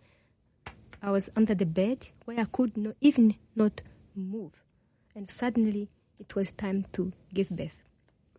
I 1.02 1.12
was 1.12 1.30
under 1.36 1.54
the 1.56 1.66
bed 1.66 2.10
where 2.26 2.40
I 2.40 2.46
could 2.46 2.76
not, 2.78 2.96
even 3.02 3.36
not 3.56 3.82
move, 4.16 4.64
and 5.16 5.30
suddenly 5.30 5.90
it 6.20 6.36
was 6.36 6.52
time 6.52 6.86
to 6.94 7.14
give 7.34 7.50
birth. 7.50 7.84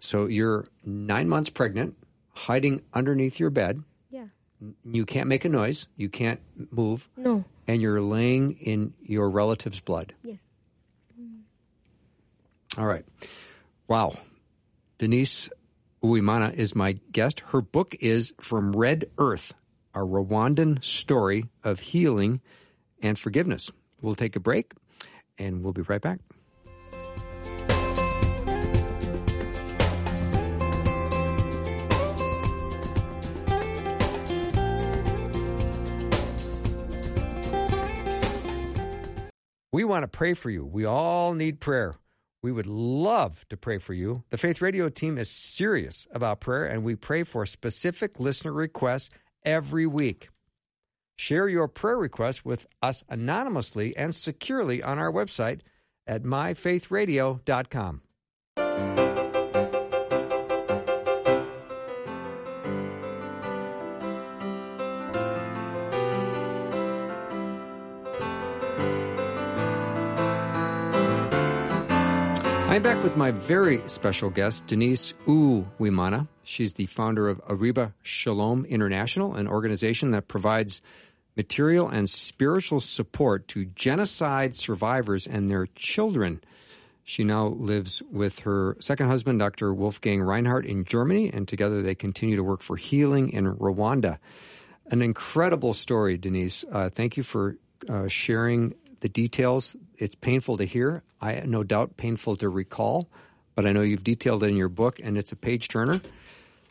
So 0.00 0.26
you're 0.26 0.66
nine 0.84 1.28
months 1.28 1.50
pregnant, 1.50 1.96
hiding 2.30 2.82
underneath 2.92 3.38
your 3.40 3.50
bed. 3.50 3.82
Yeah. 4.10 4.26
You 4.84 5.06
can't 5.06 5.28
make 5.28 5.44
a 5.44 5.48
noise. 5.48 5.86
You 5.96 6.08
can't 6.08 6.40
move. 6.70 7.08
No. 7.16 7.44
And 7.66 7.80
you're 7.80 8.00
laying 8.00 8.52
in 8.52 8.94
your 9.02 9.30
relative's 9.30 9.80
blood. 9.80 10.14
Yes. 10.22 10.38
All 12.76 12.86
right. 12.86 13.04
Wow. 13.88 14.14
Denise 14.98 15.48
Uwimana 16.02 16.54
is 16.54 16.74
my 16.74 16.98
guest. 17.10 17.40
Her 17.46 17.60
book 17.60 17.96
is 18.00 18.32
From 18.40 18.72
Red 18.72 19.10
Earth, 19.18 19.54
a 19.94 20.00
Rwandan 20.00 20.84
story 20.84 21.46
of 21.64 21.80
healing 21.80 22.40
and 23.02 23.18
forgiveness. 23.18 23.70
We'll 24.00 24.14
take 24.14 24.36
a 24.36 24.40
break 24.40 24.72
and 25.38 25.62
we'll 25.62 25.72
be 25.72 25.82
right 25.82 26.00
back. 26.00 26.20
We 39.70 39.84
want 39.84 40.02
to 40.02 40.08
pray 40.08 40.34
for 40.34 40.50
you. 40.50 40.64
We 40.64 40.86
all 40.86 41.34
need 41.34 41.60
prayer. 41.60 41.94
We 42.42 42.50
would 42.50 42.66
love 42.66 43.44
to 43.50 43.56
pray 43.56 43.78
for 43.78 43.92
you. 43.94 44.24
The 44.30 44.38
Faith 44.38 44.60
Radio 44.60 44.88
team 44.88 45.18
is 45.18 45.30
serious 45.30 46.06
about 46.12 46.40
prayer, 46.40 46.64
and 46.64 46.82
we 46.82 46.96
pray 46.96 47.22
for 47.22 47.44
specific 47.46 48.18
listener 48.18 48.52
requests 48.52 49.10
every 49.44 49.86
week. 49.86 50.28
Share 51.16 51.48
your 51.48 51.68
prayer 51.68 51.98
requests 51.98 52.44
with 52.44 52.66
us 52.80 53.02
anonymously 53.08 53.96
and 53.96 54.14
securely 54.14 54.82
on 54.82 54.98
our 54.98 55.10
website 55.12 55.60
at 56.06 56.22
myfaithradio.com. 56.22 58.02
I'm 72.78 72.82
back 72.82 73.02
with 73.02 73.16
my 73.16 73.32
very 73.32 73.80
special 73.88 74.30
guest, 74.30 74.68
Denise 74.68 75.12
Uwimana. 75.26 76.28
She's 76.48 76.72
the 76.72 76.86
founder 76.86 77.28
of 77.28 77.44
Ariba 77.44 77.92
Shalom 78.02 78.64
International, 78.64 79.34
an 79.34 79.46
organization 79.46 80.12
that 80.12 80.28
provides 80.28 80.80
material 81.36 81.90
and 81.90 82.08
spiritual 82.08 82.80
support 82.80 83.48
to 83.48 83.66
genocide 83.66 84.56
survivors 84.56 85.26
and 85.26 85.50
their 85.50 85.66
children. 85.74 86.40
She 87.04 87.22
now 87.22 87.48
lives 87.48 88.02
with 88.10 88.40
her 88.40 88.78
second 88.80 89.08
husband, 89.08 89.38
Dr. 89.38 89.74
Wolfgang 89.74 90.22
Reinhardt, 90.22 90.64
in 90.64 90.86
Germany, 90.86 91.30
and 91.30 91.46
together 91.46 91.82
they 91.82 91.94
continue 91.94 92.36
to 92.36 92.42
work 92.42 92.62
for 92.62 92.76
healing 92.76 93.28
in 93.28 93.54
Rwanda. 93.56 94.16
An 94.90 95.02
incredible 95.02 95.74
story, 95.74 96.16
Denise. 96.16 96.64
Uh, 96.72 96.88
thank 96.88 97.18
you 97.18 97.24
for 97.24 97.58
uh, 97.90 98.08
sharing 98.08 98.74
the 99.00 99.10
details. 99.10 99.76
It's 99.98 100.14
painful 100.14 100.56
to 100.56 100.64
hear. 100.64 101.02
I 101.20 101.42
no 101.44 101.62
doubt 101.62 101.98
painful 101.98 102.36
to 102.36 102.48
recall, 102.48 103.06
but 103.54 103.66
I 103.66 103.72
know 103.72 103.82
you've 103.82 104.02
detailed 104.02 104.42
it 104.44 104.46
in 104.46 104.56
your 104.56 104.70
book, 104.70 104.98
and 104.98 105.18
it's 105.18 105.30
a 105.30 105.36
page 105.36 105.68
turner. 105.68 106.00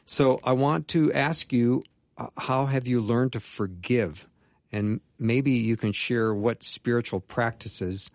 So 0.10 0.40
I 0.42 0.54
want 0.54 0.88
to 0.90 1.12
ask 1.12 1.52
you, 1.52 1.84
uh, 2.18 2.28
how 2.38 2.66
have 2.66 2.88
you 2.88 3.02
learned 3.02 3.34
to 3.34 3.42
forgive? 3.42 4.26
And 4.72 5.02
maybe 5.20 5.52
you 5.52 5.76
can 5.76 5.92
share 5.92 6.34
what 6.34 6.64
spiritual 6.64 7.20
practices 7.20 8.10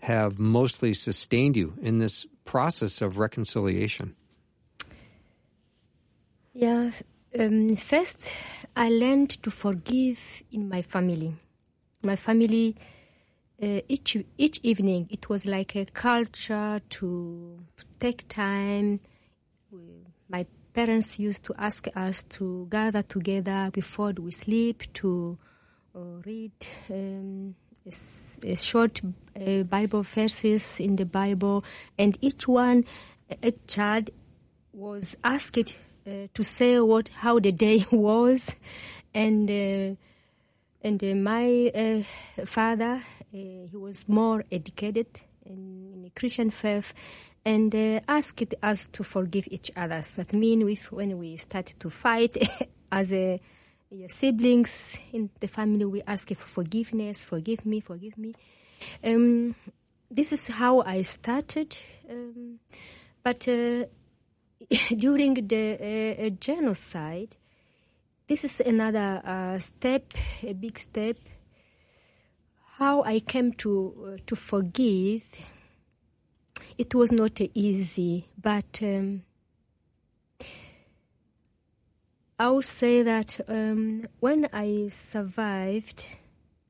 have 0.00 0.40
mostly 0.40 0.92
sustained 0.92 1.56
you 1.56 1.74
in 1.80 2.00
this 2.00 2.26
process 2.44 3.00
of 3.00 3.18
reconciliation. 3.18 4.16
Yeah. 6.52 6.90
Um, 7.38 7.76
first, 7.76 8.34
I 8.74 8.88
learned 8.90 9.30
to 9.44 9.50
forgive 9.52 10.42
in 10.50 10.68
my 10.68 10.82
family. 10.82 11.36
My 12.02 12.16
family, 12.16 12.74
uh, 13.62 13.80
each 13.88 14.16
each 14.36 14.58
evening, 14.64 15.06
it 15.08 15.28
was 15.28 15.46
like 15.46 15.76
a 15.76 15.84
culture 15.84 16.80
to, 16.90 17.60
to 17.76 17.84
take 18.00 18.26
time. 18.26 18.98
My 20.28 20.46
parents 20.72 21.18
used 21.18 21.44
to 21.44 21.54
ask 21.58 21.86
us 21.94 22.22
to 22.24 22.66
gather 22.70 23.02
together 23.02 23.70
before 23.72 24.12
we 24.12 24.30
sleep 24.30 24.82
to 24.94 25.38
uh, 25.94 25.98
read 26.24 26.52
um, 26.90 27.54
a, 27.86 27.92
a 28.50 28.56
short 28.56 29.00
uh, 29.36 29.62
Bible 29.64 30.02
verses 30.02 30.80
in 30.80 30.96
the 30.96 31.04
Bible, 31.04 31.64
and 31.98 32.16
each 32.20 32.48
one, 32.48 32.84
a 33.42 33.52
child 33.66 34.10
was 34.72 35.16
asked 35.22 35.58
uh, 35.58 36.10
to 36.32 36.42
say 36.42 36.80
what 36.80 37.08
how 37.08 37.38
the 37.38 37.52
day 37.52 37.84
was, 37.92 38.58
and 39.14 39.50
uh, 39.50 39.96
and 40.82 41.02
uh, 41.04 41.14
my 41.14 41.70
uh, 41.74 42.02
father 42.44 42.94
uh, 42.94 43.02
he 43.32 43.76
was 43.76 44.08
more 44.08 44.44
educated 44.50 45.06
in, 45.46 45.90
in 45.94 46.02
the 46.02 46.10
Christian 46.10 46.50
faith, 46.50 46.94
and 47.44 47.74
uh, 47.74 48.00
asked 48.08 48.54
us 48.62 48.88
to 48.88 49.02
forgive 49.02 49.48
each 49.50 49.70
other. 49.76 50.02
So 50.02 50.22
that 50.22 50.32
means 50.32 50.70
if 50.70 50.92
when 50.92 51.18
we 51.18 51.36
started 51.36 51.78
to 51.80 51.90
fight 51.90 52.36
as 52.92 53.12
a 53.12 53.40
yeah, 53.90 54.06
siblings 54.08 54.96
in 55.12 55.30
the 55.40 55.48
family, 55.48 55.84
we 55.84 56.02
ask 56.06 56.28
for 56.28 56.34
forgiveness, 56.34 57.24
forgive 57.24 57.66
me, 57.66 57.80
forgive 57.80 58.16
me. 58.16 58.34
Um, 59.04 59.54
this 60.10 60.32
is 60.32 60.48
how 60.48 60.80
I 60.80 61.02
started. 61.02 61.76
Um, 62.08 62.58
but 63.22 63.46
uh, 63.48 63.84
during 64.96 65.34
the 65.34 66.16
uh, 66.18 66.26
uh, 66.26 66.30
genocide, 66.40 67.36
this 68.26 68.44
is 68.44 68.60
another 68.60 69.20
uh, 69.24 69.58
step, 69.58 70.14
a 70.42 70.54
big 70.54 70.78
step. 70.78 71.16
How 72.78 73.02
I 73.02 73.20
came 73.20 73.52
to 73.54 74.14
uh, 74.14 74.20
to 74.26 74.36
forgive. 74.36 75.22
It 76.82 76.96
was 76.96 77.12
not 77.12 77.40
easy, 77.54 78.24
but 78.36 78.80
um, 78.82 79.22
I 82.40 82.50
would 82.50 82.64
say 82.64 83.04
that 83.04 83.40
um, 83.46 84.06
when 84.18 84.48
I 84.52 84.88
survived, 84.88 86.08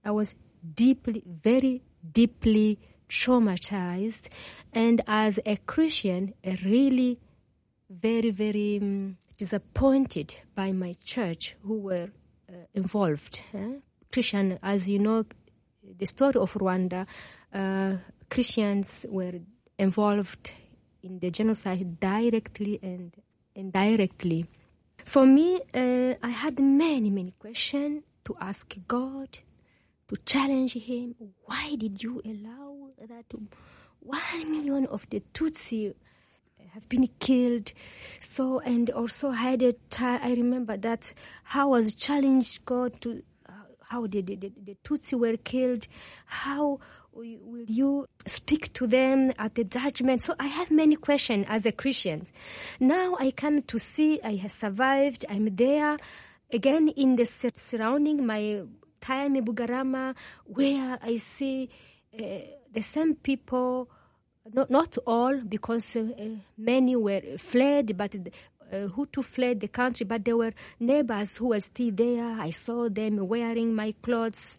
I 0.05 0.11
was 0.11 0.35
deeply, 0.75 1.23
very 1.27 1.81
deeply 2.13 2.79
traumatized, 3.09 4.29
and 4.75 5.01
as 5.07 5.41
a 5.47 5.57
Christian, 5.57 6.35
really 6.63 7.19
very, 7.89 8.33
very 8.33 8.81
um, 8.83 9.17
disappointed 9.39 10.37
by 10.55 10.73
my 10.73 10.95
church 11.03 11.57
who 11.63 11.79
were 11.79 12.11
uh, 12.51 12.67
involved. 12.75 13.41
eh? 13.55 13.77
Christian, 14.13 14.59
as 14.63 14.91
you 14.91 14.99
know, 14.99 15.25
the 15.83 16.05
story 16.05 16.37
of 16.37 16.53
Rwanda, 16.53 17.07
uh, 17.55 17.95
Christians 18.29 19.07
were 19.09 19.41
involved 19.83 20.53
in 21.03 21.19
the 21.19 21.31
genocide 21.31 21.99
directly 21.99 22.79
and 22.83 23.13
indirectly. 23.55 24.47
For 25.05 25.27
me, 25.27 25.61
uh, 25.75 26.15
I 26.23 26.29
had 26.29 26.61
many, 26.61 27.11
many 27.11 27.33
questions 27.33 28.05
to 28.25 28.37
ask 28.41 28.77
God, 28.87 29.39
to 30.09 30.17
challenge 30.25 30.75
Him. 30.75 31.17
Why 31.45 31.75
did 31.77 32.01
you 32.01 32.23
allow 32.25 32.91
that 33.09 33.27
one 33.99 34.53
million 34.53 34.87
of 34.87 35.11
the 35.11 35.21
Tutsi 35.35 35.93
have 36.75 36.89
been 36.89 37.09
killed? 37.19 37.73
So, 38.21 38.61
and 38.61 38.89
also 38.91 39.31
had 39.31 39.63
a 39.63 39.73
time, 39.91 40.21
I 40.23 40.35
remember 40.35 40.77
that 40.77 41.13
how 41.43 41.71
was 41.71 41.97
challenged 41.97 42.65
God 42.65 43.01
to 43.01 43.23
uh, 43.49 43.53
how 43.89 44.07
the, 44.07 44.21
the, 44.21 44.37
the 44.37 44.77
Tutsi 44.85 45.19
were 45.19 45.37
killed, 45.37 45.89
how 46.27 46.79
will 47.13 47.65
you 47.69 48.07
speak 48.27 48.73
to 48.75 48.87
them 48.87 49.33
at 49.39 49.55
the 49.55 49.65
judgment? 49.65 50.23
So 50.23 50.35
I 50.39 50.47
have 50.47 50.71
many 50.71 50.97
questions 50.97 51.47
as 51.49 51.67
a 51.67 51.73
Christian. 51.73 52.25
Now 52.81 53.17
I 53.19 53.31
come 53.31 53.63
to 53.63 53.79
see 53.79 54.21
I 54.23 54.37
have 54.37 54.53
survived. 54.53 55.25
I'm 55.29 55.55
there 55.55 55.97
again 56.53 56.89
in 56.89 57.17
the 57.17 57.25
surrounding 57.55 58.27
my 58.27 58.63
time 59.01 59.37
in 59.37 59.45
Bugarama, 59.45 60.15
where 60.45 60.99
I 61.03 61.17
see 61.17 61.69
uh, 62.19 62.25
the 62.73 62.83
same 62.83 63.15
people. 63.17 63.91
Not, 64.53 64.71
not 64.71 64.99
all, 65.07 65.41
because 65.41 65.95
uh, 65.95 66.01
uh, 66.19 66.25
many 66.59 66.97
were 66.97 67.21
fled, 67.39 67.97
but 67.97 68.17
uh, 68.73 68.89
to 69.13 69.23
fled 69.23 69.61
the 69.61 69.69
country, 69.69 70.05
but 70.05 70.25
there 70.25 70.37
were 70.37 70.53
neighbors 70.81 71.37
who 71.37 71.49
were 71.49 71.61
still 71.61 71.93
there. 71.93 72.41
I 72.41 72.51
saw 72.51 72.89
them 72.89 73.29
wearing 73.29 73.73
my 73.73 73.95
clothes. 74.03 74.59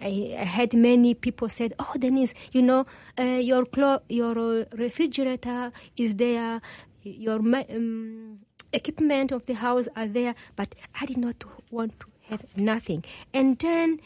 I, 0.00 0.44
had 0.44 0.74
many 0.74 1.14
people 1.14 1.48
said, 1.48 1.74
"Oh, 1.78 1.94
Denise, 1.98 2.34
you 2.52 2.62
know, 2.62 2.84
uh, 3.18 3.22
your 3.22 3.64
clo- 3.66 4.02
your 4.08 4.66
refrigerator 4.72 5.72
is 5.96 6.16
there, 6.16 6.60
your 7.02 7.36
um, 7.40 8.38
equipment 8.72 9.32
of 9.32 9.46
the 9.46 9.54
house 9.54 9.88
are 9.96 10.08
there," 10.08 10.34
but 10.56 10.74
I 11.00 11.06
did 11.06 11.18
not 11.18 11.44
want 11.70 11.98
to 12.00 12.06
have 12.28 12.44
nothing, 12.56 13.04
and 13.34 13.58
then 13.58 14.00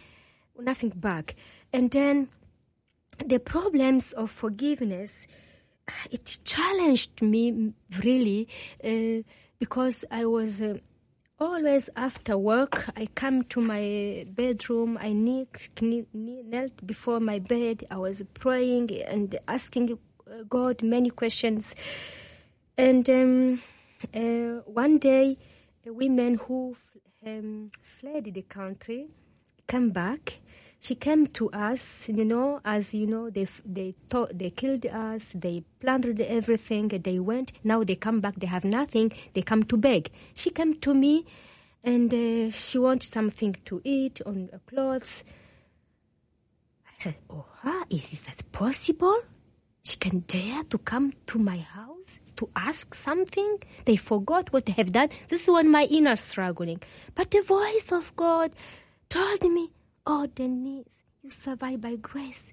nothing 0.58 0.90
back, 0.90 1.36
and 1.72 1.90
then 1.90 2.28
the 3.24 3.38
problems 3.38 4.12
of 4.12 4.30
forgiveness. 4.30 5.26
It 6.10 6.40
challenged 6.44 7.22
me 7.22 7.72
really 8.02 8.48
uh, 8.82 9.22
because 9.60 10.04
I 10.10 10.26
was. 10.26 10.60
Uh, 10.60 10.78
Always 11.38 11.90
after 11.96 12.38
work, 12.38 12.88
I 12.96 13.08
come 13.14 13.42
to 13.50 13.60
my 13.60 14.24
bedroom. 14.26 14.96
I 14.98 15.12
knelt 15.12 16.86
before 16.86 17.20
my 17.20 17.40
bed. 17.40 17.84
I 17.90 17.98
was 17.98 18.22
praying 18.32 18.90
and 19.02 19.38
asking 19.46 19.98
uh, 20.26 20.44
God 20.48 20.82
many 20.82 21.10
questions. 21.10 21.74
And 22.78 23.10
um, 23.10 23.62
uh, 24.14 24.62
one 24.64 24.96
day, 24.96 25.36
a 25.86 25.92
woman 25.92 26.36
who 26.36 26.74
um, 27.26 27.70
fled 27.82 28.32
the 28.32 28.40
country 28.40 29.08
came 29.68 29.90
back. 29.90 30.40
She 30.80 30.94
came 30.94 31.26
to 31.28 31.50
us, 31.50 32.08
you 32.08 32.24
know, 32.24 32.60
as 32.64 32.94
you 32.94 33.06
know, 33.06 33.28
they 33.28 33.46
they 33.64 33.94
thought 34.08 34.38
they 34.38 34.50
killed 34.50 34.86
us, 34.86 35.32
they 35.32 35.64
plundered 35.80 36.20
everything, 36.20 36.88
they 36.88 37.18
went. 37.18 37.52
Now 37.64 37.82
they 37.82 37.96
come 37.96 38.20
back, 38.20 38.36
they 38.36 38.46
have 38.46 38.64
nothing. 38.64 39.12
They 39.34 39.42
come 39.42 39.64
to 39.64 39.76
beg. 39.76 40.10
She 40.34 40.50
came 40.50 40.74
to 40.80 40.94
me, 40.94 41.24
and 41.82 42.12
uh, 42.12 42.50
she 42.50 42.78
wants 42.78 43.08
something 43.08 43.56
to 43.64 43.80
eat 43.82 44.20
on 44.24 44.48
uh, 44.52 44.58
clothes. 44.68 45.24
I 46.86 46.92
said, 47.02 47.16
"Oh, 47.30 47.46
is 47.90 48.10
that 48.26 48.52
possible? 48.52 49.16
She 49.82 49.96
can 49.96 50.20
dare 50.26 50.64
to 50.64 50.78
come 50.78 51.12
to 51.28 51.38
my 51.38 51.58
house 51.58 52.18
to 52.36 52.50
ask 52.56 52.92
something? 52.94 53.58
They 53.84 53.96
forgot 53.96 54.52
what 54.52 54.66
they 54.66 54.72
have 54.72 54.90
done. 54.90 55.10
This 55.28 55.48
is 55.48 55.64
my 55.64 55.84
inner 55.84 56.16
struggling. 56.16 56.80
But 57.14 57.30
the 57.30 57.42
voice 57.42 57.92
of 57.92 58.14
God 58.16 58.50
told 59.08 59.42
me, 59.42 59.70
Oh, 60.06 60.26
Denise, 60.32 61.02
you 61.22 61.30
survive 61.30 61.80
by 61.80 61.96
grace. 61.96 62.52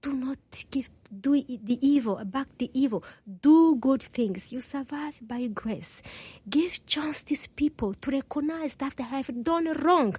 Do 0.00 0.14
not 0.14 0.38
give 0.70 0.88
do 1.20 1.32
the 1.42 1.78
evil, 1.86 2.24
back 2.24 2.46
the 2.56 2.70
evil. 2.72 3.04
Do 3.42 3.76
good 3.76 4.02
things. 4.02 4.50
You 4.52 4.60
survive 4.60 5.18
by 5.20 5.48
grace. 5.48 6.02
Give 6.48 6.84
chance 6.86 7.24
these 7.24 7.48
people 7.48 7.92
to 7.94 8.10
recognize 8.10 8.76
that 8.76 8.96
they 8.96 9.04
have 9.04 9.44
done 9.44 9.70
wrong. 9.82 10.16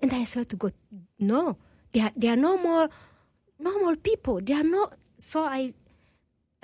And 0.00 0.12
I 0.12 0.24
said 0.24 0.48
to 0.48 0.56
God, 0.56 0.72
no, 1.20 1.56
they 1.92 2.00
are, 2.00 2.10
they 2.16 2.30
are 2.30 2.36
no 2.36 2.56
more 2.56 2.88
normal 3.60 3.94
people. 3.96 4.40
They 4.40 4.54
are 4.54 4.64
not. 4.64 4.94
So 5.18 5.44
I 5.44 5.72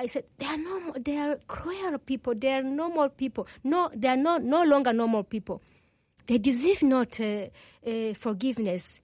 I 0.01 0.07
said, 0.07 0.25
they 0.39 0.47
are 0.47 0.57
no, 0.57 0.95
they 0.99 1.17
are 1.17 1.39
cruel 1.47 1.99
people. 1.99 2.35
They 2.35 2.53
are 2.55 2.63
normal 2.63 3.09
people. 3.11 3.47
No, 3.63 3.91
they 3.95 4.09
are 4.09 4.17
no, 4.17 4.39
no 4.39 4.65
longer 4.65 4.93
normal 4.93 5.25
people. 5.25 5.63
They 6.27 6.39
deserve 6.39 6.83
not 6.83 7.21
uh, 7.21 7.47
uh, 7.87 8.15
forgiveness. 8.15 9.01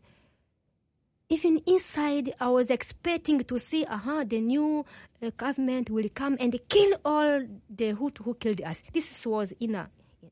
Even 1.31 1.59
inside, 1.67 2.35
I 2.39 2.49
was 2.51 2.71
expecting 2.71 3.43
to 3.45 3.59
see, 3.59 3.85
aha, 3.87 4.25
the 4.27 4.41
new 4.41 4.85
uh, 5.23 5.31
government 5.37 5.89
will 5.91 6.09
come 6.15 6.37
and 6.39 6.59
kill 6.69 6.99
all 7.05 7.43
the 7.71 7.91
who, 7.91 8.11
who 8.23 8.35
killed 8.35 8.61
us. 8.61 8.83
This 8.93 9.27
was 9.27 9.53
in 9.59 9.75
a, 9.75 9.89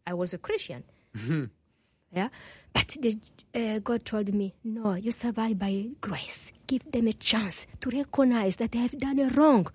I 0.07 0.15
was 0.15 0.35
a 0.35 0.39
Christian. 0.39 0.85
Yeah, 2.15 2.29
but 2.75 2.89
the, 3.01 3.19
uh, 3.55 3.79
God 3.79 4.05
told 4.05 4.33
me, 4.35 4.53
no, 4.65 4.95
you 4.95 5.13
survive 5.13 5.59
by 5.59 5.89
grace. 6.01 6.53
Give 6.67 6.85
them 6.93 7.09
a 7.09 7.13
chance 7.15 7.67
to 7.81 7.89
recognize 7.91 8.57
that 8.57 8.73
they 8.73 8.79
have 8.81 8.99
done 8.99 9.19
a 9.19 9.29
wrong 9.31 9.67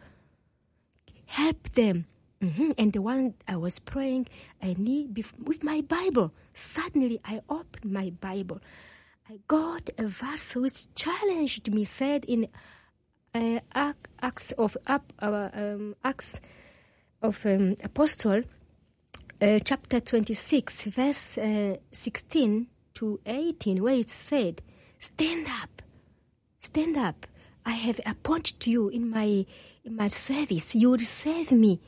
help 1.28 1.70
them. 1.74 2.06
hmm 2.42 2.72
And 2.78 2.94
the 2.94 3.02
one 3.02 3.34
I 3.48 3.56
was 3.58 3.80
praying, 3.80 4.28
I 4.62 4.76
need 4.78 5.14
bef- 5.14 5.38
with 5.44 5.64
my 5.64 5.82
Bible. 5.82 6.32
Suddenly, 6.54 7.20
I 7.26 7.42
opened 7.50 7.92
my 7.92 8.12
Bible. 8.12 8.62
I 9.30 9.40
got 9.46 9.90
a 9.98 10.08
verse 10.08 10.56
which 10.56 10.94
challenged 10.96 11.74
me. 11.74 11.84
Said 11.84 12.24
in 12.26 12.48
uh, 13.36 13.60
Acts 14.22 14.54
of 14.54 14.78
uh, 14.88 15.00
um, 15.20 15.96
Acts 16.02 16.40
of 17.22 17.46
um, 17.46 17.76
Apostle, 17.84 18.44
uh, 19.42 19.60
chapter 19.60 20.00
twenty-six, 20.00 20.86
verse 20.86 21.38
uh, 21.38 21.76
sixteen 21.92 22.68
to 22.94 23.20
eighteen, 23.26 23.84
where 23.84 23.96
it 23.96 24.10
said, 24.10 24.62
"Stand 24.98 25.48
up, 25.62 25.82
stand 26.62 26.96
up. 26.96 27.28
I 27.66 27.72
have 27.72 28.00
appointed 28.06 28.66
you 28.66 28.88
in 28.88 29.10
my 29.10 29.46
in 29.84 29.94
my 29.98 30.08
service. 30.08 30.74
You 30.74 30.92
will 30.92 31.00
serve 31.00 31.52
me. 31.52 31.82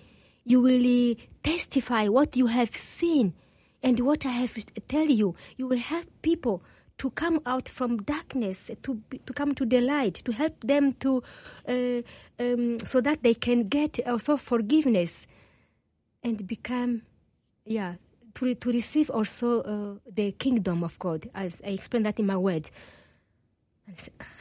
You 0.44 0.62
will 0.62 1.12
uh, 1.12 1.16
testify 1.42 2.08
what 2.10 2.36
you 2.36 2.48
have 2.48 2.76
seen 2.76 3.34
and 3.82 3.98
what 4.02 4.26
I 4.26 4.32
have 4.32 4.58
tell 4.90 5.08
you. 5.08 5.36
You 5.56 5.68
will 5.68 5.78
help 5.78 6.08
people 6.22 6.64
to 7.00 7.10
come 7.12 7.42
out 7.46 7.68
from 7.68 7.98
darkness 8.04 8.70
to 8.84 9.02
to 9.26 9.34
come 9.34 9.56
to 9.56 9.66
the 9.66 9.82
light. 9.82 10.16
To 10.16 10.32
help 10.32 10.60
them 10.62 10.94
to 10.94 11.24
uh, 11.68 12.02
um, 12.40 12.80
so 12.80 13.02
that 13.02 13.24
they 13.24 13.34
can 13.34 13.68
get 13.68 14.00
also 14.06 14.38
forgiveness 14.38 15.26
and 16.24 16.46
become 16.46 17.02
yeah 17.66 17.96
to, 18.36 18.54
to 18.56 18.72
receive 18.72 19.10
also 19.10 19.62
uh, 19.62 20.00
the 20.14 20.32
kingdom 20.34 20.84
of 20.84 21.00
God 21.00 21.30
as 21.34 21.62
I 21.66 21.70
explained 21.70 22.06
that 22.06 22.20
in 22.20 22.28
my 22.28 22.38
words. 22.38 22.72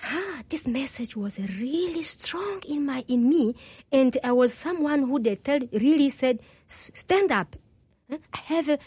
Ah, 0.04 0.42
this 0.50 0.66
message 0.66 1.16
was 1.16 1.38
really 1.38 2.02
strong 2.02 2.60
in 2.68 2.84
my 2.84 3.02
in 3.08 3.28
me, 3.28 3.54
and 3.90 4.18
I 4.22 4.32
was 4.32 4.52
someone 4.52 5.04
who 5.08 5.20
they 5.20 5.36
tell 5.36 5.60
really 5.72 6.10
said, 6.10 6.40
stand 6.66 7.32
up. 7.32 7.56
I 8.10 8.18
have 8.44 8.68
a 8.68 8.78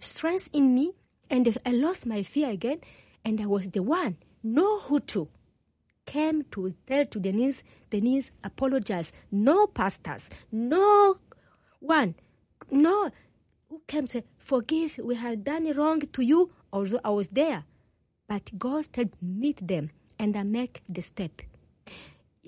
strength 0.00 0.50
in 0.52 0.74
me. 0.74 0.92
And 1.30 1.56
I 1.64 1.70
lost 1.70 2.06
my 2.06 2.22
fear 2.24 2.50
again, 2.50 2.80
and 3.24 3.40
I 3.40 3.46
was 3.46 3.70
the 3.70 3.82
one. 3.82 4.16
No 4.42 4.80
Hutu 4.80 5.28
came 6.06 6.42
to 6.50 6.72
tell 6.86 7.06
to 7.06 7.20
Denise, 7.20 7.62
Denise, 7.88 8.32
apologize. 8.42 9.12
No 9.30 9.68
pastors, 9.68 10.28
no 10.50 11.18
one, 11.78 12.16
no 12.70 13.10
who 13.68 13.80
came 13.86 14.06
to 14.06 14.12
say, 14.12 14.24
forgive, 14.38 14.98
we 14.98 15.14
have 15.14 15.44
done 15.44 15.70
wrong 15.72 16.00
to 16.00 16.22
you. 16.22 16.50
Although 16.72 17.00
I 17.04 17.10
was 17.10 17.28
there, 17.28 17.64
but 18.28 18.50
God 18.58 18.86
said, 18.94 19.10
meet 19.22 19.66
them, 19.66 19.90
and 20.18 20.36
I 20.36 20.42
make 20.42 20.82
the 20.88 21.02
step. 21.02 21.42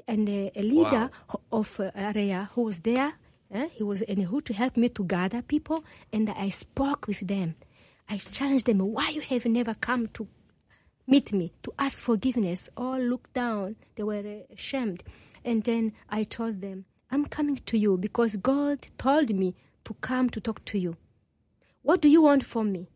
And 0.07 0.29
uh, 0.29 0.51
a 0.55 0.63
leader 0.63 1.11
of 1.51 1.79
uh, 1.81 1.91
area 1.95 2.51
who 2.55 2.63
was 2.63 2.81
there, 2.81 3.15
eh, 3.53 3.69
he 3.73 3.83
was 3.83 4.03
in 4.03 4.23
who 4.23 4.41
to 4.43 4.53
help 4.53 4.77
me 4.77 4.89
to 4.91 5.05
gather 5.05 5.43
people, 5.43 5.85
and 6.13 6.29
I 6.31 6.49
spoke 6.51 7.07
with 7.07 7.27
them. 7.27 7.55
I 8.09 8.19
challenged 8.19 8.67
them, 8.67 8.79
why 8.79 9.09
you 9.11 9.21
have 9.23 9.47
never 9.47 9.75
come 9.75 10.07
to 10.09 10.29
meet 11.07 11.33
me 11.33 11.53
to 11.63 11.73
ask 11.79 11.97
forgiveness. 11.97 12.69
All 12.77 12.99
looked 12.99 13.33
down. 13.35 13.77
They 13.97 14.03
were 14.03 14.23
ashamed. 14.53 15.03
And 15.45 15.63
then 15.65 15.93
I 16.09 16.25
told 16.25 16.61
them, 16.61 16.85
I'm 17.11 17.27
coming 17.27 17.57
to 17.57 17.79
you 17.79 17.97
because 17.97 18.37
God 18.37 18.87
told 18.99 19.31
me 19.31 19.55
to 19.85 19.95
come 19.95 20.31
to 20.31 20.41
talk 20.41 20.65
to 20.67 20.79
you. 20.79 20.97
What 21.83 22.01
do 22.01 22.09
you 22.09 22.23
want 22.23 22.45
from 22.45 22.73
me? 22.73 22.89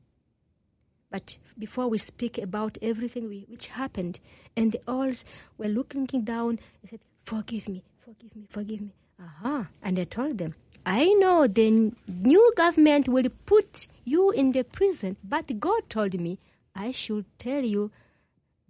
But 1.11 1.39
before 1.59 1.89
we 1.89 1.99
speak 1.99 2.39
about 2.39 2.79
everything 2.83 3.29
we, 3.29 3.47
which 3.49 3.69
happened, 3.69 4.21
and 4.57 4.73
they 4.73 4.81
all 4.87 5.13
were 5.59 5.69
looking 5.69 6.07
down 6.07 6.59
and 6.81 6.91
said, 6.91 7.01
Forgive 7.25 7.69
me, 7.69 7.83
forgive 8.05 8.37
me, 8.37 8.47
forgive 8.49 8.81
me. 8.81 8.93
Aha. 9.21 9.69
And 9.83 9.99
I 9.99 10.05
told 10.05 10.39
them, 10.39 10.55
I 10.85 11.07
know 11.15 11.47
the 11.47 11.93
new 12.07 12.53
government 12.57 13.09
will 13.09 13.29
put 13.45 13.87
you 14.05 14.31
in 14.31 14.53
the 14.53 14.63
prison, 14.65 15.17
but 15.25 15.59
God 15.59 15.89
told 15.89 16.19
me 16.21 16.39
I 16.75 16.91
should 16.91 17.25
tell 17.39 17.65
you 17.65 17.91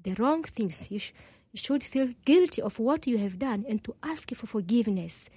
the 0.03 0.15
wrong 0.15 0.45
things. 0.45 0.91
You, 0.91 0.99
sh- 0.99 1.13
you 1.53 1.59
should 1.59 1.83
feel 1.83 2.09
guilty 2.25 2.63
of 2.63 2.79
what 2.79 3.07
you 3.07 3.19
have 3.19 3.39
done 3.39 3.65
and 3.69 3.83
to 3.85 3.95
ask 4.03 4.33
for 4.35 4.47
forgiveness. 4.47 5.29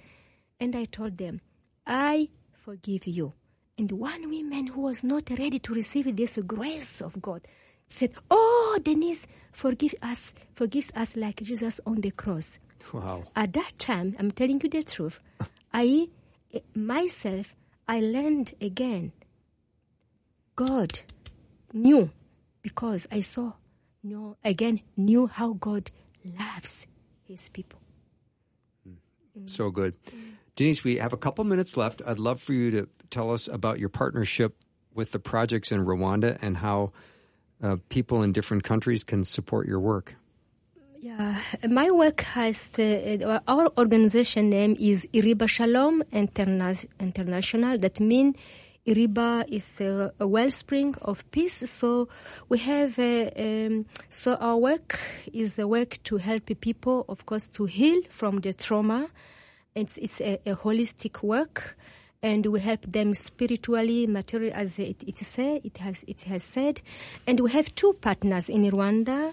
And 0.58 0.76
I 0.76 0.84
told 0.84 1.18
them, 1.18 1.40
I 1.86 2.28
forgive 2.52 3.06
you. 3.06 3.32
And 3.76 3.90
one 3.92 4.30
woman 4.30 4.68
who 4.68 4.82
was 4.82 5.02
not 5.02 5.30
ready 5.30 5.58
to 5.58 5.74
receive 5.74 6.14
this 6.14 6.38
grace 6.46 7.00
of 7.00 7.20
God 7.20 7.42
said, 7.86 8.12
Oh, 8.30 8.78
Denise, 8.82 9.26
forgive 9.52 9.94
us, 10.02 10.32
forgives 10.54 10.92
us 10.94 11.16
like 11.16 11.42
Jesus 11.42 11.80
on 11.84 12.00
the 12.00 12.10
cross. 12.10 12.58
Wow. 12.92 13.24
At 13.36 13.52
that 13.54 13.78
time, 13.78 14.16
I'm 14.18 14.30
telling 14.30 14.60
you 14.60 14.68
the 14.68 14.82
truth, 14.82 15.20
I 15.72 16.08
myself, 16.74 17.54
I 17.88 18.00
learned 18.00 18.54
again. 18.60 19.12
God 20.56 21.00
knew 21.72 22.10
because 22.62 23.06
I 23.10 23.20
saw, 23.20 23.52
knew, 24.02 24.36
again, 24.44 24.80
knew 24.96 25.26
how 25.26 25.54
God 25.54 25.90
loves 26.24 26.86
his 27.22 27.48
people. 27.48 27.80
So 29.46 29.70
good. 29.70 29.96
Denise, 30.56 30.84
we 30.84 30.96
have 30.96 31.12
a 31.12 31.16
couple 31.16 31.44
minutes 31.44 31.76
left. 31.76 32.02
I'd 32.04 32.18
love 32.18 32.42
for 32.42 32.52
you 32.52 32.70
to 32.72 32.88
tell 33.10 33.32
us 33.32 33.48
about 33.48 33.78
your 33.78 33.88
partnership 33.88 34.56
with 34.92 35.12
the 35.12 35.18
projects 35.18 35.72
in 35.72 35.84
Rwanda 35.84 36.36
and 36.42 36.56
how 36.56 36.92
uh, 37.62 37.76
people 37.88 38.22
in 38.22 38.32
different 38.32 38.64
countries 38.64 39.04
can 39.04 39.24
support 39.24 39.66
your 39.66 39.80
work. 39.80 40.16
Yeah, 41.02 41.40
my 41.66 41.90
work 41.90 42.20
has 42.20 42.68
the, 42.68 43.40
our 43.48 43.70
organization 43.78 44.50
name 44.50 44.76
is 44.78 45.08
Iriba 45.14 45.48
Shalom 45.48 46.02
Interna- 46.12 46.86
International. 47.00 47.78
That 47.78 48.00
means 48.00 48.36
Iriba 48.86 49.48
is 49.48 49.80
a, 49.80 50.12
a 50.20 50.26
wellspring 50.28 50.96
of 51.00 51.30
peace. 51.30 51.70
So 51.70 52.08
we 52.50 52.58
have 52.58 52.98
a, 52.98 53.32
um, 53.66 53.86
so 54.10 54.34
our 54.34 54.58
work 54.58 55.00
is 55.32 55.58
a 55.58 55.66
work 55.66 56.02
to 56.02 56.18
help 56.18 56.50
people, 56.60 57.06
of 57.08 57.24
course, 57.24 57.48
to 57.48 57.64
heal 57.64 58.02
from 58.10 58.40
the 58.40 58.52
trauma. 58.52 59.08
It's 59.74 59.96
it's 59.96 60.20
a, 60.20 60.38
a 60.44 60.54
holistic 60.54 61.22
work, 61.22 61.78
and 62.22 62.44
we 62.44 62.60
help 62.60 62.82
them 62.82 63.14
spiritually, 63.14 64.06
materially, 64.06 64.52
as 64.52 64.78
it, 64.78 65.02
it 65.06 65.16
say 65.16 65.62
it 65.64 65.78
has 65.78 66.04
it 66.06 66.20
has 66.22 66.44
said, 66.44 66.82
and 67.26 67.40
we 67.40 67.50
have 67.52 67.74
two 67.74 67.94
partners 68.02 68.50
in 68.50 68.70
Rwanda. 68.70 69.32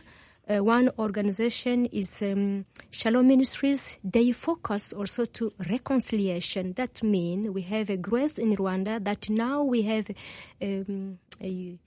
Uh, 0.49 0.63
one 0.63 0.89
organization 0.97 1.87
is 1.87 2.21
um, 2.21 2.65
Shalom 2.89 3.27
Ministries. 3.27 3.97
They 4.01 4.31
focus 4.31 4.93
also 4.93 5.25
to 5.25 5.51
reconciliation. 5.69 6.71
That 6.73 7.03
means 7.03 7.49
we 7.49 7.63
have 7.63 7.89
a 7.89 7.97
grace 7.97 8.37
in 8.37 8.55
Rwanda 8.55 9.03
that 9.03 9.29
now 9.29 9.63
we 9.63 9.81
have 9.81 10.09
um, 10.61 11.19
a, 11.41 11.77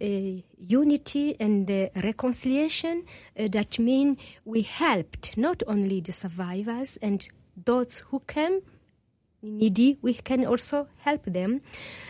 a 0.00 0.44
unity 0.58 1.36
and 1.38 1.70
uh, 1.70 1.90
reconciliation. 2.02 3.04
Uh, 3.38 3.46
that 3.52 3.78
means 3.78 4.18
we 4.44 4.62
helped 4.62 5.36
not 5.36 5.62
only 5.68 6.00
the 6.00 6.10
survivors 6.10 6.98
and 7.00 7.24
those 7.64 7.98
who 8.08 8.18
came 8.26 8.62
needy, 9.42 9.96
we 10.02 10.14
can 10.14 10.44
also 10.44 10.88
help 10.98 11.24
them. 11.24 11.60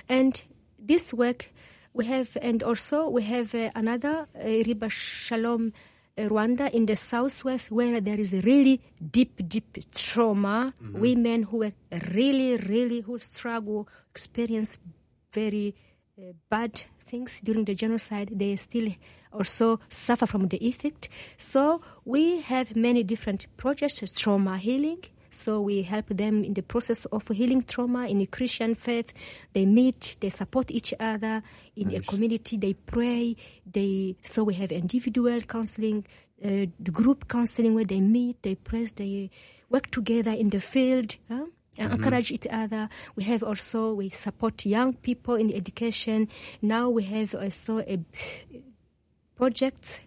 And 0.09 0.43
this 0.79 1.13
work 1.13 1.53
we 1.93 2.07
have, 2.07 2.35
and 2.41 2.63
also 2.63 3.11
we 3.11 3.25
have 3.25 3.55
uh, 3.55 3.71
another 3.75 4.27
uh, 4.35 4.43
Riba 4.43 4.91
Shalom 4.91 5.75
Rwanda 6.19 6.71
in 6.73 6.87
the 6.87 6.97
southwest 6.97 7.71
where 7.71 8.01
there 8.01 8.19
is 8.19 8.33
really 8.45 8.81
deep, 9.11 9.47
deep 9.49 9.79
trauma. 9.95 10.75
Women 10.81 11.45
who 11.45 11.59
were 11.59 11.73
really, 12.13 12.57
really 12.57 13.01
who 13.01 13.19
struggle, 13.19 13.89
experience 14.11 14.79
very 15.33 15.75
uh, 16.19 16.33
bad 16.51 16.83
things 17.07 17.41
during 17.41 17.65
the 17.65 17.75
genocide. 17.75 18.31
They 18.33 18.57
still 18.57 18.93
also 19.33 19.81
suffer 19.89 20.27
from 20.27 20.49
the 20.49 20.65
effect. 20.67 21.09
So 21.37 21.81
we 22.05 22.41
have 22.43 22.75
many 22.77 23.03
different 23.03 23.47
projects, 23.57 24.01
trauma 24.13 24.59
healing. 24.59 25.05
So 25.31 25.61
we 25.61 25.83
help 25.83 26.09
them 26.09 26.45
in 26.45 26.55
the 26.55 26.63
process 26.63 27.05
of 27.07 27.27
healing 27.29 27.63
trauma 27.63 28.07
in 28.07 28.19
the 28.19 28.27
Christian 28.27 28.75
faith. 28.75 29.13
They 29.53 29.67
meet, 29.67 30.17
they 30.21 30.29
support 30.29 30.71
each 30.71 30.95
other 30.99 31.43
in 31.77 31.95
a 31.95 32.01
community. 32.01 32.57
They 32.57 32.75
pray. 32.75 33.37
They 33.71 34.17
so 34.23 34.45
we 34.45 34.55
have 34.55 34.73
individual 34.73 35.41
counseling, 35.43 36.07
uh, 36.45 36.67
the 36.81 36.91
group 36.91 37.29
counseling 37.29 37.75
where 37.75 37.85
they 37.85 38.01
meet, 38.01 38.43
they 38.43 38.55
pray, 38.55 38.87
they 38.97 39.31
work 39.71 39.91
together 39.91 40.33
in 40.33 40.51
the 40.51 40.61
field. 40.61 41.17
huh? 41.29 41.47
and 41.79 41.93
encourage 41.93 42.33
each 42.33 42.47
other. 42.51 42.89
We 43.15 43.25
have 43.25 43.43
also 43.43 43.95
we 43.95 44.09
support 44.09 44.67
young 44.67 44.95
people 44.95 45.37
in 45.37 45.55
education. 45.55 46.29
Now 46.61 46.91
we 46.91 47.05
have 47.05 47.35
also 47.35 47.79
a 47.81 48.01
project. 49.37 50.01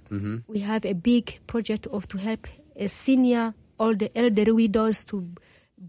We 0.48 0.60
have 0.60 0.86
a 0.86 0.94
big 0.94 1.40
project 1.48 1.88
of 1.88 2.08
to 2.10 2.18
help 2.18 2.48
a 2.76 2.88
senior, 2.88 3.54
all 3.82 3.96
the 3.96 4.10
elderly 4.18 4.52
widows 4.52 5.04
to 5.06 5.18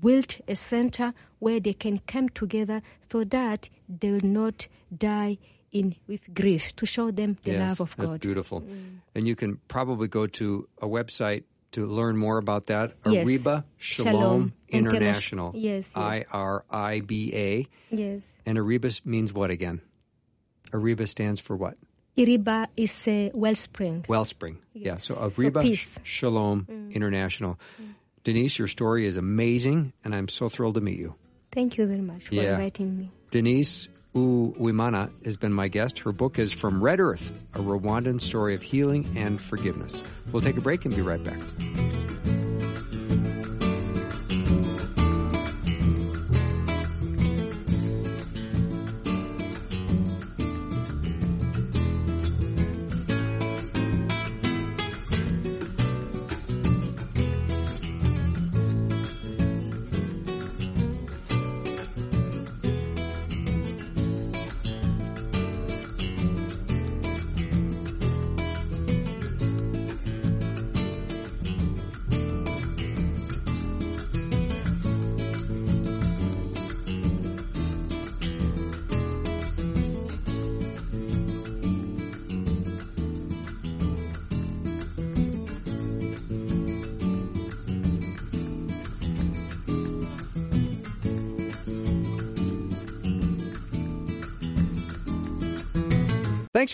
build 0.01 0.36
a 0.49 0.55
center 0.57 1.12
where 1.38 1.61
they 1.61 1.74
can 1.74 1.99
come 2.12 2.28
together 2.30 2.80
so 3.11 3.24
that 3.24 3.68
they 4.01 4.11
will 4.12 4.24
not 4.40 4.66
die 4.97 5.36
in 5.70 5.95
with 6.07 6.32
grief 6.34 6.74
to 6.76 6.86
show 6.86 7.11
them 7.11 7.36
the 7.45 7.53
Yes, 7.53 7.61
love 7.68 7.80
of 7.80 7.97
that's 7.97 8.12
God. 8.12 8.20
beautiful. 8.20 8.61
Mm. 8.62 9.01
And 9.14 9.26
you 9.28 9.36
can 9.36 9.59
probably 9.68 10.09
go 10.09 10.26
to 10.38 10.68
a 10.80 10.88
website 10.88 11.45
to 11.72 11.86
learn 11.86 12.16
more 12.16 12.38
about 12.38 12.66
that. 12.66 12.93
Yes. 13.07 13.26
Ariba 13.26 13.64
Shalom, 13.78 14.12
Shalom 14.12 14.53
International. 14.68 14.97
International. 14.97 15.53
Yes, 15.55 15.93
yes. 15.95 15.97
I 15.97 16.24
R 16.30 16.64
I 16.70 17.01
B 17.01 17.32
A. 17.34 17.66
Yes. 17.90 18.36
And 18.47 18.59
Ariba 18.59 19.01
means 19.05 19.32
what 19.32 19.51
again? 19.51 19.80
Ariba 20.72 21.07
stands 21.09 21.40
for 21.40 21.57
what? 21.57 21.76
Iriba 22.16 22.66
is 22.76 23.06
a 23.08 23.30
wellspring. 23.34 24.04
Wellspring. 24.08 24.58
Yeah. 24.74 24.92
Yes, 24.92 25.04
So 25.04 25.14
for 25.14 25.42
Ariba 25.44 25.62
peace. 25.62 25.98
Mm. 25.98 26.04
Shalom 26.04 26.66
International. 26.92 27.58
Denise, 28.24 28.58
your 28.58 28.68
story 28.68 29.06
is 29.06 29.16
amazing, 29.16 29.92
and 30.04 30.14
I'm 30.14 30.28
so 30.28 30.48
thrilled 30.48 30.74
to 30.74 30.80
meet 30.80 30.98
you. 30.98 31.14
Thank 31.50 31.78
you 31.78 31.86
very 31.86 32.00
much 32.00 32.24
for 32.24 32.34
Yeah. 32.34 32.54
inviting 32.54 32.96
me. 32.96 33.10
Denise 33.30 33.88
Uwimana 34.14 35.10
has 35.24 35.36
been 35.36 35.52
my 35.52 35.68
guest. 35.68 36.00
Her 36.00 36.12
book 36.12 36.38
is 36.38 36.52
From 36.52 36.82
Red 36.84 37.00
Earth, 37.00 37.32
a 37.54 37.58
Rwandan 37.58 38.20
story 38.20 38.54
of 38.54 38.62
healing 38.62 39.06
and 39.16 39.40
forgiveness. 39.40 40.02
We'll 40.30 40.42
take 40.42 40.56
a 40.58 40.60
break 40.60 40.84
and 40.84 40.94
be 40.94 41.00
right 41.02 41.22
back. 41.24 41.38